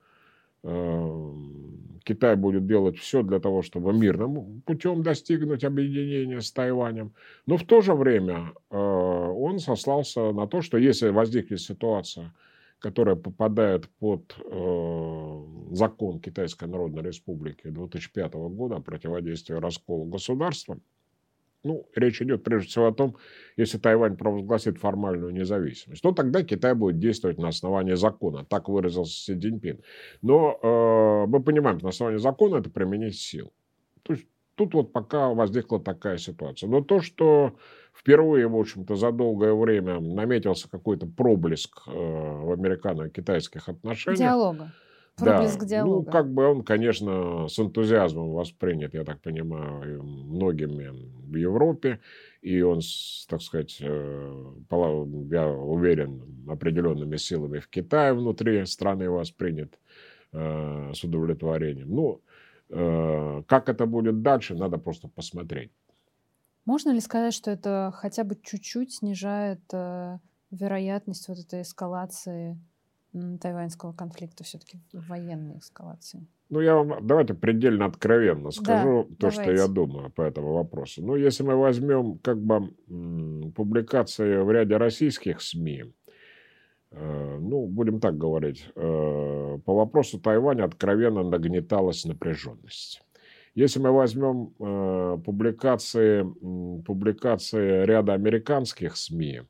Эм, 0.66 1.95
Китай 2.06 2.36
будет 2.36 2.66
делать 2.66 2.96
все 2.98 3.24
для 3.24 3.40
того, 3.40 3.62
чтобы 3.62 3.92
мирным 3.92 4.62
путем 4.64 5.02
достигнуть 5.02 5.64
объединения 5.64 6.40
с 6.40 6.52
Тайванем. 6.52 7.12
Но 7.46 7.56
в 7.56 7.64
то 7.64 7.80
же 7.80 7.94
время 7.94 8.52
э, 8.70 8.76
он 8.76 9.58
сослался 9.58 10.30
на 10.30 10.46
то, 10.46 10.62
что 10.62 10.78
если 10.78 11.08
возникнет 11.08 11.60
ситуация, 11.60 12.32
которая 12.78 13.16
попадает 13.16 13.88
под 13.98 14.36
э, 14.38 15.42
закон 15.72 16.20
Китайской 16.20 16.68
Народной 16.68 17.02
Республики 17.02 17.68
2005 17.68 18.34
года 18.34 18.76
о 18.76 18.80
противодействии 18.80 19.54
расколу 19.54 20.04
государства, 20.04 20.78
ну, 21.66 21.86
речь 21.94 22.22
идет 22.22 22.44
прежде 22.44 22.68
всего 22.68 22.86
о 22.86 22.92
том, 22.92 23.16
если 23.56 23.78
Тайвань 23.78 24.16
провозгласит 24.16 24.78
формальную 24.78 25.32
независимость, 25.32 26.02
то 26.02 26.12
тогда 26.12 26.42
Китай 26.42 26.74
будет 26.74 26.98
действовать 26.98 27.38
на 27.38 27.48
основании 27.48 27.94
закона. 27.94 28.44
Так 28.44 28.68
выразился 28.68 29.12
Си 29.12 29.38
Цзиньпин. 29.38 29.80
Но 30.22 30.58
э, 30.62 31.26
мы 31.28 31.42
понимаем, 31.42 31.78
что 31.78 31.86
на 31.86 31.90
основании 31.90 32.20
закона 32.20 32.56
это 32.56 32.70
применить 32.70 33.18
сил. 33.18 33.52
То 34.02 34.12
есть 34.12 34.26
тут 34.54 34.74
вот 34.74 34.92
пока 34.92 35.28
возникла 35.30 35.80
такая 35.80 36.18
ситуация. 36.18 36.68
Но 36.68 36.80
то, 36.80 37.00
что 37.00 37.56
впервые, 37.92 38.46
в 38.46 38.56
общем-то, 38.56 38.94
за 38.94 39.12
долгое 39.12 39.54
время 39.54 40.00
наметился 40.00 40.70
какой-то 40.70 41.06
проблеск 41.06 41.82
э, 41.86 41.90
в 41.90 42.52
американо-китайских 42.52 43.68
отношениях. 43.68 44.18
Диалога. 44.18 44.72
Проблеск 45.16 45.60
да, 45.60 45.66
диалога. 45.66 46.06
Ну, 46.06 46.12
как 46.12 46.30
бы 46.30 46.46
он, 46.46 46.62
конечно, 46.62 47.48
с 47.48 47.58
энтузиазмом 47.58 48.32
воспринят, 48.32 48.92
я 48.92 49.02
так 49.02 49.20
понимаю, 49.22 50.02
многими 50.02 50.90
в 51.26 51.34
Европе. 51.36 52.00
И 52.42 52.60
он, 52.60 52.80
так 53.28 53.40
сказать, 53.40 53.78
э, 53.80 54.52
я 55.30 55.48
уверен, 55.48 56.22
определенными 56.48 57.16
силами 57.16 57.60
в 57.60 57.68
Китае 57.68 58.12
внутри 58.12 58.66
страны 58.66 59.08
воспринят 59.08 59.78
э, 60.32 60.92
с 60.94 61.02
удовлетворением. 61.02 61.94
Ну, 61.94 62.20
э, 62.68 63.42
как 63.46 63.70
это 63.70 63.86
будет 63.86 64.20
дальше, 64.20 64.54
надо 64.54 64.76
просто 64.76 65.08
посмотреть. 65.08 65.70
Можно 66.66 66.90
ли 66.90 67.00
сказать, 67.00 67.32
что 67.32 67.50
это 67.50 67.90
хотя 67.94 68.22
бы 68.22 68.36
чуть-чуть 68.42 68.92
снижает 68.92 69.62
вероятность 70.50 71.28
вот 71.28 71.38
этой 71.38 71.62
эскалации 71.62 72.58
тайваньского 73.40 73.92
конфликта 73.92 74.44
все-таки 74.44 74.78
военной 74.92 75.58
эскалации? 75.58 76.26
Ну, 76.48 76.60
я 76.60 76.76
вам 76.76 77.04
давайте 77.04 77.34
предельно 77.34 77.86
откровенно 77.86 78.50
скажу 78.52 79.06
да, 79.08 79.16
то, 79.16 79.30
давайте. 79.30 79.42
что 79.42 79.52
я 79.52 79.66
думаю 79.66 80.10
по 80.10 80.22
этому 80.22 80.54
вопросу. 80.54 81.04
Ну, 81.04 81.16
если 81.16 81.42
мы 81.42 81.56
возьмем 81.56 82.18
как 82.18 82.40
бы 82.40 82.70
публикации 83.52 84.36
в 84.42 84.50
ряде 84.52 84.76
российских 84.76 85.40
СМИ, 85.40 85.92
э, 86.92 87.38
ну, 87.40 87.66
будем 87.66 87.98
так 87.98 88.16
говорить, 88.16 88.68
э, 88.76 89.58
по 89.64 89.74
вопросу 89.74 90.20
Тайваня 90.20 90.64
откровенно 90.64 91.24
нагнеталась 91.24 92.04
напряженность. 92.04 93.02
Если 93.56 93.80
мы 93.80 93.90
возьмем 93.90 94.54
э, 94.60 95.18
публикации, 95.24 96.22
публикации 96.82 97.84
ряда 97.86 98.12
американских 98.12 98.96
СМИ, 98.96 99.42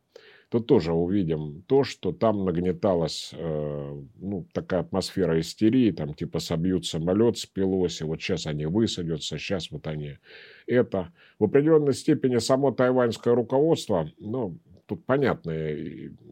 то 0.49 0.61
тоже 0.61 0.93
увидим 0.93 1.63
то, 1.67 1.83
что 1.83 2.13
там 2.13 2.45
нагнеталась 2.45 3.31
э, 3.33 4.03
ну, 4.17 4.47
такая 4.53 4.81
атмосфера 4.81 5.41
истерии, 5.41 5.91
там 5.91 6.15
типа 6.15 6.39
собьют 6.39 6.87
самолет 6.87 7.37
с 7.37 7.47
Пелоси, 7.47 8.05
вот 8.05 8.23
сейчас 8.23 8.47
они 8.47 8.67
высадятся, 8.67 9.39
сейчас 9.39 9.71
вот 9.71 9.87
они 9.87 10.19
это. 10.67 11.13
В 11.39 11.45
определенной 11.45 11.95
степени 11.95 12.39
само 12.39 12.71
тайваньское 12.71 13.35
руководство, 13.35 14.09
ну, 14.19 14.59
тут 14.87 15.05
понятно, 15.05 15.53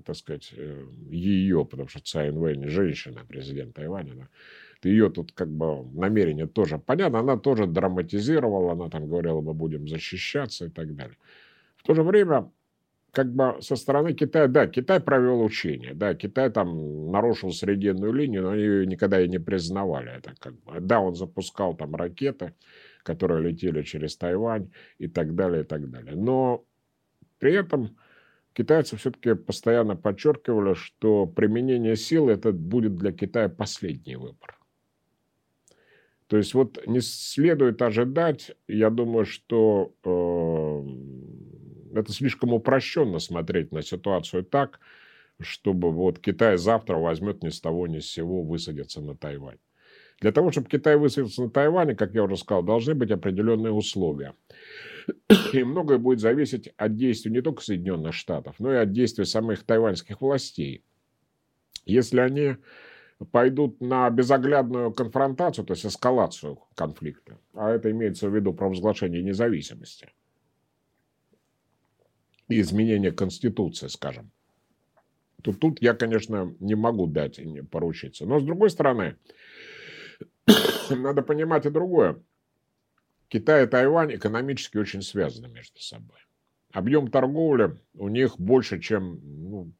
так 0.04 0.14
сказать, 0.14 0.52
э, 0.56 0.86
ее, 1.10 1.64
потому 1.64 1.88
что 1.88 2.00
Цай 2.00 2.28
Инвэнь 2.28 2.68
женщина, 2.68 3.22
президент 3.28 3.74
Тайваня, 3.74 4.14
да, 4.14 4.28
ее 4.88 5.10
тут 5.10 5.32
как 5.32 5.48
бы 5.48 5.84
намерение 5.92 6.46
тоже 6.46 6.78
понятно, 6.78 7.20
она 7.20 7.36
тоже 7.36 7.66
драматизировала, 7.66 8.72
она 8.72 8.90
там 8.90 9.08
говорила, 9.08 9.40
мы 9.40 9.54
будем 9.54 9.88
защищаться 9.88 10.66
и 10.66 10.68
так 10.68 10.94
далее. 10.94 11.16
В 11.76 11.82
то 11.82 11.94
же 11.94 12.02
время 12.02 12.50
как 13.14 13.32
бы 13.32 13.56
со 13.60 13.76
стороны 13.76 14.12
Китая, 14.12 14.48
да, 14.48 14.66
Китай 14.66 15.00
провел 15.00 15.42
учение, 15.42 15.94
да, 15.94 16.14
Китай 16.14 16.50
там 16.50 17.10
нарушил 17.10 17.52
срединную 17.52 18.12
линию, 18.12 18.42
но 18.42 18.50
они 18.50 18.62
ее 18.62 18.86
никогда 18.86 19.20
и 19.20 19.28
не 19.28 19.38
признавали. 19.38 20.12
Это 20.16 20.34
как 20.38 20.54
бы, 20.62 20.80
да, 20.80 21.00
он 21.00 21.14
запускал 21.14 21.74
там 21.74 21.94
ракеты, 21.94 22.54
которые 23.02 23.48
летели 23.48 23.82
через 23.82 24.16
Тайвань 24.16 24.70
и 24.98 25.08
так 25.08 25.34
далее, 25.34 25.62
и 25.62 25.64
так 25.64 25.88
далее. 25.90 26.16
Но 26.16 26.64
при 27.38 27.54
этом 27.54 27.96
китайцы 28.52 28.96
все-таки 28.96 29.34
постоянно 29.34 29.96
подчеркивали, 29.96 30.74
что 30.74 31.26
применение 31.26 31.96
силы 31.96 32.32
это 32.32 32.52
будет 32.52 32.96
для 32.96 33.12
Китая 33.12 33.48
последний 33.48 34.16
выбор. 34.16 34.58
То 36.26 36.38
есть 36.38 36.54
вот 36.54 36.84
не 36.86 37.00
следует 37.00 37.82
ожидать, 37.82 38.52
я 38.66 38.90
думаю, 38.90 39.26
что 39.26 39.92
э, 40.02 41.13
это 41.94 42.12
слишком 42.12 42.52
упрощенно 42.52 43.18
смотреть 43.18 43.72
на 43.72 43.82
ситуацию 43.82 44.44
так, 44.44 44.80
чтобы 45.40 45.90
вот 45.90 46.18
Китай 46.18 46.56
завтра 46.58 46.96
возьмет 46.96 47.42
ни 47.42 47.48
с 47.48 47.60
того 47.60 47.86
ни 47.86 47.98
с 47.98 48.10
сего 48.10 48.42
высадиться 48.42 49.00
на 49.00 49.16
Тайвань. 49.16 49.58
Для 50.20 50.32
того, 50.32 50.52
чтобы 50.52 50.68
Китай 50.68 50.96
высадился 50.96 51.42
на 51.42 51.50
Тайване, 51.50 51.94
как 51.94 52.14
я 52.14 52.22
уже 52.22 52.36
сказал, 52.36 52.62
должны 52.62 52.94
быть 52.94 53.10
определенные 53.10 53.72
условия. 53.72 54.34
И 55.52 55.64
многое 55.64 55.98
будет 55.98 56.20
зависеть 56.20 56.68
от 56.76 56.96
действий 56.96 57.32
не 57.32 57.42
только 57.42 57.62
Соединенных 57.62 58.14
Штатов, 58.14 58.56
но 58.58 58.72
и 58.72 58.76
от 58.76 58.92
действий 58.92 59.24
самих 59.24 59.64
тайваньских 59.64 60.20
властей. 60.20 60.82
Если 61.84 62.20
они 62.20 62.56
пойдут 63.32 63.80
на 63.80 64.08
безоглядную 64.08 64.92
конфронтацию, 64.92 65.64
то 65.64 65.74
есть 65.74 65.84
эскалацию 65.84 66.58
конфликта, 66.74 67.38
а 67.52 67.70
это 67.70 67.90
имеется 67.90 68.28
в 68.28 68.34
виду 68.34 68.54
провозглашение 68.54 69.22
независимости 69.22 70.08
и 72.48 72.60
изменение 72.60 73.12
Конституции, 73.12 73.88
скажем, 73.88 74.30
то 75.42 75.52
тут 75.52 75.82
я, 75.82 75.94
конечно, 75.94 76.54
не 76.60 76.74
могу 76.74 77.06
дать 77.06 77.38
и 77.38 77.44
не 77.44 77.62
поручиться. 77.62 78.26
Но, 78.26 78.40
с 78.40 78.44
другой 78.44 78.70
стороны, 78.70 79.16
надо 80.90 81.22
понимать 81.22 81.66
и 81.66 81.70
другое. 81.70 82.20
Китай 83.28 83.64
и 83.64 83.66
Тайвань 83.66 84.14
экономически 84.14 84.78
очень 84.78 85.02
связаны 85.02 85.48
между 85.48 85.80
собой. 85.80 86.18
Объем 86.72 87.10
торговли 87.10 87.76
у 87.94 88.08
них 88.08 88.38
больше, 88.38 88.80
чем, 88.80 89.20
ну, 89.22 89.72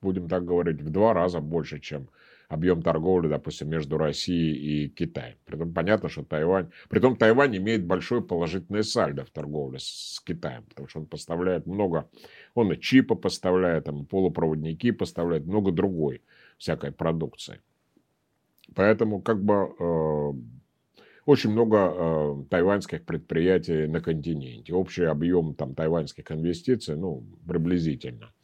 будем 0.00 0.28
так 0.28 0.44
говорить, 0.44 0.80
в 0.80 0.90
два 0.90 1.12
раза 1.14 1.40
больше, 1.40 1.80
чем 1.80 2.08
объем 2.52 2.82
торговли, 2.82 3.28
допустим, 3.28 3.70
между 3.70 3.96
Россией 3.96 4.84
и 4.84 4.88
Китаем. 4.88 5.36
Притом 5.46 5.72
понятно, 5.72 6.10
что 6.10 6.22
Тайвань... 6.22 6.70
Притом 6.90 7.16
Тайвань 7.16 7.56
имеет 7.56 7.86
большое 7.86 8.20
положительное 8.20 8.82
сальдо 8.82 9.24
в 9.24 9.30
торговле 9.30 9.78
с 9.80 10.20
Китаем, 10.24 10.64
потому 10.68 10.86
что 10.86 11.00
он 11.00 11.06
поставляет 11.06 11.66
много... 11.66 12.10
Он 12.54 12.70
и 12.70 12.78
чипы 12.78 13.14
поставляет, 13.14 13.84
там, 13.84 14.02
и 14.02 14.06
полупроводники 14.06 14.90
поставляет, 14.90 15.46
много 15.46 15.72
другой 15.72 16.20
всякой 16.58 16.92
продукции. 16.92 17.60
Поэтому 18.74 19.22
как 19.22 19.42
бы 19.42 19.74
э, 19.78 20.32
очень 21.24 21.50
много 21.50 21.76
э, 21.78 22.44
тайваньских 22.50 23.04
предприятий 23.04 23.86
на 23.86 24.02
континенте. 24.02 24.74
Общий 24.74 25.04
объем 25.04 25.54
там 25.54 25.74
тайваньских 25.74 26.30
инвестиций, 26.30 26.96
ну, 26.96 27.24
приблизительно– 27.46 28.30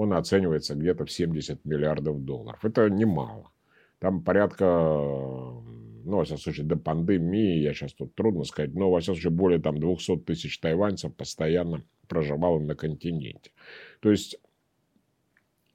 он 0.00 0.14
оценивается 0.14 0.74
где-то 0.74 1.04
в 1.04 1.10
70 1.10 1.64
миллиардов 1.66 2.24
долларов. 2.24 2.64
Это 2.64 2.88
немало. 2.88 3.50
Там 3.98 4.24
порядка, 4.24 4.64
ну, 4.64 6.16
во 6.16 6.24
всяком 6.24 6.40
случае, 6.40 6.64
до 6.64 6.76
пандемии, 6.76 7.58
я 7.58 7.74
сейчас 7.74 7.92
тут 7.92 8.14
трудно 8.14 8.44
сказать, 8.44 8.72
но, 8.72 8.90
во 8.90 9.00
всяком 9.00 9.16
случае, 9.16 9.36
более 9.36 9.60
там 9.60 9.78
200 9.78 10.20
тысяч 10.20 10.58
тайваньцев 10.58 11.14
постоянно 11.14 11.84
проживало 12.08 12.58
на 12.60 12.74
континенте. 12.74 13.50
То 14.00 14.10
есть 14.10 14.40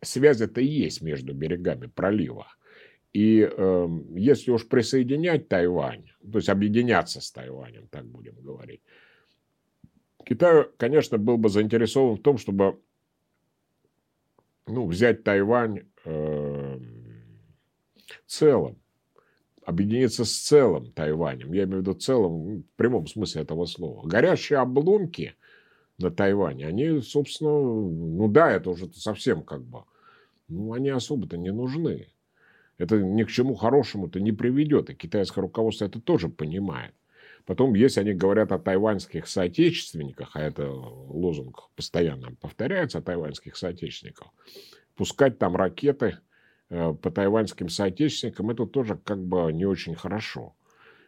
связь-то 0.02 0.60
и 0.60 0.66
есть 0.66 1.02
между 1.04 1.36
берегами 1.36 1.86
пролива. 1.86 2.48
И 3.14 3.48
э, 3.48 3.88
если 4.16 4.50
уж 4.50 4.68
присоединять 4.68 5.48
Тайвань, 5.48 6.10
то 6.20 6.40
есть 6.40 6.50
объединяться 6.50 7.22
с 7.22 7.32
Тайванем, 7.32 7.88
так 7.90 8.06
будем 8.06 8.36
говорить, 8.42 8.82
Китай, 10.26 10.66
конечно, 10.78 11.20
был 11.20 11.38
бы 11.38 11.48
заинтересован 11.50 12.18
в 12.18 12.22
том, 12.22 12.38
чтобы 12.38 12.80
ну, 14.68 14.88
взять 14.88 15.24
Тайвань 15.24 15.84
э, 16.06 16.80
целым, 18.26 18.78
объединиться 19.64 20.26
с 20.26 20.32
целым 20.32 20.92
Тайванем. 20.92 21.54
Я 21.54 21.64
имею 21.64 21.80
в 21.80 21.82
виду 21.82 21.94
целым 21.94 22.62
в 22.62 22.64
прямом 22.76 23.08
смысле 23.08 23.42
этого 23.42 23.66
слова. 23.66 24.08
Горящие 24.08 24.60
обломки 24.60 25.36
на 25.98 26.12
Тайване, 26.12 26.68
они, 26.68 27.02
собственно, 27.02 27.52
ну 27.52 28.28
да, 28.28 28.52
это 28.52 28.70
уже 28.70 28.92
совсем 28.94 29.44
как 29.44 29.64
бы, 29.64 29.84
ну, 30.48 30.74
они 30.74 30.90
особо-то 30.90 31.38
не 31.38 31.52
нужны. 31.52 32.08
Это 32.78 33.02
ни 33.02 33.24
к 33.24 33.30
чему 33.30 33.56
хорошему-то 33.56 34.20
не 34.20 34.34
приведет. 34.34 34.90
И 34.90 34.96
китайское 34.96 35.42
руководство 35.42 35.86
это 35.86 36.02
тоже 36.02 36.28
понимает. 36.28 36.94
Потом, 37.46 37.76
если 37.76 38.00
они 38.00 38.14
говорят 38.14 38.52
о 38.52 38.58
тайваньских 38.58 39.28
соотечественниках, 39.28 40.32
а 40.36 40.42
это 40.42 40.68
лозунг 40.70 41.70
постоянно 41.76 42.36
повторяется 42.42 42.98
о 42.98 43.02
тайваньских 43.02 43.56
соотечественниках, 43.56 44.30
пускать 44.96 45.38
там 45.38 45.56
ракеты 45.56 46.18
э, 46.70 46.94
по 46.94 47.12
тайваньским 47.12 47.70
соотечественникам, 47.70 48.50
это 48.50 48.66
тоже 48.66 48.96
как 48.98 49.24
бы 49.24 49.54
не 49.54 49.66
очень 49.66 49.96
хорошо. 49.96 50.56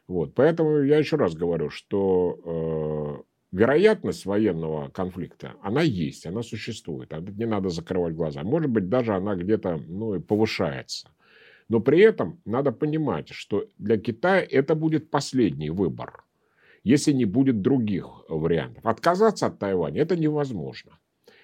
Вот. 0.07 0.35
Поэтому 0.35 0.83
я 0.83 0.99
еще 0.99 1.15
раз 1.15 1.33
говорю, 1.33 1.71
что 1.71 3.23
э, 3.23 3.55
вероятность 3.57 4.25
военного 4.25 4.89
конфликта, 4.89 5.55
она 5.63 5.81
есть, 5.81 6.27
она 6.27 6.43
существует. 6.43 7.11
Не 7.35 7.45
надо 7.45 7.69
закрывать 7.69 8.13
глаза. 8.13 8.43
Может 8.43 8.69
быть, 8.69 8.89
даже 8.89 9.15
она 9.15 9.35
где-то 9.35 9.77
ну, 9.87 10.15
и 10.15 10.19
повышается. 10.19 11.09
Но 11.67 11.79
при 11.81 11.99
этом 11.99 12.39
надо 12.45 12.71
понимать, 12.71 13.29
что 13.29 13.65
для 13.79 13.97
Китая 13.97 14.45
это 14.49 14.75
будет 14.75 15.09
последний 15.09 15.71
выбор 15.71 16.23
если 16.87 17.11
не 17.11 17.25
будет 17.25 17.61
других 17.61 18.05
вариантов. 18.29 18.85
Отказаться 18.85 19.47
от 19.47 19.59
Тайваня 19.59 20.01
это 20.01 20.15
невозможно. 20.15 20.97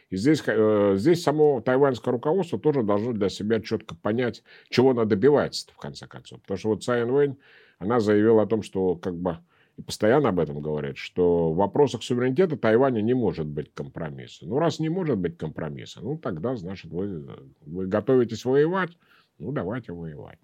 И 0.10 0.16
здесь, 0.16 0.42
э, 0.46 0.94
здесь 0.96 1.22
само 1.22 1.60
тайваньское 1.60 2.14
руководство 2.14 2.58
тоже 2.58 2.82
должно 2.82 3.12
для 3.12 3.28
себя 3.28 3.60
четко 3.60 3.94
понять, 3.96 4.44
чего 4.70 4.92
она 4.92 5.04
добивается 5.04 5.68
в 5.74 5.78
конце 5.78 6.08
концов. 6.08 6.42
Потому 6.42 6.58
что 6.58 6.70
вот 6.70 6.84
Цай 6.84 7.04
Вэнь, 7.04 7.36
она 7.78 8.00
заявила 8.00 8.44
о 8.44 8.46
том, 8.46 8.62
что 8.62 8.96
как 8.96 9.16
бы 9.16 9.40
и 9.76 9.82
постоянно 9.82 10.30
об 10.30 10.40
этом 10.40 10.62
говорит, 10.62 10.98
что 10.98 11.52
в 11.52 11.58
вопросах 11.58 12.04
суверенитета 12.04 12.56
Тайваня 12.56 13.02
не 13.02 13.16
может 13.16 13.48
быть 13.48 13.74
компромисса. 13.74 14.46
Ну, 14.46 14.60
раз 14.60 14.80
не 14.80 14.88
может 14.88 15.18
быть 15.18 15.38
компромисса, 15.38 16.00
ну, 16.02 16.18
тогда, 16.18 16.56
значит, 16.56 16.92
вы, 16.92 17.28
вы 17.66 17.88
готовитесь 17.88 18.46
воевать, 18.46 18.92
ну, 19.40 19.52
давайте 19.52 19.92
воевать. 19.92 20.38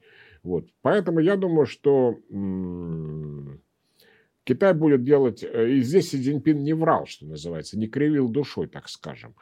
Вот. 0.43 0.65
Поэтому 0.81 1.19
я 1.19 1.37
думаю, 1.37 1.67
что 1.67 2.17
м- 2.31 3.61
Китай 4.49 4.73
будет 4.73 5.03
делать, 5.03 5.43
э, 5.43 5.69
и 5.73 5.81
здесь 5.83 6.09
Си 6.09 6.19
Цзиньпин 6.19 6.63
не 6.63 6.73
врал, 6.73 7.05
что 7.05 7.27
называется, 7.27 7.77
не 7.77 7.87
кривил 7.87 8.29
душой, 8.29 8.67
так 8.67 8.89
скажем. 8.89 9.35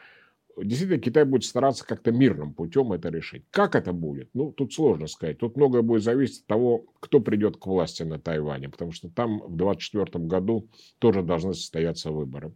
Действительно, 0.62 1.00
Китай 1.00 1.24
будет 1.24 1.46
стараться 1.46 1.88
как-то 1.88 2.12
мирным 2.12 2.54
путем 2.54 2.92
это 2.92 3.08
решить. 3.08 3.46
Как 3.50 3.76
это 3.76 3.94
будет? 3.94 4.30
Ну, 4.34 4.52
тут 4.52 4.74
сложно 4.74 5.08
сказать. 5.08 5.38
Тут 5.38 5.56
многое 5.56 5.82
будет 5.82 6.04
зависеть 6.04 6.42
от 6.42 6.48
того, 6.48 6.86
кто 7.00 7.22
придет 7.22 7.56
к 7.56 7.68
власти 7.68 8.04
на 8.04 8.20
Тайване, 8.20 8.68
потому 8.68 8.92
что 8.92 9.08
там 9.08 9.40
в 9.40 9.56
2024 9.56 10.26
году 10.26 10.68
тоже 11.00 11.24
должны 11.24 11.54
состояться 11.54 12.12
выборы. 12.12 12.52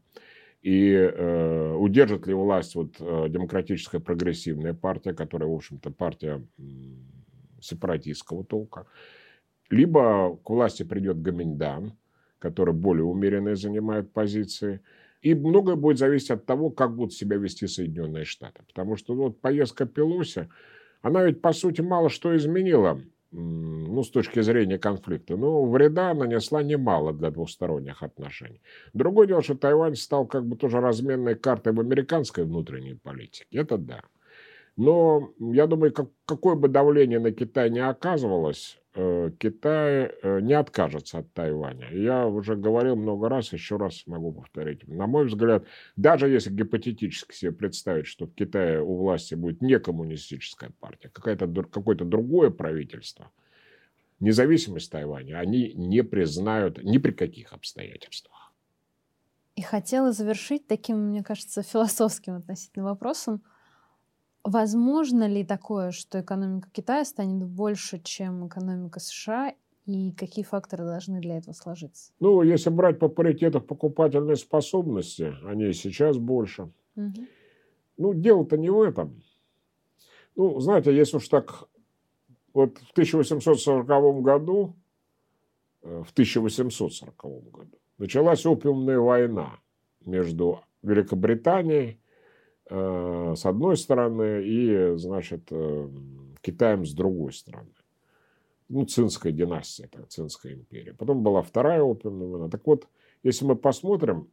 И 0.62 0.92
э, 0.92 1.74
удержит 1.76 2.28
ли 2.28 2.34
власть 2.34 2.76
вот, 2.76 2.96
э, 3.00 3.28
демократическая 3.30 4.02
прогрессивная 4.02 4.74
партия, 4.74 5.14
которая, 5.14 5.48
в 5.48 5.54
общем-то, 5.54 5.90
партия 5.92 6.46
сепаратистского 7.62 8.44
толка, 8.44 8.88
либо 9.70 10.36
к 10.44 10.50
власти 10.50 10.84
придет 10.84 11.22
Гаминьдан, 11.22 11.94
которые 12.42 12.74
более 12.74 13.06
умеренные 13.06 13.56
занимают 13.56 14.12
позиции. 14.12 14.82
И 15.22 15.36
многое 15.36 15.76
будет 15.76 16.00
зависеть 16.00 16.32
от 16.32 16.46
того, 16.46 16.72
как 16.72 16.96
будут 16.96 17.14
себя 17.14 17.38
вести 17.38 17.68
Соединенные 17.68 18.26
Штаты. 18.26 18.64
Потому 18.68 18.98
что 18.98 19.14
вот 19.14 19.40
поездка 19.40 19.86
Пелоси, 19.86 20.50
она 21.04 21.24
ведь, 21.24 21.42
по 21.42 21.54
сути, 21.54 21.82
мало 21.82 22.10
что 22.10 22.36
изменила 22.36 23.00
ну, 23.32 24.04
с 24.04 24.10
точки 24.10 24.42
зрения 24.42 24.80
конфликта. 24.80 25.38
Но 25.38 25.64
вреда 25.66 26.14
нанесла 26.16 26.64
немало 26.64 27.14
для 27.14 27.30
двусторонних 27.30 28.02
отношений. 28.02 28.62
Другое 28.94 29.28
дело, 29.28 29.44
что 29.44 29.56
Тайвань 29.56 29.96
стал 29.96 30.26
как 30.26 30.46
бы 30.46 30.56
тоже 30.56 30.80
разменной 30.80 31.36
картой 31.36 31.74
в 31.74 31.80
американской 31.80 32.44
внутренней 32.44 32.96
политике. 32.96 33.46
Это 33.52 33.78
да. 33.78 34.02
Но 34.76 35.32
я 35.40 35.68
думаю, 35.68 35.94
как, 35.94 36.10
какое 36.26 36.56
бы 36.56 36.68
давление 36.68 37.20
на 37.20 37.32
Китай 37.32 37.70
не 37.70 37.86
оказывалось, 37.86 38.81
Китай 38.94 40.12
э, 40.22 40.40
не 40.42 40.54
откажется 40.54 41.20
от 41.20 41.34
Тайваня. 41.34 41.90
Я 41.92 42.28
уже 42.28 42.58
говорил 42.58 42.98
много 42.98 43.30
раз, 43.30 43.54
еще 43.54 43.78
раз 43.78 44.06
могу 44.06 44.34
повторить. 44.34 44.86
На 44.88 45.08
мой 45.08 45.28
взгляд, 45.28 45.66
даже 45.96 46.28
если 46.28 46.52
гипотетически 46.52 47.34
себе 47.34 47.52
представить, 47.54 48.08
что 48.08 48.26
в 48.26 48.34
Китае 48.34 48.82
у 48.82 48.98
власти 48.98 49.36
будет 49.36 49.62
не 49.62 49.80
коммунистическая 49.80 50.72
партия, 50.82 51.10
какое-то 51.10 51.48
какое-то 51.64 52.04
другое 52.04 52.50
правительство, 52.50 53.32
независимость 54.20 54.92
Тайваня 54.92 55.40
они 55.40 55.72
не 55.74 56.04
признают 56.04 56.84
ни 56.84 56.98
при 56.98 57.12
каких 57.12 57.54
обстоятельствах. 57.54 58.52
И 59.56 59.62
хотела 59.62 60.12
завершить 60.12 60.68
таким, 60.68 60.98
мне 60.98 61.24
кажется, 61.24 61.64
философским 61.64 62.36
относительно 62.36 62.86
вопросом. 62.86 63.42
Возможно 64.44 65.28
ли 65.28 65.44
такое, 65.44 65.92
что 65.92 66.22
экономика 66.22 66.70
Китая 66.72 67.06
станет 67.06 67.46
больше, 67.46 68.00
чем 68.00 68.48
экономика 68.48 69.00
США, 69.00 69.54
и 69.86 70.12
какие 70.12 70.44
факторы 70.44 70.84
должны 70.84 71.20
для 71.20 71.38
этого 71.38 71.54
сложиться? 71.54 72.12
Ну, 72.20 72.42
если 72.42 72.70
брать 72.70 73.00
по 73.00 73.08
паритету 73.08 73.62
покупательной 73.62 74.36
способности, 74.36 75.36
они 75.46 75.74
сейчас 75.74 76.18
больше. 76.18 76.72
Угу. 76.96 77.28
Ну, 77.98 78.14
дело-то 78.14 78.58
не 78.58 78.70
в 78.70 78.82
этом. 78.82 79.22
Ну, 80.36 80.60
знаете, 80.60 80.96
если 80.96 81.18
уж 81.18 81.28
так, 81.28 81.68
вот 82.54 82.78
в 82.78 82.92
1840 82.92 84.22
году, 84.22 84.76
э, 85.84 86.04
в 86.04 86.12
1840 86.12 87.16
году 87.52 87.78
началась 87.98 88.46
опиумная 88.46 89.00
война 89.00 89.60
между 90.06 90.62
Великобританией 90.82 92.01
с 92.72 93.46
одной 93.46 93.76
стороны 93.76 94.44
и, 94.46 94.98
значит, 94.98 95.48
э, 95.52 95.90
Китаем 96.42 96.86
с 96.86 96.94
другой 96.94 97.34
стороны. 97.34 97.72
ну, 98.70 98.86
Цинская 98.86 99.32
династия, 99.32 99.86
это 99.86 100.06
Цинская 100.06 100.54
империя. 100.54 100.94
Потом 100.94 101.22
была 101.22 101.42
вторая 101.42 101.82
опиумная 101.82 102.28
война. 102.28 102.50
Так 102.50 102.66
вот, 102.66 102.88
если 103.24 103.46
мы 103.46 103.56
посмотрим, 103.56 104.30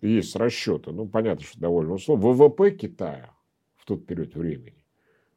есть 0.00 0.34
расчеты, 0.34 0.90
ну, 0.90 1.08
понятно, 1.08 1.44
что 1.44 1.60
довольно 1.60 1.94
условно, 1.94 2.26
ВВП 2.26 2.72
Китая 2.72 3.32
в 3.76 3.84
тот 3.84 4.04
период 4.04 4.34
времени 4.34 4.84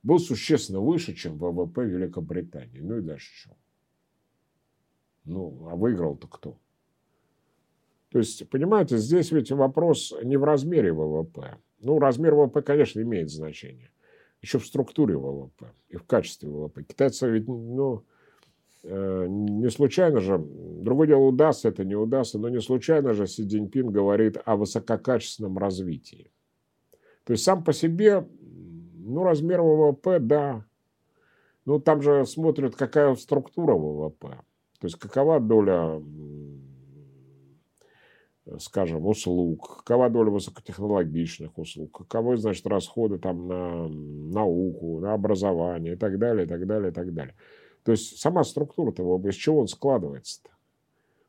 был 0.01 0.19
существенно 0.19 0.79
выше, 0.79 1.13
чем 1.13 1.37
ВВП 1.37 1.85
Великобритании. 1.85 2.79
Ну 2.79 2.97
и 2.97 3.01
дальше 3.01 3.31
что? 3.33 3.55
Ну, 5.23 5.67
а 5.69 5.75
выиграл-то 5.75 6.27
кто? 6.27 6.57
То 8.09 8.19
есть, 8.19 8.47
понимаете, 8.49 8.97
здесь 8.97 9.31
ведь 9.31 9.51
вопрос 9.51 10.13
не 10.23 10.37
в 10.37 10.43
размере 10.43 10.93
ВВП. 10.93 11.57
Ну, 11.79 11.99
размер 11.99 12.35
ВВП, 12.35 12.61
конечно, 12.61 13.01
имеет 13.01 13.29
значение. 13.29 13.91
Еще 14.41 14.59
в 14.59 14.65
структуре 14.65 15.17
ВВП 15.17 15.71
и 15.89 15.97
в 15.97 16.03
качестве 16.03 16.49
ВВП. 16.49 16.83
Китайцы 16.83 17.29
ведь, 17.29 17.47
ну, 17.47 18.03
э, 18.83 19.25
не 19.27 19.69
случайно 19.69 20.19
же, 20.19 20.37
другое 20.37 21.07
дело, 21.07 21.21
удастся 21.21 21.69
это, 21.69 21.83
не 21.83 21.95
удастся, 21.95 22.37
но 22.37 22.49
не 22.49 22.61
случайно 22.61 23.13
же 23.13 23.27
Си 23.27 23.47
Цзиньпин 23.47 23.91
говорит 23.91 24.37
о 24.45 24.55
высококачественном 24.55 25.57
развитии. 25.57 26.31
То 27.23 27.33
есть 27.33 27.43
сам 27.43 27.63
по 27.63 27.73
себе, 27.73 28.27
ну, 28.93 29.23
размер 29.23 29.61
ВВП, 29.61 30.19
да. 30.19 30.65
Ну, 31.65 31.79
там 31.79 32.01
же 32.01 32.25
смотрят, 32.25 32.75
какая 32.75 33.15
структура 33.15 33.73
ВВП. 33.73 34.39
То 34.79 34.87
есть 34.87 34.99
какова 34.99 35.39
доля 35.39 35.99
скажем, 38.59 39.05
услуг, 39.05 39.77
какова 39.77 40.09
доля 40.09 40.29
высокотехнологичных 40.29 41.57
услуг, 41.57 41.97
каковы, 41.97 42.37
значит, 42.37 42.67
расходы 42.67 43.17
там 43.17 43.47
на 43.47 43.87
науку, 43.87 44.99
на 44.99 45.13
образование 45.13 45.93
и 45.93 45.95
так 45.95 46.19
далее, 46.19 46.45
и 46.45 46.49
так 46.49 46.65
далее, 46.67 46.91
и 46.91 46.93
так 46.93 47.13
далее. 47.13 47.35
То 47.83 47.91
есть 47.91 48.19
сама 48.19 48.43
структура-то, 48.43 49.19
из 49.27 49.35
чего 49.35 49.59
он 49.59 49.67
складывается-то? 49.67 50.49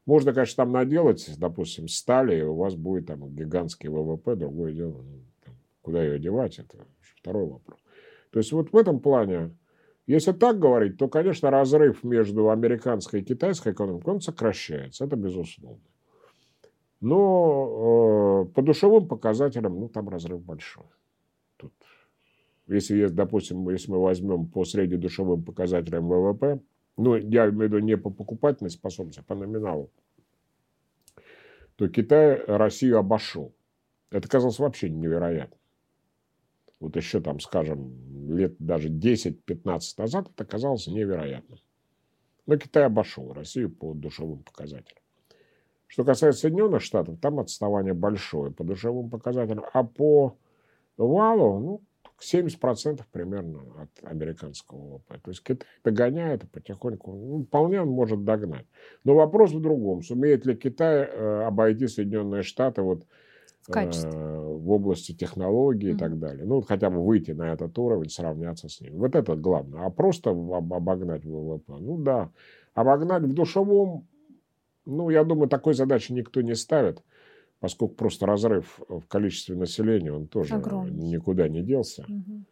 Можно, 0.05 0.33
конечно, 0.33 0.65
там 0.65 0.73
наделать, 0.73 1.29
допустим, 1.39 1.89
стали, 1.89 2.39
и 2.39 2.43
у 2.43 2.55
вас 2.55 2.77
будет 2.77 3.07
там 3.07 3.29
гигантский 3.35 3.89
ВВП, 3.89 4.37
другое 4.37 4.73
дело, 4.73 5.03
ну, 5.03 5.21
там, 5.45 5.55
куда 5.83 6.05
ее 6.05 6.19
девать, 6.19 6.59
это 6.59 6.87
второй 7.01 7.47
вопрос. 7.47 7.81
То 8.31 8.39
есть 8.39 8.53
вот 8.53 8.73
в 8.73 8.77
этом 8.77 9.01
плане, 9.01 9.57
если 10.07 10.33
так 10.33 10.61
говорить, 10.61 10.97
то, 10.97 11.09
конечно, 11.09 11.51
разрыв 11.51 12.05
между 12.05 12.51
американской 12.51 13.23
и 13.23 13.25
китайской 13.25 13.73
экономикой, 13.73 14.11
он 14.11 14.21
сокращается, 14.21 15.05
это 15.05 15.17
безусловно. 15.17 15.81
Но 17.07 18.43
э, 18.49 18.53
по 18.53 18.63
душевым 18.63 19.07
показателям, 19.07 19.79
ну, 19.79 19.89
там 19.89 20.09
разрыв 20.09 20.43
большой. 20.43 20.87
Тут, 21.57 21.73
если, 22.67 23.07
допустим, 23.07 23.69
если 23.71 23.93
мы 23.93 24.03
возьмем 24.03 24.49
по 24.49 24.65
среднедушевым 24.65 25.45
показателям 25.45 26.09
ВВП, 26.09 26.61
ну, 26.97 27.15
я 27.15 27.49
имею 27.49 27.59
в 27.59 27.63
виду 27.63 27.79
не 27.79 27.97
по 27.97 28.11
покупательной 28.11 28.71
способности, 28.71 29.21
а 29.21 29.23
по 29.23 29.37
номиналу, 29.37 29.89
то 31.77 31.89
Китай 31.89 32.43
Россию 32.45 32.99
обошел. 32.99 33.55
Это 34.11 34.29
казалось 34.29 34.59
вообще 34.59 34.91
невероятно. 34.91 35.59
Вот 36.81 36.97
еще 36.97 37.21
там, 37.21 37.39
скажем, 37.39 38.37
лет 38.37 38.57
даже 38.59 38.89
10-15 38.89 39.81
назад 39.99 40.29
это 40.35 40.45
казалось 40.45 40.89
невероятным. 40.89 41.61
Но 42.47 42.57
Китай 42.57 42.85
обошел 42.85 43.33
Россию 43.33 43.71
по 43.71 43.95
душевым 43.95 44.43
показателям. 44.43 45.06
Что 45.87 46.05
касается 46.05 46.43
Соединенных 46.43 46.83
Штатов, 46.83 47.19
там 47.21 47.39
отставание 47.39 47.95
большое 47.95 48.53
по 48.53 48.65
душевым 48.65 49.09
показателям, 49.09 49.65
а 49.73 49.85
по 49.85 50.37
валу, 50.97 51.59
ну, 51.61 51.81
70% 52.21 53.03
примерно 53.13 53.61
от 53.79 54.11
американского 54.11 54.79
ВВП. 54.79 55.21
То 55.23 55.31
есть 55.31 55.43
Китай 55.43 55.67
догоняет 55.85 56.51
потихоньку, 56.51 57.13
ну, 57.13 57.45
вполне 57.45 57.83
он 57.83 57.89
может 57.89 58.25
догнать. 58.25 58.67
Но 59.05 59.15
вопрос 59.15 59.53
в 59.53 59.61
другом. 59.61 60.03
Сумеет 60.03 60.47
ли 60.47 60.57
Китай 60.57 61.05
э, 61.05 61.43
обойти 61.45 61.87
Соединенные 61.87 62.43
Штаты 62.43 62.83
вот, 62.83 63.05
в, 63.69 63.77
э, 63.77 64.39
в 64.39 64.71
области 64.71 65.13
технологий 65.13 65.91
mm-hmm. 65.91 65.95
и 65.95 65.99
так 65.99 66.19
далее. 66.19 66.45
Ну, 66.47 66.63
хотя 66.63 66.91
бы 66.91 67.05
выйти 67.05 67.33
на 67.33 67.53
этот 67.53 67.79
уровень, 67.79 68.09
сравняться 68.09 68.69
с 68.69 68.81
ним. 68.81 68.97
Вот 68.97 69.15
это 69.15 69.37
главное. 69.37 69.85
А 69.85 69.91
просто 69.91 70.31
обогнать 70.31 71.25
ВВП. 71.25 71.75
Ну 71.79 71.99
да. 71.99 72.31
Обогнать 72.75 73.23
в 73.23 73.33
душевом 73.33 74.07
ну, 74.87 75.11
я 75.11 75.25
думаю, 75.25 75.49
такой 75.49 75.75
задачи 75.75 76.13
никто 76.13 76.41
не 76.41 76.55
ставит, 76.55 77.03
поскольку 77.61 77.95
просто 77.95 78.27
разрыв 78.27 78.81
в 78.89 79.03
количестве 79.07 79.57
населения, 79.57 80.13
он 80.13 80.29
тоже 80.29 80.55
Огромный. 80.55 80.93
никуда 80.93 81.49
не 81.49 81.63
делся. 81.63 82.07
Угу. 82.09 82.45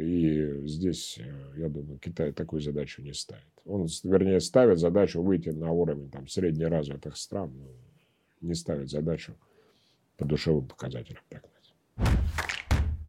И 0.00 0.66
здесь, 0.66 1.18
э, 1.18 1.58
я 1.60 1.68
думаю, 1.68 1.98
Китай 1.98 2.32
такую 2.32 2.60
задачу 2.60 3.02
не 3.02 3.12
ставит. 3.12 3.44
Он, 3.64 3.86
вернее, 4.02 4.40
ставит 4.40 4.78
задачу 4.78 5.22
выйти 5.22 5.50
на 5.50 5.70
уровень 5.70 6.10
там, 6.10 6.26
среднеразвитых 6.26 7.16
стран, 7.16 7.52
но 7.56 7.68
не 8.40 8.54
ставит 8.54 8.90
задачу 8.90 9.34
по 10.16 10.24
душевым 10.24 10.66
показателям. 10.66 11.22
Так 11.28 11.44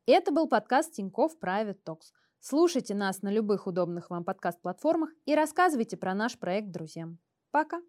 Это 0.06 0.32
был 0.32 0.48
подкаст 0.48 0.94
Тинькофф 0.94 1.36
Private 1.42 1.80
Talks. 1.86 2.12
Слушайте 2.40 2.94
нас 2.94 3.24
на 3.24 3.32
любых 3.32 3.66
удобных 3.66 4.12
вам 4.12 4.24
подкаст-платформах 4.24 5.10
и 5.26 5.34
рассказывайте 5.34 5.98
про 5.98 6.14
наш 6.14 6.38
проект 6.38 6.70
друзьям. 6.70 7.18
Пока! 7.52 7.82